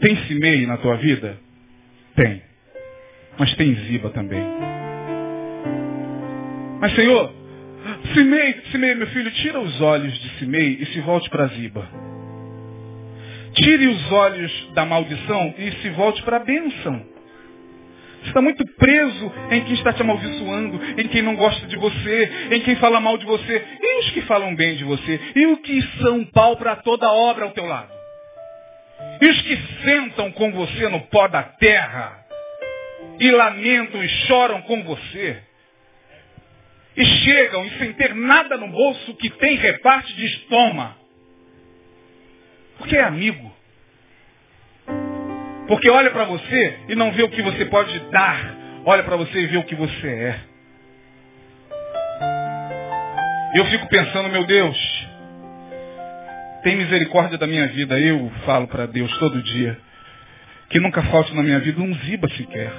tem 0.00 0.16
Simei 0.26 0.66
na 0.66 0.76
tua 0.78 0.96
vida? 0.96 1.38
Tem. 2.14 2.42
Mas 3.38 3.54
tem 3.54 3.74
Ziba 3.74 4.10
também. 4.10 4.42
Mas 6.80 6.94
Senhor, 6.94 7.32
Simei, 8.14 8.62
Simei, 8.70 8.94
meu 8.94 9.06
filho, 9.08 9.30
tira 9.32 9.60
os 9.60 9.80
olhos 9.80 10.16
de 10.18 10.28
Simei 10.38 10.78
e 10.80 10.86
se 10.86 11.00
volte 11.00 11.28
para 11.30 11.48
Ziba. 11.48 11.86
Tire 13.54 13.86
os 13.88 14.12
olhos 14.12 14.70
da 14.74 14.86
maldição 14.86 15.54
e 15.58 15.72
se 15.82 15.90
volte 15.90 16.22
para 16.22 16.36
a 16.36 16.44
bênção. 16.44 17.17
Está 18.28 18.42
muito 18.42 18.64
preso 18.76 19.32
em 19.50 19.64
quem 19.64 19.74
está 19.74 19.92
te 19.92 20.02
amaldiçoando, 20.02 21.00
em 21.00 21.08
quem 21.08 21.22
não 21.22 21.34
gosta 21.34 21.66
de 21.66 21.76
você, 21.76 22.48
em 22.52 22.60
quem 22.60 22.76
fala 22.76 23.00
mal 23.00 23.16
de 23.16 23.24
você. 23.24 23.64
E 23.80 23.98
os 24.00 24.10
que 24.10 24.22
falam 24.22 24.54
bem 24.54 24.76
de 24.76 24.84
você? 24.84 25.20
E 25.34 25.46
os 25.46 25.58
que 25.60 25.82
são 26.02 26.24
pau 26.26 26.56
para 26.56 26.76
toda 26.76 27.10
obra 27.10 27.46
ao 27.46 27.52
teu 27.52 27.66
lado? 27.66 27.90
E 29.20 29.26
os 29.26 29.42
que 29.42 29.56
sentam 29.82 30.30
com 30.32 30.52
você 30.52 30.88
no 30.88 31.00
pó 31.06 31.26
da 31.26 31.42
terra 31.42 32.24
e 33.18 33.30
lamentam 33.30 34.04
e 34.04 34.08
choram 34.26 34.62
com 34.62 34.82
você? 34.84 35.42
E 36.96 37.04
chegam 37.04 37.64
e 37.64 37.78
sem 37.78 37.92
ter 37.94 38.14
nada 38.14 38.56
no 38.56 38.68
bolso 38.68 39.14
que 39.14 39.30
tem 39.30 39.56
reparte 39.56 40.14
de 40.14 40.26
estoma. 40.26 40.96
Porque 42.76 42.96
é 42.96 43.02
amigo. 43.02 43.57
Porque 45.68 45.90
olha 45.90 46.10
para 46.10 46.24
você 46.24 46.78
e 46.88 46.96
não 46.96 47.12
vê 47.12 47.22
o 47.22 47.28
que 47.28 47.42
você 47.42 47.66
pode 47.66 47.98
dar. 48.10 48.56
Olha 48.86 49.02
para 49.02 49.16
você 49.16 49.38
e 49.38 49.46
vê 49.46 49.58
o 49.58 49.64
que 49.64 49.74
você 49.74 50.08
é. 50.08 50.40
Eu 53.54 53.66
fico 53.66 53.86
pensando, 53.88 54.30
meu 54.30 54.44
Deus, 54.44 55.08
tem 56.62 56.76
misericórdia 56.76 57.36
da 57.36 57.46
minha 57.46 57.66
vida. 57.68 57.98
Eu 58.00 58.32
falo 58.46 58.66
para 58.66 58.86
Deus 58.86 59.14
todo 59.18 59.42
dia. 59.42 59.78
Que 60.70 60.80
nunca 60.80 61.02
falte 61.02 61.34
na 61.34 61.42
minha 61.42 61.60
vida 61.60 61.80
um 61.80 61.94
ziba 61.94 62.28
sequer. 62.30 62.72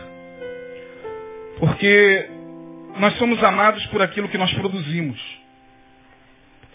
Porque 1.60 2.30
nós 2.98 3.16
somos 3.18 3.44
amados 3.44 3.86
por 3.88 4.02
aquilo 4.02 4.30
que 4.30 4.38
nós 4.38 4.52
produzimos. 4.54 5.20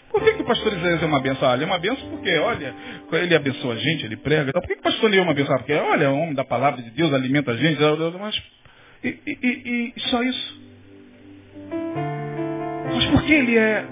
Por 0.09 0.23
que, 0.23 0.33
que 0.33 0.41
o 0.43 0.45
pastor 0.45 0.71
Isaías 0.71 1.03
é 1.03 1.05
uma 1.05 1.19
benção? 1.19 1.49
Ah, 1.49 1.55
ele 1.55 1.63
é 1.63 1.67
uma 1.67 1.79
benção 1.79 2.09
porque, 2.09 2.37
olha, 2.37 2.73
ele 3.13 3.35
abençoa 3.35 3.73
a 3.73 3.77
gente, 3.77 4.05
ele 4.05 4.17
prega. 4.17 4.51
Por 4.51 4.67
que, 4.67 4.73
o 4.73 4.81
pastor 4.81 5.13
uma 5.13 5.33
benção? 5.33 5.57
Porque, 5.57 5.73
olha, 5.73 6.09
um 6.11 6.21
homem 6.21 6.33
da 6.33 6.43
palavra 6.43 6.81
de 6.81 6.89
Deus, 6.91 7.13
alimenta 7.13 7.51
a 7.51 7.57
gente. 7.57 7.79
Mas, 8.19 8.41
e, 9.03 9.19
e, 9.27 9.93
e 9.95 9.99
só 10.09 10.23
isso? 10.23 10.61
Mas 12.93 13.05
por 13.05 13.23
que 13.23 13.33
ele 13.33 13.57
é... 13.57 13.85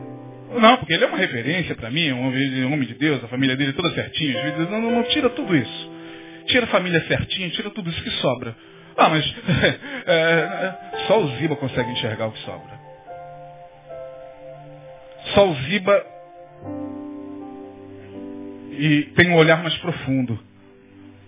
Não, 0.59 0.77
porque 0.77 0.93
ele 0.93 1.03
é 1.03 1.07
uma 1.07 1.17
referência 1.17 1.75
para 1.75 1.89
mim, 1.89 2.11
um 2.11 2.25
homem 2.73 2.87
de 2.87 2.93
Deus, 2.93 3.23
a 3.23 3.27
família 3.27 3.55
dele 3.55 3.71
é 3.71 3.73
toda 3.73 3.93
certinha. 3.93 4.55
Não, 4.69 4.81
não, 4.81 4.91
não, 4.91 5.03
tira 5.03 5.29
tudo 5.29 5.55
isso. 5.55 5.91
Tira 6.47 6.65
a 6.65 6.69
família 6.69 7.01
certinha, 7.07 7.49
tira 7.49 7.69
tudo 7.71 7.89
isso 7.89 8.03
que 8.03 8.11
sobra. 8.21 8.55
Ah, 8.95 9.09
mas 9.09 9.25
é, 10.05 10.13
é, 10.13 10.75
só 11.07 11.19
o 11.19 11.27
Ziba 11.37 11.55
consegue 11.55 11.91
enxergar 11.91 12.27
o 12.27 12.31
que 12.31 12.39
sobra. 12.39 12.79
Só 15.33 15.49
o 15.49 15.55
Ziba 15.63 16.12
e 18.77 19.03
tem 19.15 19.29
um 19.29 19.35
olhar 19.35 19.61
mais 19.61 19.75
profundo 19.77 20.39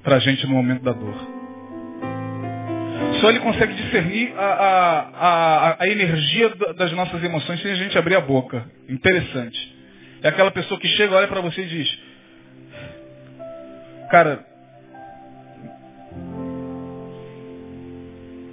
para 0.03 0.17
a 0.17 0.19
gente 0.19 0.45
no 0.45 0.53
momento 0.53 0.83
da 0.83 0.91
dor. 0.91 1.15
Só 3.21 3.29
ele 3.29 3.39
consegue 3.39 3.73
discernir 3.73 4.33
a, 4.37 4.45
a, 4.45 4.99
a, 4.99 5.83
a, 5.83 5.87
energia 5.87 6.49
das 6.77 6.91
nossas 6.91 7.23
emoções 7.23 7.61
sem 7.61 7.71
a 7.71 7.75
gente 7.75 7.97
abrir 7.97 8.15
a 8.15 8.21
boca. 8.21 8.69
Interessante. 8.89 9.75
É 10.21 10.29
aquela 10.29 10.51
pessoa 10.51 10.79
que 10.79 10.87
chega, 10.89 11.15
olha 11.15 11.27
para 11.27 11.41
você 11.41 11.61
e 11.61 11.67
diz, 11.67 11.99
cara, 14.11 14.45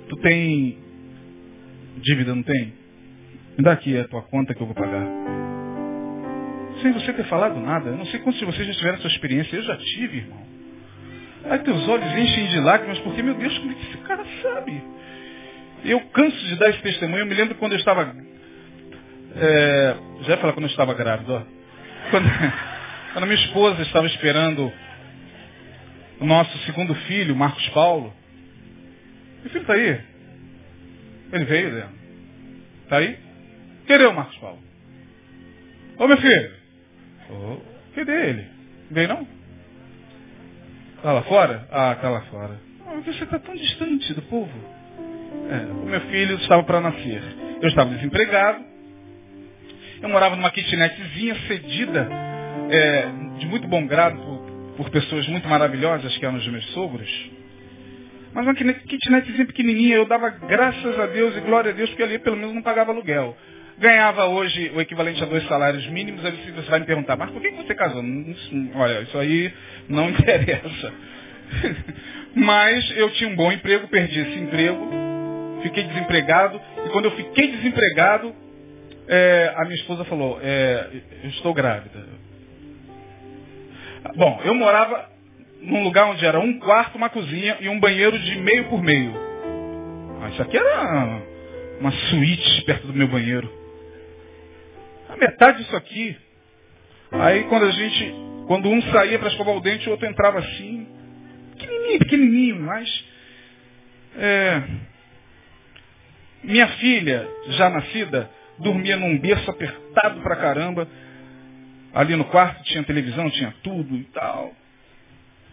tu 0.08 0.16
tem 0.18 0.78
dívida, 2.02 2.34
não 2.34 2.42
tem? 2.42 2.72
Me 3.58 3.64
dá 3.64 3.72
aqui 3.72 3.98
a 3.98 4.08
tua 4.08 4.22
conta 4.22 4.54
que 4.54 4.60
eu 4.60 4.66
vou 4.66 4.74
pagar. 4.74 5.06
Sem 6.82 6.92
você 6.92 7.12
ter 7.12 7.24
falado 7.24 7.58
nada. 7.60 7.90
Eu 7.90 7.96
não 7.96 8.06
sei 8.06 8.20
quantos 8.20 8.38
de 8.38 8.46
vocês 8.46 8.66
já 8.66 8.74
tiveram 8.74 8.98
essa 8.98 9.08
experiência. 9.08 9.56
Eu 9.56 9.62
já 9.62 9.76
tive, 9.76 10.18
irmão. 10.18 10.46
Aí 11.44 11.58
teus 11.60 11.88
olhos 11.88 12.12
enchem 12.12 12.48
de 12.48 12.60
lágrimas, 12.60 12.98
porque, 13.00 13.22
meu 13.22 13.34
Deus, 13.34 13.56
como 13.58 13.72
é 13.72 13.74
que 13.74 13.82
esse 13.88 13.98
cara 13.98 14.24
sabe? 14.42 14.82
Eu 15.84 16.00
canso 16.10 16.38
de 16.46 16.56
dar 16.56 16.70
esse 16.70 16.82
testemunho. 16.82 17.22
Eu 17.22 17.26
me 17.26 17.34
lembro 17.34 17.54
quando 17.56 17.72
eu 17.72 17.78
estava. 17.78 18.14
É, 19.34 19.96
já 20.22 20.32
ia 20.32 20.38
falar 20.38 20.52
quando 20.52 20.66
eu 20.66 20.70
estava 20.70 20.94
grávida. 20.94 21.32
Ó. 21.32 21.42
Quando, 22.10 22.28
quando 23.12 23.26
minha 23.26 23.40
esposa 23.40 23.82
estava 23.82 24.06
esperando 24.06 24.72
o 26.20 26.26
nosso 26.26 26.56
segundo 26.58 26.94
filho, 26.94 27.34
Marcos 27.34 27.68
Paulo. 27.70 28.14
Meu 29.42 29.50
filho 29.50 29.62
está 29.62 29.72
aí. 29.74 30.00
Ele 31.32 31.44
veio, 31.44 31.72
Leandro. 31.72 31.96
Está 32.84 32.98
aí? 32.98 33.18
Cadê 33.88 34.06
o 34.06 34.14
Marcos 34.14 34.36
Paulo? 34.38 34.58
Ô 35.98 36.06
meu 36.06 36.16
filho. 36.18 36.61
Oh, 37.32 37.56
cadê 37.94 38.28
ele? 38.28 38.46
Veio 38.90 39.08
não? 39.08 39.26
Está 40.96 41.12
lá 41.12 41.22
fora? 41.22 41.66
Ah, 41.70 41.92
está 41.92 42.08
lá 42.10 42.20
fora. 42.22 42.60
Oh, 42.86 43.00
você 43.00 43.24
está 43.24 43.38
tão 43.38 43.54
distante 43.54 44.14
do 44.14 44.22
povo. 44.22 44.52
É, 45.50 45.72
o 45.72 45.86
meu 45.86 46.00
filho 46.02 46.36
estava 46.36 46.62
para 46.62 46.80
nascer. 46.80 47.22
Eu 47.60 47.68
estava 47.68 47.90
desempregado. 47.90 48.62
Eu 50.00 50.08
morava 50.08 50.36
numa 50.36 50.50
kitnetzinha 50.50 51.34
cedida, 51.46 52.08
é, 52.70 53.06
de 53.38 53.46
muito 53.46 53.68
bom 53.68 53.86
grado 53.86 54.16
por, 54.16 54.74
por, 54.76 54.90
pessoas 54.90 55.26
muito 55.28 55.48
maravilhosas, 55.48 56.16
que 56.18 56.26
eram 56.26 56.36
os 56.36 56.48
meus 56.48 56.66
sogros. 56.72 57.30
Mas 58.34 58.44
uma 58.44 58.54
kitnetzinha 58.54 59.46
pequenininha, 59.46 59.96
eu 59.96 60.06
dava 60.06 60.30
graças 60.30 60.98
a 60.98 61.06
Deus 61.06 61.36
e 61.36 61.40
glória 61.40 61.70
a 61.70 61.74
Deus, 61.74 61.88
porque 61.90 62.02
ali 62.02 62.18
pelo 62.18 62.36
menos 62.36 62.54
não 62.54 62.62
pagava 62.62 62.90
aluguel. 62.90 63.36
Ganhava 63.82 64.26
hoje 64.26 64.70
o 64.76 64.80
equivalente 64.80 65.20
a 65.24 65.26
dois 65.26 65.44
salários 65.48 65.84
mínimos, 65.88 66.24
aí 66.24 66.30
você 66.54 66.70
vai 66.70 66.78
me 66.78 66.86
perguntar, 66.86 67.16
mas 67.16 67.32
por 67.32 67.42
que 67.42 67.50
você 67.50 67.74
casou? 67.74 68.00
Olha, 68.76 69.00
isso 69.00 69.18
aí 69.18 69.52
não 69.88 70.08
interessa. 70.10 70.92
Mas 72.32 72.96
eu 72.96 73.10
tinha 73.10 73.28
um 73.28 73.34
bom 73.34 73.50
emprego, 73.50 73.88
perdi 73.88 74.20
esse 74.20 74.38
emprego, 74.38 74.88
fiquei 75.64 75.82
desempregado, 75.82 76.60
e 76.86 76.90
quando 76.90 77.06
eu 77.06 77.10
fiquei 77.10 77.48
desempregado, 77.56 78.32
é, 79.08 79.52
a 79.56 79.64
minha 79.64 79.74
esposa 79.74 80.04
falou, 80.04 80.38
é, 80.40 80.86
eu 81.24 81.30
estou 81.30 81.52
grávida. 81.52 82.06
Bom, 84.14 84.40
eu 84.44 84.54
morava 84.54 85.10
num 85.60 85.82
lugar 85.82 86.06
onde 86.06 86.24
era 86.24 86.38
um 86.38 86.56
quarto, 86.60 86.96
uma 86.96 87.08
cozinha 87.08 87.56
e 87.60 87.68
um 87.68 87.80
banheiro 87.80 88.16
de 88.16 88.36
meio 88.38 88.66
por 88.66 88.80
meio. 88.80 89.12
Ah, 90.22 90.28
isso 90.28 90.42
aqui 90.42 90.56
era 90.56 91.20
uma 91.80 91.90
suíte 91.90 92.62
perto 92.62 92.86
do 92.86 92.94
meu 92.94 93.08
banheiro. 93.08 93.61
A 95.12 95.16
metade 95.16 95.58
disso 95.58 95.76
aqui. 95.76 96.16
Aí 97.12 97.44
quando 97.44 97.66
a 97.66 97.70
gente, 97.70 98.14
quando 98.46 98.68
um 98.68 98.80
saía 98.90 99.18
para 99.18 99.28
escovar 99.28 99.54
o 99.54 99.60
dente, 99.60 99.86
o 99.88 99.92
outro 99.92 100.06
entrava 100.06 100.38
assim, 100.38 100.86
pequenininho, 101.58 101.98
pequenininho, 101.98 102.60
mas 102.60 103.04
é, 104.16 104.62
minha 106.42 106.66
filha, 106.68 107.28
já 107.50 107.70
nascida, 107.70 108.30
dormia 108.58 108.96
num 108.96 109.18
berço 109.18 109.50
apertado 109.50 110.20
pra 110.22 110.36
caramba. 110.36 110.88
Ali 111.94 112.16
no 112.16 112.24
quarto 112.24 112.62
tinha 112.64 112.82
televisão, 112.84 113.28
tinha 113.30 113.54
tudo 113.62 113.94
e 113.94 114.04
tal. 114.04 114.52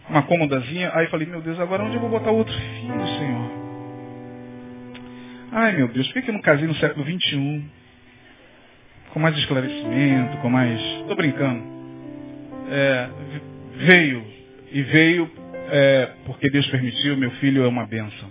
Uma 0.08 0.22
cômodazinha. 0.22 0.90
Aí 0.94 1.06
falei, 1.08 1.26
meu 1.26 1.42
Deus, 1.42 1.60
agora 1.60 1.84
onde 1.84 1.96
eu 1.96 2.00
vou 2.00 2.08
botar 2.08 2.30
outro 2.30 2.52
filho, 2.52 3.06
Senhor? 3.18 3.60
Ai, 5.52 5.72
meu 5.72 5.88
Deus, 5.88 6.10
por 6.10 6.22
que, 6.22 6.30
eu 6.30 6.34
não 6.34 6.40
casei 6.40 6.66
no 6.66 6.74
século 6.76 7.04
XXI? 7.04 7.79
Com 9.12 9.20
mais 9.20 9.36
esclarecimento, 9.36 10.36
com 10.38 10.48
mais... 10.48 10.80
Estou 10.80 11.16
brincando. 11.16 11.62
É, 12.70 13.08
veio. 13.76 14.24
E 14.72 14.82
veio 14.82 15.30
é, 15.70 16.10
porque 16.26 16.50
Deus 16.50 16.66
permitiu, 16.68 17.16
meu 17.16 17.30
filho 17.32 17.64
é 17.64 17.68
uma 17.68 17.86
bênção. 17.86 18.30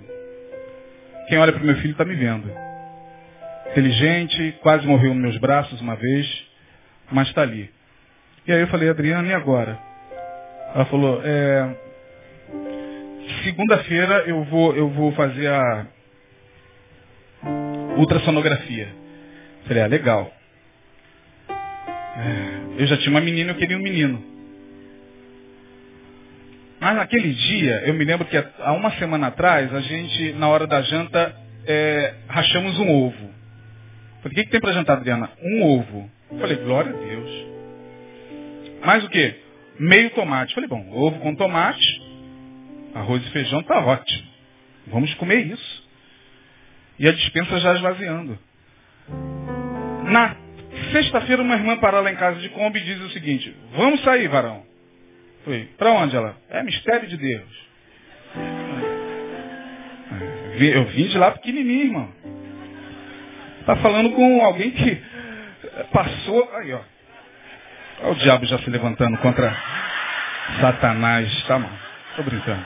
Quem 1.27 1.37
olha 1.37 1.51
para 1.51 1.61
o 1.61 1.65
meu 1.65 1.75
filho 1.77 1.91
está 1.91 2.05
me 2.05 2.15
vendo 2.15 2.49
inteligente, 3.71 4.57
quase 4.61 4.85
morreu 4.85 5.13
nos 5.13 5.21
meus 5.21 5.37
braços 5.37 5.79
uma 5.81 5.95
vez, 5.95 6.47
mas 7.11 7.27
está 7.27 7.43
ali. 7.43 7.69
E 8.47 8.51
aí 8.51 8.61
eu 8.61 8.67
falei, 8.67 8.89
Adriana, 8.89 9.27
e 9.27 9.33
agora? 9.33 9.77
Ela 10.73 10.85
falou, 10.85 11.21
é, 11.23 11.75
segunda-feira 13.43 14.23
eu 14.27 14.43
vou, 14.45 14.75
eu 14.75 14.89
vou 14.89 15.11
fazer 15.13 15.47
a 15.47 15.87
ultrassonografia. 17.97 18.89
Falei, 19.67 19.83
ah, 19.83 19.87
legal. 19.87 20.33
Eu 22.77 22.87
já 22.87 22.97
tinha 22.97 23.11
uma 23.11 23.21
menina, 23.21 23.51
eu 23.51 23.55
queria 23.55 23.77
um 23.77 23.81
menino. 23.81 24.23
Mas 26.79 26.95
naquele 26.95 27.33
dia, 27.33 27.83
eu 27.85 27.93
me 27.93 28.05
lembro 28.05 28.25
que 28.25 28.37
há 28.37 28.71
uma 28.71 28.91
semana 28.91 29.27
atrás, 29.27 29.73
a 29.73 29.81
gente, 29.81 30.31
na 30.33 30.47
hora 30.47 30.65
da 30.65 30.81
janta, 30.81 31.35
é, 31.65 32.13
rachamos 32.27 32.79
um 32.79 32.89
ovo. 32.89 33.29
Falei, 34.21 34.31
o 34.31 34.35
que, 34.35 34.43
que 34.45 34.51
tem 34.51 34.61
para 34.61 34.71
jantar, 34.71 34.97
Adriana? 34.97 35.29
Um 35.41 35.63
ovo. 35.63 36.09
Falei, 36.39 36.55
glória 36.57 36.91
a 36.91 36.97
Deus. 36.97 37.31
Mais 38.85 39.03
o 39.03 39.09
quê? 39.09 39.35
Meio 39.77 40.09
tomate. 40.11 40.53
Falei, 40.53 40.69
bom, 40.69 40.89
ovo 40.91 41.19
com 41.19 41.35
tomate, 41.35 42.01
arroz 42.95 43.25
e 43.25 43.29
feijão 43.31 43.61
tá 43.63 43.85
ótimo. 43.85 44.29
Vamos 44.87 45.13
comer 45.15 45.47
isso. 45.47 45.89
E 46.97 47.07
a 47.07 47.11
dispensa 47.11 47.59
já 47.59 47.73
esvaziando. 47.75 48.39
Na 50.05 50.35
sexta-feira, 50.91 51.41
uma 51.41 51.55
irmã 51.55 51.77
para 51.77 51.99
lá 51.99 52.11
em 52.11 52.15
casa 52.15 52.39
de 52.39 52.49
Kombi 52.49 52.79
e 52.79 52.83
diz 52.83 53.01
o 53.01 53.09
seguinte, 53.11 53.55
vamos 53.75 54.01
sair, 54.03 54.27
varão. 54.27 54.63
Falei, 55.43 55.65
para 55.77 55.91
onde 55.91 56.15
ela? 56.15 56.35
É 56.49 56.61
mistério 56.63 57.07
de 57.07 57.17
Deus. 57.17 57.69
Eu 60.59 60.85
vim 60.85 61.07
de 61.07 61.17
lá 61.17 61.31
pequenininho, 61.31 61.85
irmão. 61.85 62.09
Está 63.61 63.75
falando 63.77 64.11
com 64.11 64.43
alguém 64.43 64.71
que 64.71 65.01
passou. 65.91 66.49
Aí, 66.55 66.73
ó. 66.73 66.81
Olha 68.01 68.11
o 68.11 68.15
diabo 68.15 68.45
já 68.45 68.57
se 68.59 68.69
levantando 68.69 69.17
contra 69.19 69.55
Satanás. 70.59 71.43
Tá, 71.43 71.59
mano? 71.59 71.79
Tô 72.15 72.23
brincando. 72.23 72.65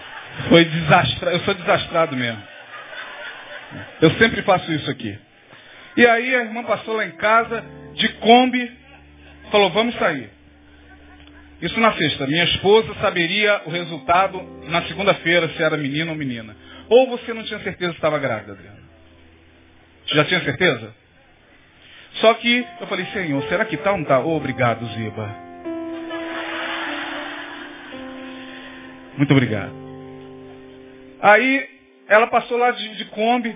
Foi 0.49 0.65
desastrado. 0.65 1.35
Eu 1.35 1.39
sou 1.41 1.53
desastrado 1.53 2.15
mesmo. 2.15 2.41
Eu 4.01 4.11
sempre 4.11 4.41
faço 4.43 4.71
isso 4.71 4.89
aqui. 4.89 5.17
E 5.95 6.07
aí 6.07 6.35
a 6.35 6.41
irmã 6.41 6.63
passou 6.63 6.95
lá 6.95 7.05
em 7.05 7.11
casa, 7.11 7.63
de 7.93 8.07
Kombi, 8.19 8.71
falou, 9.51 9.69
vamos 9.71 9.95
sair. 9.95 10.29
Isso 11.61 11.79
na 11.79 11.93
sexta. 11.93 12.27
Minha 12.27 12.43
esposa 12.43 12.93
saberia 12.95 13.61
o 13.65 13.69
resultado 13.69 14.41
na 14.67 14.81
segunda-feira, 14.83 15.47
se 15.49 15.63
era 15.63 15.77
menino 15.77 16.11
ou 16.11 16.17
menina. 16.17 16.55
Ou 16.89 17.09
você 17.09 17.33
não 17.33 17.43
tinha 17.43 17.59
certeza 17.59 17.91
que 17.91 17.97
estava 17.97 18.19
grávida, 18.19 18.51
Adriana? 18.51 18.83
Já 20.07 20.25
tinha 20.25 20.41
certeza? 20.41 20.93
Só 22.15 22.33
que 22.35 22.65
eu 22.81 22.87
falei, 22.87 23.05
Senhor, 23.07 23.41
será 23.43 23.65
que 23.65 23.77
tá 23.77 23.91
ou 23.91 23.97
não 23.97 24.05
tá? 24.05 24.19
Oh, 24.19 24.35
obrigado, 24.35 24.85
Ziba. 24.87 25.35
Muito 29.17 29.31
obrigado. 29.31 29.71
Aí 31.21 31.69
ela 32.07 32.27
passou 32.27 32.57
lá 32.57 32.71
de, 32.71 32.95
de 32.97 33.05
Kombi, 33.05 33.55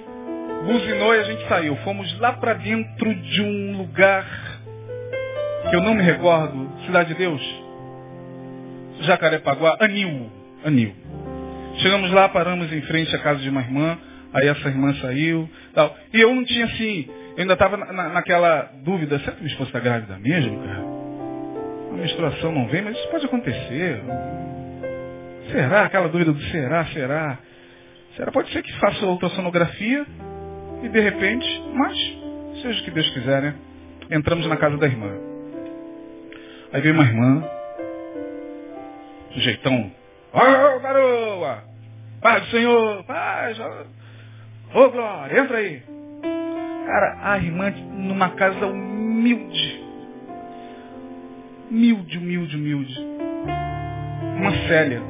buzinou 0.68 1.15
e 1.15 1.20
a 1.20 1.24
gente 1.24 1.47
saiu. 1.47 1.76
Fomos 1.78 2.20
lá 2.20 2.34
para 2.34 2.53
dentro 2.53 3.15
de 3.15 3.41
um 3.41 3.78
lugar 3.78 4.26
que 5.70 5.76
eu 5.76 5.82
não 5.82 5.95
me 5.95 6.03
recordo, 6.03 6.70
Cidade 6.86 7.09
de 7.09 7.15
Deus, 7.15 7.41
Jacarepaguá, 9.01 9.78
Anil. 9.80 10.30
Anil. 10.63 10.93
Chegamos 11.78 12.11
lá, 12.11 12.30
paramos 12.30 12.72
em 12.72 12.82
frente 12.82 13.15
à 13.15 13.20
casa 13.20 13.39
de 13.39 13.49
uma 13.49 13.61
irmã. 13.61 13.97
Aí 14.34 14.47
essa 14.47 14.68
irmã 14.68 14.93
saiu. 14.95 15.49
Tal. 15.74 15.95
E 16.13 16.20
eu 16.20 16.34
não 16.34 16.43
tinha 16.43 16.65
assim, 16.65 17.07
eu 17.36 17.41
ainda 17.41 17.53
estava 17.53 17.78
na, 17.78 18.09
naquela 18.09 18.72
dúvida, 18.84 19.20
será 19.20 19.32
que 19.34 19.41
minha 19.41 19.51
esposa 19.51 19.70
está 19.70 19.80
grávida 19.80 20.18
mesmo, 20.18 20.59
cara? 20.63 20.84
A 21.91 21.95
menstruação 21.95 22.51
não 22.51 22.68
vem, 22.68 22.82
mas 22.82 22.97
isso 22.97 23.07
pode 23.09 23.26
acontecer. 23.26 24.01
Será? 25.51 25.84
Aquela 25.84 26.09
dúvida 26.09 26.34
do 26.34 26.41
será, 26.45 26.86
será? 26.88 27.38
Será? 28.15 28.32
Pode 28.32 28.51
ser 28.51 28.63
que 28.63 28.74
faça 28.80 29.05
outra 29.05 29.30
sonografia 29.30 30.05
e 30.84 30.89
de 30.89 30.99
repente, 30.99 31.63
mas 31.73 31.97
seja 32.61 32.82
o 32.82 32.84
que 32.84 32.91
Deus 32.91 33.09
quiser, 33.09 33.41
né? 33.41 33.55
Entramos 34.11 34.47
na 34.47 34.57
casa 34.57 34.78
da 34.78 34.88
irmã. 34.88 35.11
Aí 36.71 36.82
veio 36.82 36.93
uma 36.93 37.03
irmã, 37.03 37.43
jeitão. 39.32 39.91
Ô, 40.34 40.38
oh, 40.38 40.80
garoa! 40.80 41.63
Paz 42.21 42.43
do 42.43 42.49
Senhor! 42.51 43.03
Paz! 43.05 43.59
Ô, 43.59 43.86
oh, 44.75 44.89
Glória, 44.89 45.39
entra 45.39 45.57
aí. 45.57 45.82
Cara, 46.86 47.17
a 47.21 47.38
irmã 47.38 47.69
numa 47.69 48.30
casa 48.32 48.65
humilde. 48.65 49.84
Humilde, 51.69 52.17
humilde, 52.17 52.55
humilde. 52.55 52.99
Uma 54.38 54.51
Célia. 54.67 55.01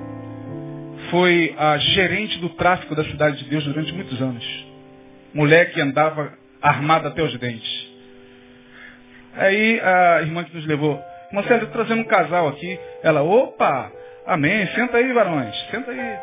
Foi 1.12 1.56
a 1.58 1.78
gerente 1.78 2.40
do 2.40 2.50
tráfico 2.50 2.96
da 2.96 3.04
cidade 3.06 3.44
de 3.44 3.50
Deus 3.50 3.64
durante 3.64 3.94
muitos 3.94 4.22
anos. 4.22 4.67
Mulher 5.38 5.72
que 5.72 5.80
andava 5.80 6.34
armada 6.60 7.10
até 7.10 7.22
os 7.22 7.38
dentes. 7.38 7.88
Aí 9.36 9.80
a 9.80 10.22
irmã 10.24 10.44
que 10.44 10.56
nos 10.56 10.66
levou, 10.66 11.00
Marcelo, 11.32 11.66
estou 11.66 11.74
trazendo 11.74 12.02
um 12.02 12.08
casal 12.08 12.48
aqui. 12.48 12.80
Ela, 13.04 13.22
opa, 13.22 13.92
amém, 14.26 14.66
senta 14.74 14.98
aí, 14.98 15.14
varões, 15.14 15.56
senta 15.70 15.92
aí. 15.92 16.18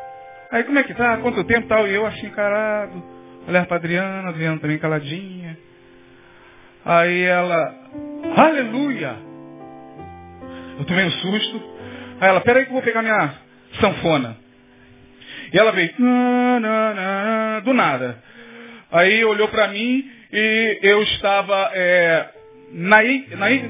Aí 0.50 0.64
como 0.64 0.80
é 0.80 0.82
que 0.82 0.94
tá? 0.94 1.18
Quanto 1.18 1.44
tempo 1.44 1.68
tal? 1.68 1.86
E 1.86 1.94
eu 1.94 2.04
assim, 2.04 2.26
encarado. 2.26 3.04
Olhar 3.46 3.64
para 3.66 3.76
Adriana, 3.76 4.30
Adriana 4.30 4.58
também 4.58 4.78
caladinha. 4.78 5.56
Aí 6.84 7.22
ela, 7.22 7.72
aleluia! 8.36 9.14
Eu 10.76 10.84
tomei 10.86 11.04
um 11.04 11.10
susto. 11.12 11.62
Aí 12.20 12.28
ela, 12.30 12.40
peraí 12.40 12.64
que 12.64 12.70
eu 12.70 12.74
vou 12.74 12.82
pegar 12.82 13.00
minha 13.00 13.32
sanfona. 13.80 14.36
E 15.52 15.56
ela 15.56 15.70
veio, 15.70 15.94
do 17.62 17.72
nada. 17.74 18.33
Aí 18.94 19.24
olhou 19.24 19.48
para 19.48 19.66
mim 19.66 20.08
e 20.32 20.78
eu 20.82 21.02
estava 21.02 21.68
é, 21.74 22.28
na, 22.70 23.00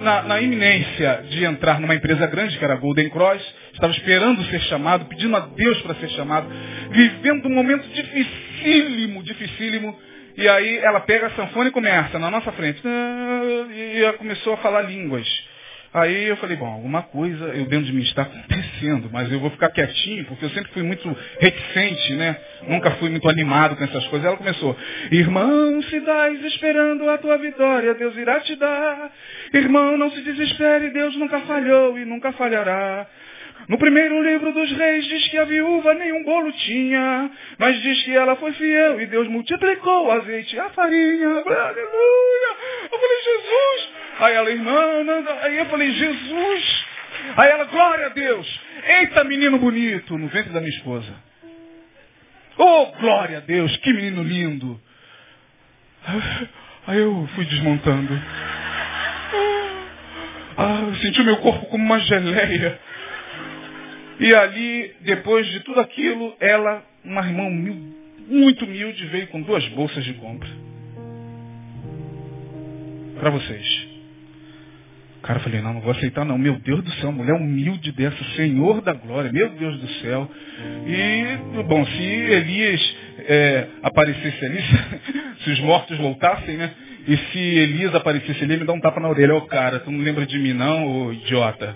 na, 0.03 0.22
na, 0.22 0.41
iminência 0.43 1.25
de 1.31 1.47
entrar 1.47 1.81
numa 1.81 1.95
empresa 1.95 2.27
grande, 2.27 2.59
que 2.59 2.62
era 2.62 2.75
a 2.75 2.77
Golden 2.77 3.09
Cross, 3.09 3.43
estava 3.72 3.91
esperando 3.95 4.45
ser 4.45 4.61
chamado, 4.61 5.07
pedindo 5.07 5.35
a 5.35 5.41
Deus 5.41 5.81
para 5.81 5.95
ser 5.95 6.11
chamado, 6.11 6.47
vivendo 6.91 7.47
um 7.47 7.55
momento 7.55 7.89
dificílimo, 7.89 9.22
dificílimo. 9.22 9.99
E 10.37 10.47
aí 10.47 10.77
ela 10.77 11.01
pega 11.01 11.29
a 11.29 11.31
sanfona 11.31 11.70
e 11.70 11.72
começa 11.72 12.18
na 12.18 12.31
nossa 12.31 12.53
frente. 12.53 12.83
E 12.85 14.12
começou 14.18 14.53
a 14.53 14.59
falar 14.59 14.83
línguas. 14.83 15.27
Aí 15.95 16.24
eu 16.24 16.36
falei, 16.38 16.57
bom, 16.57 16.66
alguma 16.66 17.03
coisa 17.03 17.45
eu 17.45 17.66
dentro 17.66 17.86
de 17.86 17.92
mim 17.92 18.03
está 18.03 18.22
acontecendo, 18.22 19.09
mas 19.12 19.30
eu 19.30 19.38
vou 19.38 19.49
ficar 19.51 19.70
quietinho, 19.70 20.24
porque 20.24 20.45
eu 20.45 20.51
sempre 20.51 20.72
fui 20.72 20.82
muito 20.82 21.16
reticente, 21.38 22.14
né? 22.14 22.36
Nunca 22.66 22.90
fui 22.92 23.09
muito 23.11 23.28
animado 23.28 23.76
com 23.76 23.84
essas 23.84 24.05
coisas. 24.09 24.26
Ela 24.26 24.36
começou, 24.36 24.76
irmão, 25.12 25.80
se 25.82 26.01
dás 26.01 26.45
esperando 26.47 27.09
a 27.09 27.16
tua 27.18 27.38
vitória, 27.38 27.95
Deus 27.95 28.16
irá 28.16 28.40
te 28.40 28.57
dar. 28.57 29.12
Irmão, 29.53 29.97
não 29.97 30.11
se 30.11 30.20
desespere, 30.22 30.90
Deus 30.90 31.16
nunca 31.16 31.38
falhou 31.42 31.97
e 31.97 32.05
nunca 32.05 32.32
falhará. 32.32 33.07
No 33.69 33.79
primeiro 33.79 34.23
livro 34.23 34.53
dos 34.53 34.71
reis 34.73 35.07
diz 35.07 35.29
que 35.29 35.39
a 35.39 35.45
viúva 35.45 35.95
nenhum 35.95 36.23
bolo 36.23 36.53
tinha, 36.53 37.31
mas 37.59 37.81
diz 37.81 38.03
que 38.03 38.15
ela 38.15 38.37
foi 38.37 38.53
fiel 38.53 39.01
e 39.01 39.07
Deus 39.07 39.27
multiplicou 39.29 40.07
o 40.07 40.11
azeite 40.11 40.55
e 40.55 40.61
a 40.61 40.69
farinha. 40.71 41.29
Aleluia! 41.29 42.51
Eu 42.93 42.99
falei, 42.99 43.19
Jesus! 43.25 43.91
Aí 44.21 44.35
ela, 44.35 44.51
irmã, 44.51 45.25
aí 45.43 45.59
eu 45.59 45.67
falei, 45.67 45.91
Jesus! 45.93 46.87
Aí 47.37 47.51
ela, 47.51 47.65
glória 47.65 48.07
a 48.07 48.11
Deus! 48.11 48.61
Eita 48.87 49.25
menino 49.25 49.59
bonito 49.59 50.19
no 50.19 50.29
ventre 50.29 50.53
da 50.53 50.61
minha 50.61 50.77
esposa. 50.77 51.15
Oh, 52.59 52.87
glória 53.01 53.39
a 53.39 53.41
Deus, 53.41 53.75
que 53.79 53.93
menino 53.95 54.23
lindo! 54.23 54.81
Aí 56.87 56.99
eu 56.99 57.27
fui 57.35 57.47
desmontando. 57.47 58.12
Ah, 60.57 60.83
eu 60.87 60.95
senti 60.97 61.21
o 61.23 61.25
meu 61.25 61.39
corpo 61.39 61.67
como 61.67 61.83
uma 61.83 61.99
geleia. 62.01 62.79
E 64.21 64.35
ali, 64.35 64.95
depois 65.01 65.47
de 65.49 65.61
tudo 65.61 65.81
aquilo, 65.81 66.35
ela, 66.41 66.85
uma 67.05 67.27
irmã 67.27 67.51
muito 68.29 68.65
humilde, 68.65 69.07
veio 69.07 69.27
com 69.29 69.43
duas 69.43 69.67
bolsas 69.69 70.05
de 70.05 70.15
compra. 70.15 70.49
Para 73.19 73.31
vocês. 73.31 73.95
Cara, 75.23 75.39
eu 75.39 75.43
falei, 75.43 75.62
não, 75.62 75.73
não 75.73 75.81
vou 75.81 75.93
aceitar 75.93 76.25
não. 76.25 76.37
Meu 76.37 76.59
Deus 76.59 76.85
do 76.85 76.91
céu, 76.95 77.11
mulher 77.11 77.35
humilde 77.35 77.91
dessa, 77.93 78.23
Senhor 78.37 78.83
da 78.83 78.93
glória, 78.93 79.33
meu 79.33 79.49
Deus 79.51 79.79
do 79.79 79.89
céu. 80.03 80.31
E, 80.87 81.62
bom, 81.62 81.85
se 81.87 82.03
Elias 82.03 82.97
é, 83.21 83.67
aparecesse 83.83 84.45
ali, 84.45 84.61
se 85.43 85.51
os 85.51 85.61
mortos 85.61 85.97
voltassem, 85.97 86.59
né? 86.59 86.71
E 87.09 87.17
se 87.17 87.39
Elias 87.39 87.95
aparecesse 87.95 88.45
ali, 88.45 88.59
me 88.59 88.67
dá 88.67 88.75
um 88.75 88.81
tapa 88.81 89.01
na 89.01 89.09
orelha. 89.09 89.35
Ô 89.35 89.43
cara, 89.43 89.81
tu 89.81 89.91
não 89.91 90.01
lembra 90.01 90.27
de 90.27 90.39
mim 90.39 90.53
não, 90.53 90.87
ô 90.87 91.12
idiota? 91.12 91.75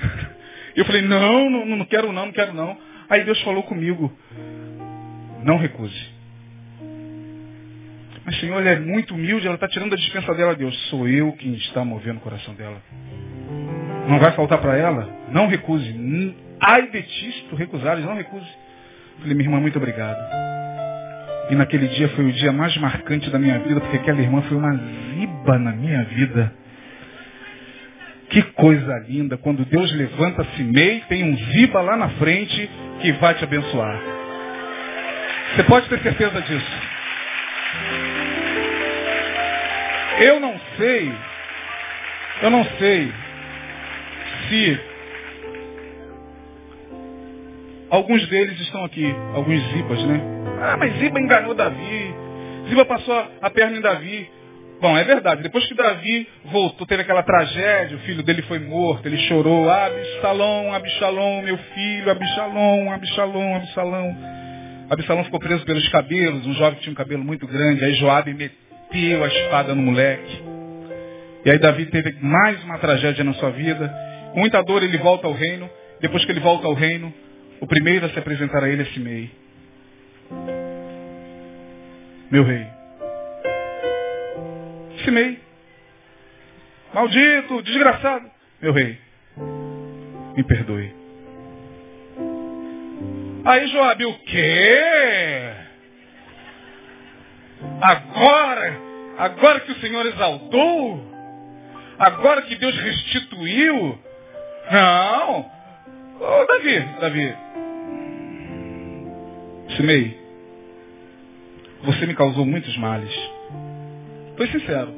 Eu 0.76 0.84
falei, 0.84 1.02
não, 1.02 1.50
não, 1.50 1.66
não 1.66 1.84
quero 1.84 2.12
não, 2.12 2.26
não 2.26 2.32
quero 2.32 2.52
não. 2.52 2.76
Aí 3.08 3.24
Deus 3.24 3.40
falou 3.42 3.62
comigo, 3.64 4.12
não 5.42 5.56
recuse. 5.56 6.20
Mas 8.24 8.38
Senhor, 8.38 8.60
ela 8.60 8.70
é 8.70 8.78
muito 8.78 9.14
humilde, 9.14 9.46
ela 9.46 9.56
está 9.56 9.66
tirando 9.66 9.92
a 9.92 9.96
dispensa 9.96 10.34
dela, 10.34 10.54
Deus. 10.54 10.76
Sou 10.88 11.08
eu 11.08 11.32
quem 11.32 11.54
está 11.54 11.84
movendo 11.84 12.18
o 12.18 12.20
coração 12.20 12.54
dela. 12.54 12.80
Não 14.08 14.18
vai 14.18 14.32
faltar 14.32 14.58
para 14.58 14.76
ela? 14.76 15.08
Não 15.30 15.46
recuse. 15.46 16.36
Ai 16.60 16.90
de 16.90 17.02
ti 17.02 17.32
se 17.32 17.42
tu 17.48 17.56
recusares, 17.56 18.04
não 18.04 18.14
recuse. 18.14 18.46
Falei, 19.18 19.34
minha 19.34 19.48
irmã, 19.48 19.60
muito 19.60 19.78
obrigado. 19.78 20.18
E 21.50 21.54
naquele 21.54 21.88
dia 21.88 22.08
foi 22.10 22.26
o 22.26 22.32
dia 22.32 22.52
mais 22.52 22.76
marcante 22.76 23.28
da 23.30 23.38
minha 23.38 23.58
vida, 23.58 23.80
porque 23.80 23.96
aquela 23.96 24.20
irmã 24.20 24.42
foi 24.42 24.56
uma 24.56 24.76
ziba 24.76 25.58
na 25.58 25.72
minha 25.72 26.04
vida. 26.04 26.54
Que 28.30 28.42
coisa 28.52 28.98
linda, 29.08 29.36
quando 29.36 29.64
Deus 29.64 29.92
levanta 29.92 30.44
Simei, 30.56 31.00
tem 31.08 31.24
um 31.24 31.36
Ziba 31.36 31.80
lá 31.80 31.96
na 31.96 32.08
frente 32.10 32.70
que 33.00 33.12
vai 33.14 33.34
te 33.34 33.42
abençoar. 33.42 34.00
Você 35.54 35.64
pode 35.64 35.88
ter 35.88 36.00
certeza 36.00 36.40
disso. 36.40 36.90
Eu 40.20 40.38
não 40.38 40.60
sei, 40.76 41.12
eu 42.42 42.50
não 42.50 42.64
sei 42.78 43.12
se 44.48 44.80
alguns 47.90 48.28
deles 48.28 48.60
estão 48.60 48.84
aqui, 48.84 49.12
alguns 49.34 49.60
Zibas, 49.72 50.04
né? 50.04 50.20
Ah, 50.62 50.76
mas 50.76 50.92
Ziba 50.98 51.18
enganou 51.18 51.54
Davi. 51.54 52.14
Ziba 52.68 52.84
passou 52.84 53.28
a 53.42 53.50
perna 53.50 53.76
em 53.76 53.80
Davi. 53.80 54.30
Bom, 54.80 54.96
é 54.96 55.04
verdade. 55.04 55.42
Depois 55.42 55.66
que 55.66 55.74
Davi 55.74 56.26
voltou, 56.46 56.86
teve 56.86 57.02
aquela 57.02 57.22
tragédia, 57.22 57.96
o 57.96 58.00
filho 58.00 58.22
dele 58.22 58.40
foi 58.42 58.58
morto, 58.58 59.06
ele 59.06 59.18
chorou, 59.28 59.68
Absalom, 59.68 60.72
Absalom, 60.72 61.42
meu 61.42 61.58
filho, 61.58 62.10
Absalom, 62.10 62.90
Absalom, 62.92 63.56
Absalom. 63.56 64.14
Absalom 64.88 65.24
ficou 65.24 65.38
preso 65.38 65.64
pelos 65.66 65.86
cabelos, 65.90 66.46
um 66.46 66.54
jovem 66.54 66.76
que 66.76 66.82
tinha 66.82 66.92
um 66.92 66.96
cabelo 66.96 67.22
muito 67.22 67.46
grande, 67.46 67.84
aí 67.84 67.94
Joabe 67.94 68.32
meteu 68.32 69.22
a 69.22 69.28
espada 69.28 69.74
no 69.74 69.82
moleque. 69.82 70.42
E 71.44 71.50
aí 71.50 71.58
Davi 71.58 71.86
teve 71.86 72.16
mais 72.20 72.62
uma 72.64 72.78
tragédia 72.78 73.22
na 73.22 73.34
sua 73.34 73.50
vida. 73.50 73.88
Com 74.32 74.40
muita 74.40 74.62
dor 74.62 74.82
ele 74.82 74.98
volta 74.98 75.26
ao 75.26 75.32
reino. 75.32 75.70
Depois 76.00 76.24
que 76.24 76.32
ele 76.32 76.40
volta 76.40 76.66
ao 76.66 76.74
reino, 76.74 77.12
o 77.60 77.66
primeiro 77.66 78.06
a 78.06 78.08
se 78.08 78.18
apresentar 78.18 78.64
a 78.64 78.68
ele 78.68 78.82
é 78.82 78.84
Simei. 78.86 79.30
Meu 82.30 82.44
rei, 82.44 82.66
Simei. 85.04 85.38
Maldito, 86.92 87.62
desgraçado. 87.62 88.30
Meu 88.60 88.72
rei, 88.72 88.98
me 90.36 90.42
perdoe. 90.44 90.94
Aí 93.44 93.68
Joabe, 93.68 94.04
o 94.04 94.18
quê? 94.24 94.80
Agora, 97.80 98.80
agora 99.18 99.60
que 99.60 99.72
o 99.72 99.80
Senhor 99.80 100.04
exaltou, 100.06 101.00
agora 101.98 102.42
que 102.42 102.56
Deus 102.56 102.76
restituiu, 102.76 103.98
não. 104.70 105.50
Ô, 106.20 106.46
Davi, 106.46 106.80
Davi, 107.00 107.36
Simei, 109.76 110.18
você 111.82 112.06
me 112.06 112.14
causou 112.14 112.44
muitos 112.44 112.76
males. 112.76 113.39
Foi 114.40 114.46
sincero. 114.46 114.90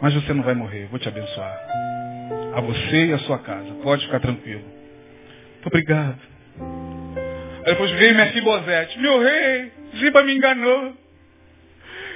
Mas 0.00 0.12
você 0.12 0.34
não 0.34 0.42
vai 0.42 0.54
morrer, 0.54 0.88
vou 0.90 0.98
te 0.98 1.06
abençoar. 1.06 1.56
A 2.56 2.60
você 2.60 3.06
e 3.06 3.12
a 3.12 3.18
sua 3.20 3.38
casa. 3.38 3.72
Pode 3.74 4.04
ficar 4.06 4.18
tranquilo. 4.18 4.64
Muito 5.52 5.66
obrigado. 5.68 6.18
Aí 7.64 7.74
depois 7.74 7.92
veio 7.92 8.16
Mefibosete. 8.16 8.98
Meu 8.98 9.20
rei, 9.20 9.70
Ziba 9.98 10.24
me 10.24 10.34
enganou. 10.34 10.94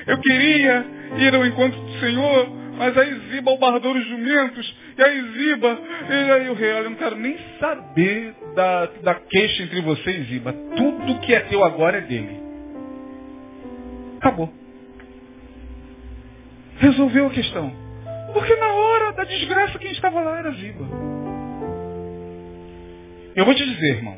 Eu 0.08 0.18
queria 0.18 0.84
ir 1.18 1.32
ao 1.36 1.46
encontro 1.46 1.80
do 1.80 2.00
Senhor, 2.00 2.50
mas 2.76 2.98
aí 2.98 3.14
Ziba 3.30 3.52
albardou 3.52 3.94
os 3.94 4.04
jumentos. 4.08 4.76
E 4.98 5.02
aí 5.04 5.22
Ziba, 5.22 5.80
e 6.10 6.30
aí 6.32 6.50
o 6.50 6.54
rei, 6.54 6.72
olha, 6.72 6.82
eu 6.86 6.90
não 6.90 6.96
quero 6.96 7.14
nem 7.14 7.38
saber 7.60 8.34
da, 8.56 8.86
da 9.04 9.14
queixa 9.14 9.62
entre 9.62 9.80
você 9.82 10.10
e 10.10 10.24
Ziba. 10.24 10.52
Tudo 10.76 11.20
que 11.20 11.32
é 11.32 11.42
teu 11.42 11.62
agora 11.62 11.98
é 11.98 12.00
dele. 12.00 12.40
Acabou 14.18 14.65
resolveu 16.78 17.26
a 17.26 17.30
questão. 17.30 17.72
Porque 18.32 18.54
na 18.56 18.72
hora 18.74 19.12
da 19.12 19.24
desgraça 19.24 19.78
quem 19.78 19.92
estava 19.92 20.20
lá 20.20 20.38
era 20.38 20.50
Ziba. 20.52 20.84
Eu 23.34 23.44
vou 23.44 23.54
te 23.54 23.64
dizer, 23.64 23.96
irmão. 23.96 24.16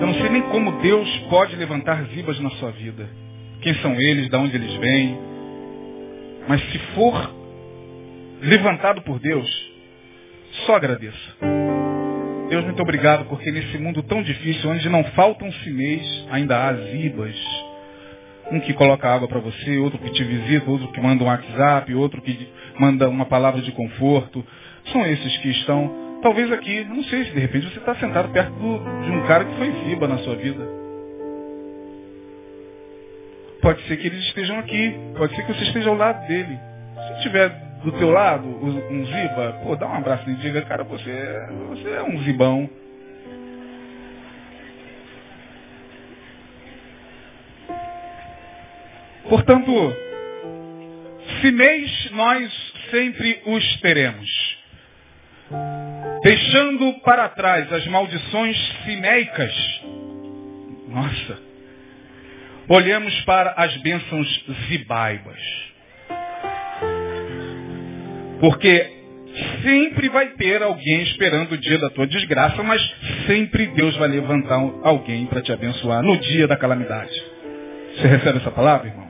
Eu 0.00 0.06
não 0.06 0.14
sei 0.14 0.28
nem 0.28 0.42
como 0.42 0.80
Deus 0.80 1.08
pode 1.30 1.56
levantar 1.56 2.04
Zibas 2.06 2.38
na 2.40 2.50
sua 2.50 2.70
vida. 2.70 3.08
Quem 3.60 3.74
são 3.76 4.00
eles, 4.00 4.28
de 4.28 4.36
onde 4.36 4.56
eles 4.56 4.74
vêm. 4.76 5.18
Mas 6.48 6.60
se 6.70 6.78
for 6.94 7.34
levantado 8.40 9.02
por 9.02 9.18
Deus, 9.18 9.48
só 10.66 10.76
agradeça. 10.76 11.36
Deus, 12.48 12.64
muito 12.64 12.80
obrigado, 12.80 13.26
porque 13.26 13.50
nesse 13.50 13.76
mundo 13.78 14.02
tão 14.02 14.22
difícil, 14.22 14.70
onde 14.70 14.88
não 14.88 15.04
faltam 15.12 15.52
sinês, 15.52 16.26
ainda 16.30 16.66
há 16.66 16.72
zibas 16.72 17.36
Um 18.50 18.60
que 18.60 18.72
coloca 18.72 19.08
água 19.08 19.28
para 19.28 19.40
você, 19.40 19.78
outro 19.78 19.98
que 19.98 20.10
te 20.10 20.24
visita, 20.24 20.70
outro 20.70 20.88
que 20.88 21.00
manda 21.00 21.22
um 21.22 21.26
WhatsApp, 21.26 21.94
outro 21.94 22.22
que 22.22 22.48
manda 22.78 23.08
uma 23.08 23.26
palavra 23.26 23.60
de 23.60 23.72
conforto. 23.72 24.44
São 24.92 25.04
esses 25.06 25.36
que 25.38 25.50
estão, 25.50 26.18
talvez 26.22 26.50
aqui, 26.50 26.84
não 26.84 27.02
sei 27.04 27.24
se 27.24 27.32
de 27.32 27.40
repente 27.40 27.68
você 27.70 27.78
está 27.78 27.94
sentado 27.96 28.30
perto 28.30 28.50
do, 28.52 28.78
de 29.02 29.10
um 29.10 29.26
cara 29.26 29.44
que 29.44 29.54
foi 29.56 29.70
ziba 29.84 30.08
na 30.08 30.18
sua 30.18 30.34
vida. 30.36 30.66
Pode 33.60 33.82
ser 33.82 33.96
que 33.98 34.06
eles 34.06 34.20
estejam 34.20 34.58
aqui, 34.58 34.94
pode 35.16 35.34
ser 35.34 35.44
que 35.44 35.52
você 35.52 35.64
esteja 35.64 35.90
ao 35.90 35.96
lado 35.96 36.26
dele. 36.26 36.58
Se 37.06 37.14
estiver 37.16 37.50
do 37.84 37.92
teu 37.92 38.10
lado 38.10 38.46
um 38.46 39.04
ziba, 39.04 39.60
pô, 39.62 39.76
dá 39.76 39.86
um 39.86 39.94
abraço 39.94 40.28
e 40.30 40.34
diga, 40.36 40.62
cara, 40.62 40.84
você, 40.84 41.46
você 41.68 41.90
é 41.90 42.02
um 42.02 42.18
zibão. 42.22 42.68
Portanto, 49.28 49.96
finéis 51.40 52.10
nós 52.12 52.72
sempre 52.90 53.40
os 53.44 53.80
teremos. 53.80 54.58
Deixando 56.22 56.94
para 57.00 57.28
trás 57.28 57.72
as 57.72 57.86
maldições 57.86 58.56
sinéicas. 58.84 59.80
Nossa. 60.88 61.38
Olhemos 62.68 63.18
para 63.22 63.52
as 63.52 63.76
bênçãos 63.78 64.44
zibaibas. 64.68 65.40
Porque 68.40 68.98
sempre 69.62 70.08
vai 70.08 70.28
ter 70.30 70.62
alguém 70.62 71.02
esperando 71.02 71.52
o 71.52 71.58
dia 71.58 71.78
da 71.78 71.90
tua 71.90 72.06
desgraça, 72.06 72.62
mas 72.62 72.80
sempre 73.26 73.66
Deus 73.68 73.96
vai 73.96 74.08
levantar 74.08 74.58
alguém 74.82 75.26
para 75.26 75.40
te 75.42 75.52
abençoar 75.52 76.02
no 76.02 76.16
dia 76.18 76.46
da 76.46 76.56
calamidade. 76.56 77.12
Você 77.96 78.06
recebe 78.06 78.38
essa 78.38 78.50
palavra, 78.50 78.88
irmão? 78.88 79.07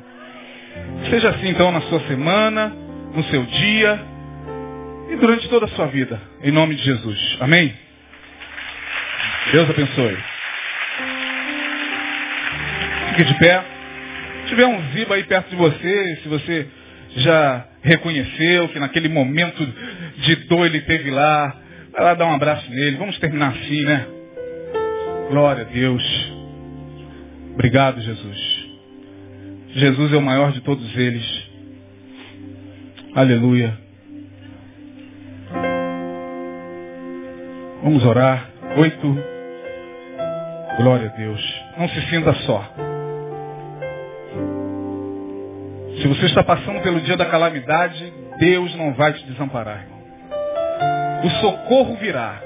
Seja 1.10 1.30
assim 1.30 1.48
então 1.48 1.70
na 1.70 1.80
sua 1.82 2.00
semana, 2.00 2.72
no 3.14 3.24
seu 3.24 3.42
dia 3.44 4.00
e 5.10 5.16
durante 5.16 5.48
toda 5.48 5.66
a 5.66 5.68
sua 5.70 5.86
vida. 5.86 6.20
Em 6.42 6.50
nome 6.50 6.74
de 6.74 6.82
Jesus. 6.82 7.36
Amém? 7.40 7.74
Deus 9.52 9.70
abençoe. 9.70 10.18
Fique 13.08 13.24
de 13.24 13.34
pé. 13.38 13.64
Se 14.42 14.48
tiver 14.48 14.66
um 14.66 14.92
ziba 14.92 15.14
aí 15.14 15.24
perto 15.24 15.50
de 15.50 15.56
você, 15.56 16.20
se 16.22 16.28
você 16.28 16.66
já 17.16 17.66
reconheceu 17.82 18.68
que 18.68 18.78
naquele 18.78 19.08
momento 19.08 19.66
de 20.18 20.36
dor 20.46 20.66
ele 20.66 20.80
teve 20.82 21.10
lá, 21.10 21.56
vai 21.92 22.04
lá 22.04 22.14
dar 22.14 22.26
um 22.26 22.34
abraço 22.34 22.70
nele. 22.70 22.96
Vamos 22.96 23.18
terminar 23.18 23.48
assim, 23.48 23.82
né? 23.84 24.06
Glória 25.30 25.62
a 25.62 25.72
Deus. 25.72 26.32
Obrigado, 27.54 28.00
Jesus. 28.00 28.57
Jesus 29.78 30.12
é 30.12 30.16
o 30.16 30.22
maior 30.22 30.50
de 30.50 30.60
todos 30.60 30.96
eles. 30.96 31.24
Aleluia. 33.14 33.78
Vamos 37.84 38.04
orar. 38.04 38.50
Oito. 38.76 39.16
Glória 40.78 41.08
a 41.08 41.16
Deus. 41.16 41.62
Não 41.78 41.88
se 41.88 42.00
sinta 42.10 42.34
só. 42.34 42.72
Se 46.02 46.08
você 46.08 46.26
está 46.26 46.42
passando 46.42 46.80
pelo 46.82 47.00
dia 47.00 47.16
da 47.16 47.26
calamidade, 47.26 48.12
Deus 48.40 48.74
não 48.74 48.94
vai 48.94 49.12
te 49.12 49.24
desamparar, 49.26 49.84
irmão. 49.84 49.98
O 51.24 51.30
socorro 51.40 51.96
virá. 51.96 52.42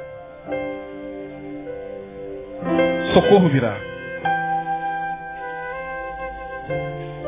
Socorro 3.14 3.48
virá. 3.48 3.91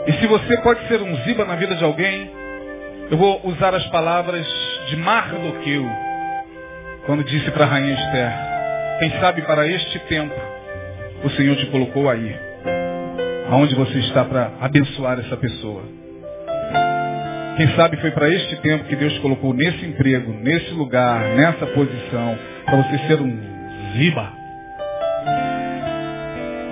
E 0.07 0.13
se 0.13 0.27
você 0.27 0.59
pode 0.59 0.87
ser 0.87 1.01
um 1.01 1.17
ziba 1.25 1.47
na 1.47 1.57
vida 1.57 1.75
de 1.75 1.83
alguém, 1.83 2.31
eu 3.11 3.17
vou 3.17 3.41
usar 3.45 3.75
as 3.75 3.87
palavras 3.87 4.47
de 4.89 4.97
Mardoqueu, 4.97 5.85
quando 7.07 7.25
disse 7.25 7.51
para 7.51 7.65
a 7.65 7.69
rainha 7.69 7.95
Esther, 7.95 8.33
quem 8.99 9.11
sabe 9.21 9.43
para 9.43 9.67
este 9.67 9.99
tempo 10.01 10.35
o 11.23 11.31
Senhor 11.31 11.57
te 11.57 11.67
colocou 11.67 12.11
aí, 12.11 12.37
aonde 13.51 13.75
você 13.75 13.99
está 14.01 14.25
para 14.27 14.51
abençoar 14.61 15.19
essa 15.19 15.39
pessoa. 15.39 15.83
Quem 17.57 17.69
sabe 17.75 17.97
foi 17.99 18.11
para 18.11 18.29
este 18.29 18.57
tempo 18.57 18.85
que 18.85 18.97
Deus 18.97 19.17
colocou 19.19 19.55
nesse 19.55 19.87
emprego, 19.87 20.35
nesse 20.43 20.71
lugar, 20.73 21.21
nessa 21.37 21.67
posição, 21.69 22.39
para 22.67 22.77
você 22.77 22.99
ser 23.07 23.23
um 23.23 23.39
ziba. 23.97 24.33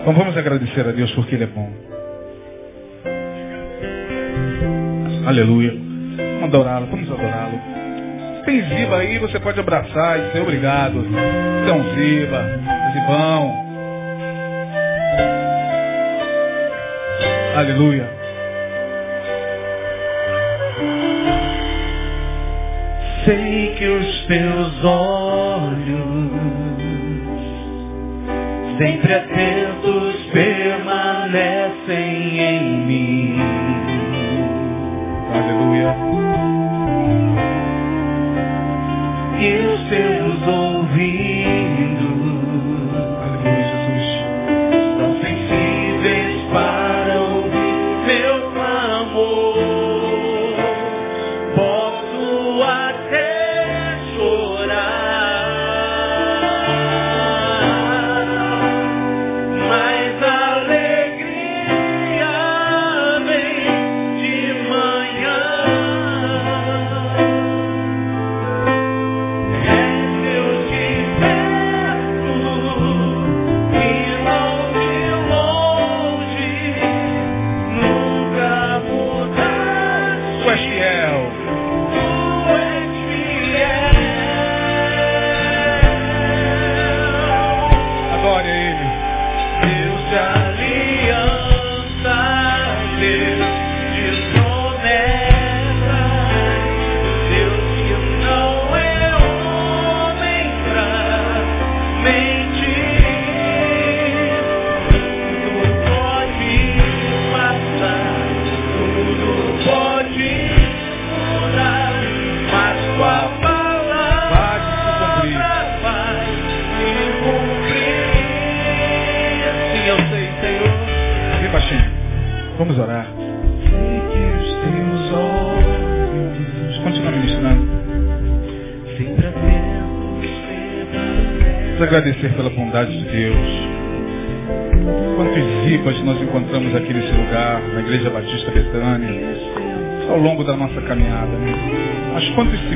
Então 0.03 0.12
vamos 0.12 0.37
agradecer 0.37 0.87
a 0.87 0.93
Deus 0.93 1.11
porque 1.12 1.35
Ele 1.35 1.45
é 1.45 1.47
bom. 1.47 1.91
Aleluia. 5.27 5.73
Vamos 5.73 6.45
adorá-lo, 6.45 6.87
vamos 6.87 7.11
adorá-lo. 7.11 7.61
Tem 8.45 8.61
Ziba 8.61 8.97
aí, 8.97 9.18
você 9.18 9.39
pode 9.39 9.61
abraçar 9.61 10.18
e 10.18 10.23
dizer 10.27 10.43
obrigado. 10.43 10.99
Um 10.99 11.95
Ziba, 11.95 12.45
Zibão. 12.93 13.62
Aleluia. 17.55 18.11
Sei 23.25 23.75
que 23.79 23.87
os 23.87 24.27
teus 24.27 24.85
olhos, 24.85 26.31
sempre 28.77 29.14
atentos, 29.14 30.16
permanecem 30.33 31.91
em 32.41 32.62
mim. 32.87 33.32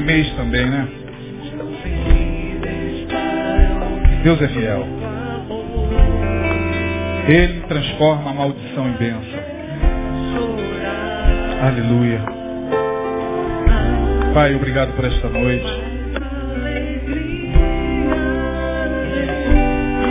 Mês 0.07 0.33
também, 0.37 0.65
né? 0.65 0.89
Deus 4.23 4.41
é 4.41 4.49
fiel. 4.49 4.87
Ele 7.29 7.61
transforma 7.63 8.31
a 8.31 8.35
maldição 8.35 8.89
em 8.89 8.93
bênção. 8.93 9.41
Aleluia. 11.61 12.21
Pai, 14.33 14.55
obrigado 14.55 14.95
por 14.95 15.05
esta 15.05 15.29
noite. 15.29 15.83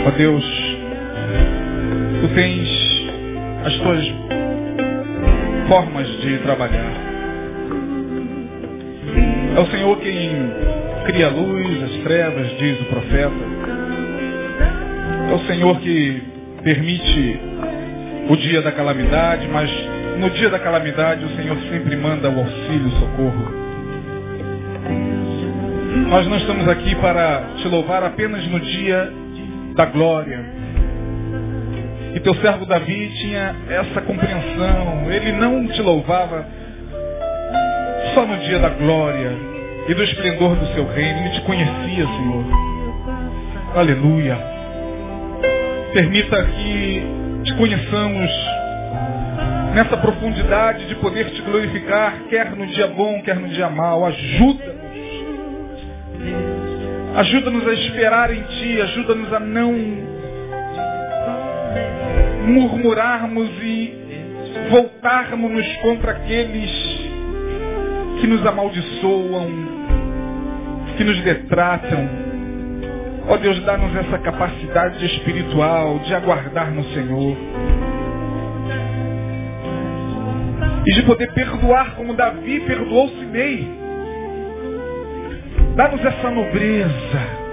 Ó 0.06 0.10
Deus, 0.10 0.44
Tu 2.20 2.28
tens 2.34 2.68
as 3.64 3.76
Tuas 3.78 4.14
formas 5.68 6.06
de 6.20 6.38
trabalhar. 6.38 7.05
Quem 10.06 10.52
cria 11.06 11.26
a 11.26 11.30
luz, 11.30 11.82
as 11.82 12.02
trevas, 12.02 12.56
diz 12.58 12.80
o 12.80 12.84
profeta. 12.84 13.34
É 15.30 15.34
o 15.34 15.38
Senhor 15.46 15.80
que 15.80 16.22
permite 16.62 17.40
o 18.28 18.36
dia 18.36 18.62
da 18.62 18.70
calamidade, 18.70 19.48
mas 19.48 19.68
no 20.18 20.30
dia 20.30 20.48
da 20.48 20.60
calamidade 20.60 21.24
o 21.24 21.28
Senhor 21.30 21.56
sempre 21.70 21.96
manda 21.96 22.30
o 22.30 22.38
auxílio, 22.38 22.86
o 22.86 23.00
socorro. 23.00 23.66
Nós 26.08 26.26
não 26.28 26.36
estamos 26.36 26.68
aqui 26.68 26.94
para 26.94 27.42
te 27.56 27.66
louvar 27.66 28.04
apenas 28.04 28.46
no 28.46 28.60
dia 28.60 29.12
da 29.74 29.86
glória. 29.86 30.44
E 32.14 32.20
teu 32.20 32.34
servo 32.36 32.64
Davi 32.64 33.10
tinha 33.20 33.56
essa 33.68 34.00
compreensão. 34.02 35.10
Ele 35.10 35.32
não 35.32 35.66
te 35.66 35.82
louvava 35.82 36.46
só 38.14 38.24
no 38.24 38.36
dia 38.38 38.60
da 38.60 38.68
glória 38.68 39.55
e 39.88 39.94
do 39.94 40.02
esplendor 40.02 40.56
do 40.56 40.66
seu 40.74 40.86
reino. 40.86 41.20
Ele 41.20 41.30
te 41.30 41.40
conhecia, 41.42 42.06
Senhor. 42.06 42.44
Aleluia. 43.74 44.38
Permita 45.92 46.42
que 46.44 47.02
te 47.44 47.54
conheçamos 47.54 48.30
nessa 49.74 49.96
profundidade 49.98 50.86
de 50.86 50.94
poder 50.96 51.30
te 51.30 51.42
glorificar, 51.42 52.22
quer 52.28 52.56
no 52.56 52.66
dia 52.66 52.86
bom, 52.88 53.20
quer 53.22 53.36
no 53.36 53.48
dia 53.48 53.68
mau. 53.68 54.04
Ajuda-nos. 54.06 54.76
Ajuda-nos 57.16 57.66
a 57.66 57.72
esperar 57.72 58.30
em 58.30 58.42
Ti, 58.42 58.80
ajuda-nos 58.82 59.32
a 59.32 59.40
não 59.40 59.72
murmurarmos 62.46 63.50
e 63.62 63.94
voltarmos 64.70 65.76
contra 65.76 66.12
aqueles 66.12 66.95
que 68.20 68.26
nos 68.26 68.44
amaldiçoam, 68.46 69.48
que 70.96 71.04
nos 71.04 71.20
detratam. 71.22 72.08
Ó 73.28 73.34
oh 73.34 73.38
Deus, 73.38 73.62
dá-nos 73.64 73.94
essa 73.96 74.18
capacidade 74.18 75.04
espiritual 75.04 75.98
de 76.00 76.14
aguardar 76.14 76.70
no 76.70 76.84
Senhor. 76.84 77.36
E 80.86 80.94
de 80.94 81.02
poder 81.02 81.32
perdoar 81.32 81.96
como 81.96 82.14
Davi 82.14 82.60
perdoou 82.60 83.08
Simei. 83.08 83.68
Dá-nos 85.74 86.04
essa 86.04 86.30
nobreza. 86.30 87.46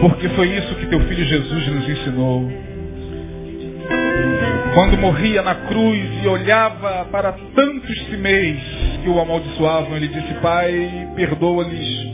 Porque 0.00 0.28
foi 0.30 0.48
isso 0.48 0.74
que 0.76 0.86
teu 0.86 1.00
filho 1.00 1.24
Jesus 1.24 1.66
nos 1.66 1.88
ensinou. 1.88 2.50
Quando 4.74 4.96
morria 4.96 5.42
na 5.42 5.54
cruz 5.54 6.08
e 6.22 6.28
olhava 6.28 7.04
para 7.10 7.32
tantos 7.32 8.06
cimeis 8.06 8.60
que 9.00 9.08
o 9.08 9.20
amaldiçoavam, 9.20 9.96
ele 9.96 10.08
disse, 10.08 10.34
Pai, 10.34 11.08
perdoa-lhes, 11.14 12.06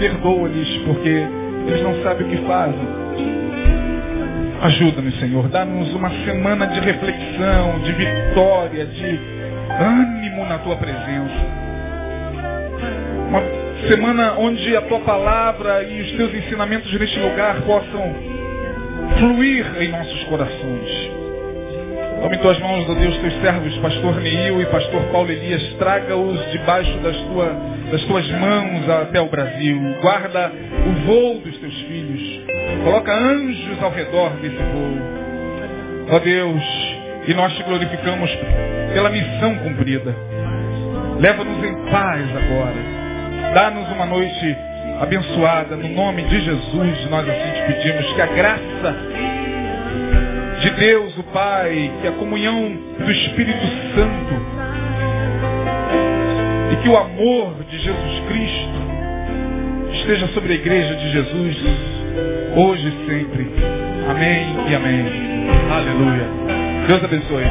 perdoa-lhes, 0.00 0.76
porque 0.84 1.26
eles 1.66 1.82
não 1.82 2.02
sabem 2.02 2.26
o 2.26 2.30
que 2.30 2.36
fazem. 2.46 3.04
Ajuda-nos, 4.62 5.18
Senhor, 5.18 5.48
dá-nos 5.48 5.92
uma 5.94 6.10
semana 6.24 6.66
de 6.66 6.80
reflexão, 6.80 7.80
de 7.80 7.92
vitória, 7.92 8.86
de 8.86 9.20
ânimo 9.78 10.46
na 10.46 10.58
tua 10.58 10.76
presença. 10.76 11.64
Uma 13.28 13.42
semana 13.88 14.34
onde 14.38 14.76
a 14.76 14.82
tua 14.82 15.00
palavra 15.00 15.82
e 15.82 16.00
os 16.02 16.12
teus 16.12 16.34
ensinamentos 16.34 16.92
neste 16.98 17.18
lugar 17.18 17.60
possam 17.62 18.14
fluir 19.18 19.66
em 19.82 19.88
nossos 19.88 20.24
corações. 20.24 21.23
Tome 22.24 22.38
tuas 22.38 22.58
mãos, 22.58 22.88
ó 22.88 22.94
Deus, 22.94 23.18
teus 23.18 23.34
servos, 23.42 23.76
pastor 23.80 24.18
Neil 24.18 24.58
e 24.58 24.64
pastor 24.64 25.02
Paulo 25.12 25.30
Elias, 25.30 25.62
traga-os 25.74 26.52
debaixo 26.52 26.96
das, 27.00 27.14
tua, 27.18 27.54
das 27.92 28.02
tuas 28.04 28.26
mãos 28.30 28.88
até 28.88 29.20
o 29.20 29.26
Brasil. 29.28 29.78
Guarda 30.00 30.50
o 30.86 31.04
voo 31.04 31.40
dos 31.40 31.54
teus 31.58 31.74
filhos. 31.82 32.22
Coloca 32.82 33.12
anjos 33.12 33.82
ao 33.82 33.90
redor 33.90 34.30
desse 34.40 34.56
voo. 34.56 36.12
Ó 36.12 36.18
Deus, 36.18 36.62
e 37.28 37.34
nós 37.34 37.52
te 37.52 37.62
glorificamos 37.62 38.30
pela 38.94 39.10
missão 39.10 39.56
cumprida. 39.56 40.16
Leva-nos 41.20 41.62
em 41.62 41.74
paz 41.90 42.24
agora. 42.38 43.52
Dá-nos 43.52 43.86
uma 43.92 44.06
noite 44.06 44.56
abençoada. 44.98 45.76
No 45.76 45.88
nome 45.90 46.22
de 46.22 46.40
Jesus, 46.40 47.10
nós 47.10 47.28
assim 47.28 47.50
te 47.52 47.62
pedimos 47.66 48.12
que 48.14 48.22
a 48.22 48.26
graça 48.28 48.96
de 50.64 50.70
Deus, 50.70 51.18
o 51.18 51.22
Pai, 51.24 51.92
que 52.00 52.08
a 52.08 52.12
comunhão 52.12 52.74
do 52.98 53.12
Espírito 53.12 53.66
Santo 53.94 54.34
e 56.72 56.76
que 56.82 56.88
o 56.88 56.96
amor 56.96 57.62
de 57.64 57.78
Jesus 57.78 58.20
Cristo 58.28 58.84
esteja 59.92 60.26
sobre 60.28 60.54
a 60.54 60.56
igreja 60.56 60.96
de 60.96 61.10
Jesus, 61.10 61.56
hoje 62.56 62.88
e 62.88 63.06
sempre. 63.06 63.50
Amém 64.08 64.56
e 64.70 64.74
amém. 64.74 65.04
Aleluia. 65.70 66.28
Deus 66.86 67.04
abençoe. 67.04 67.44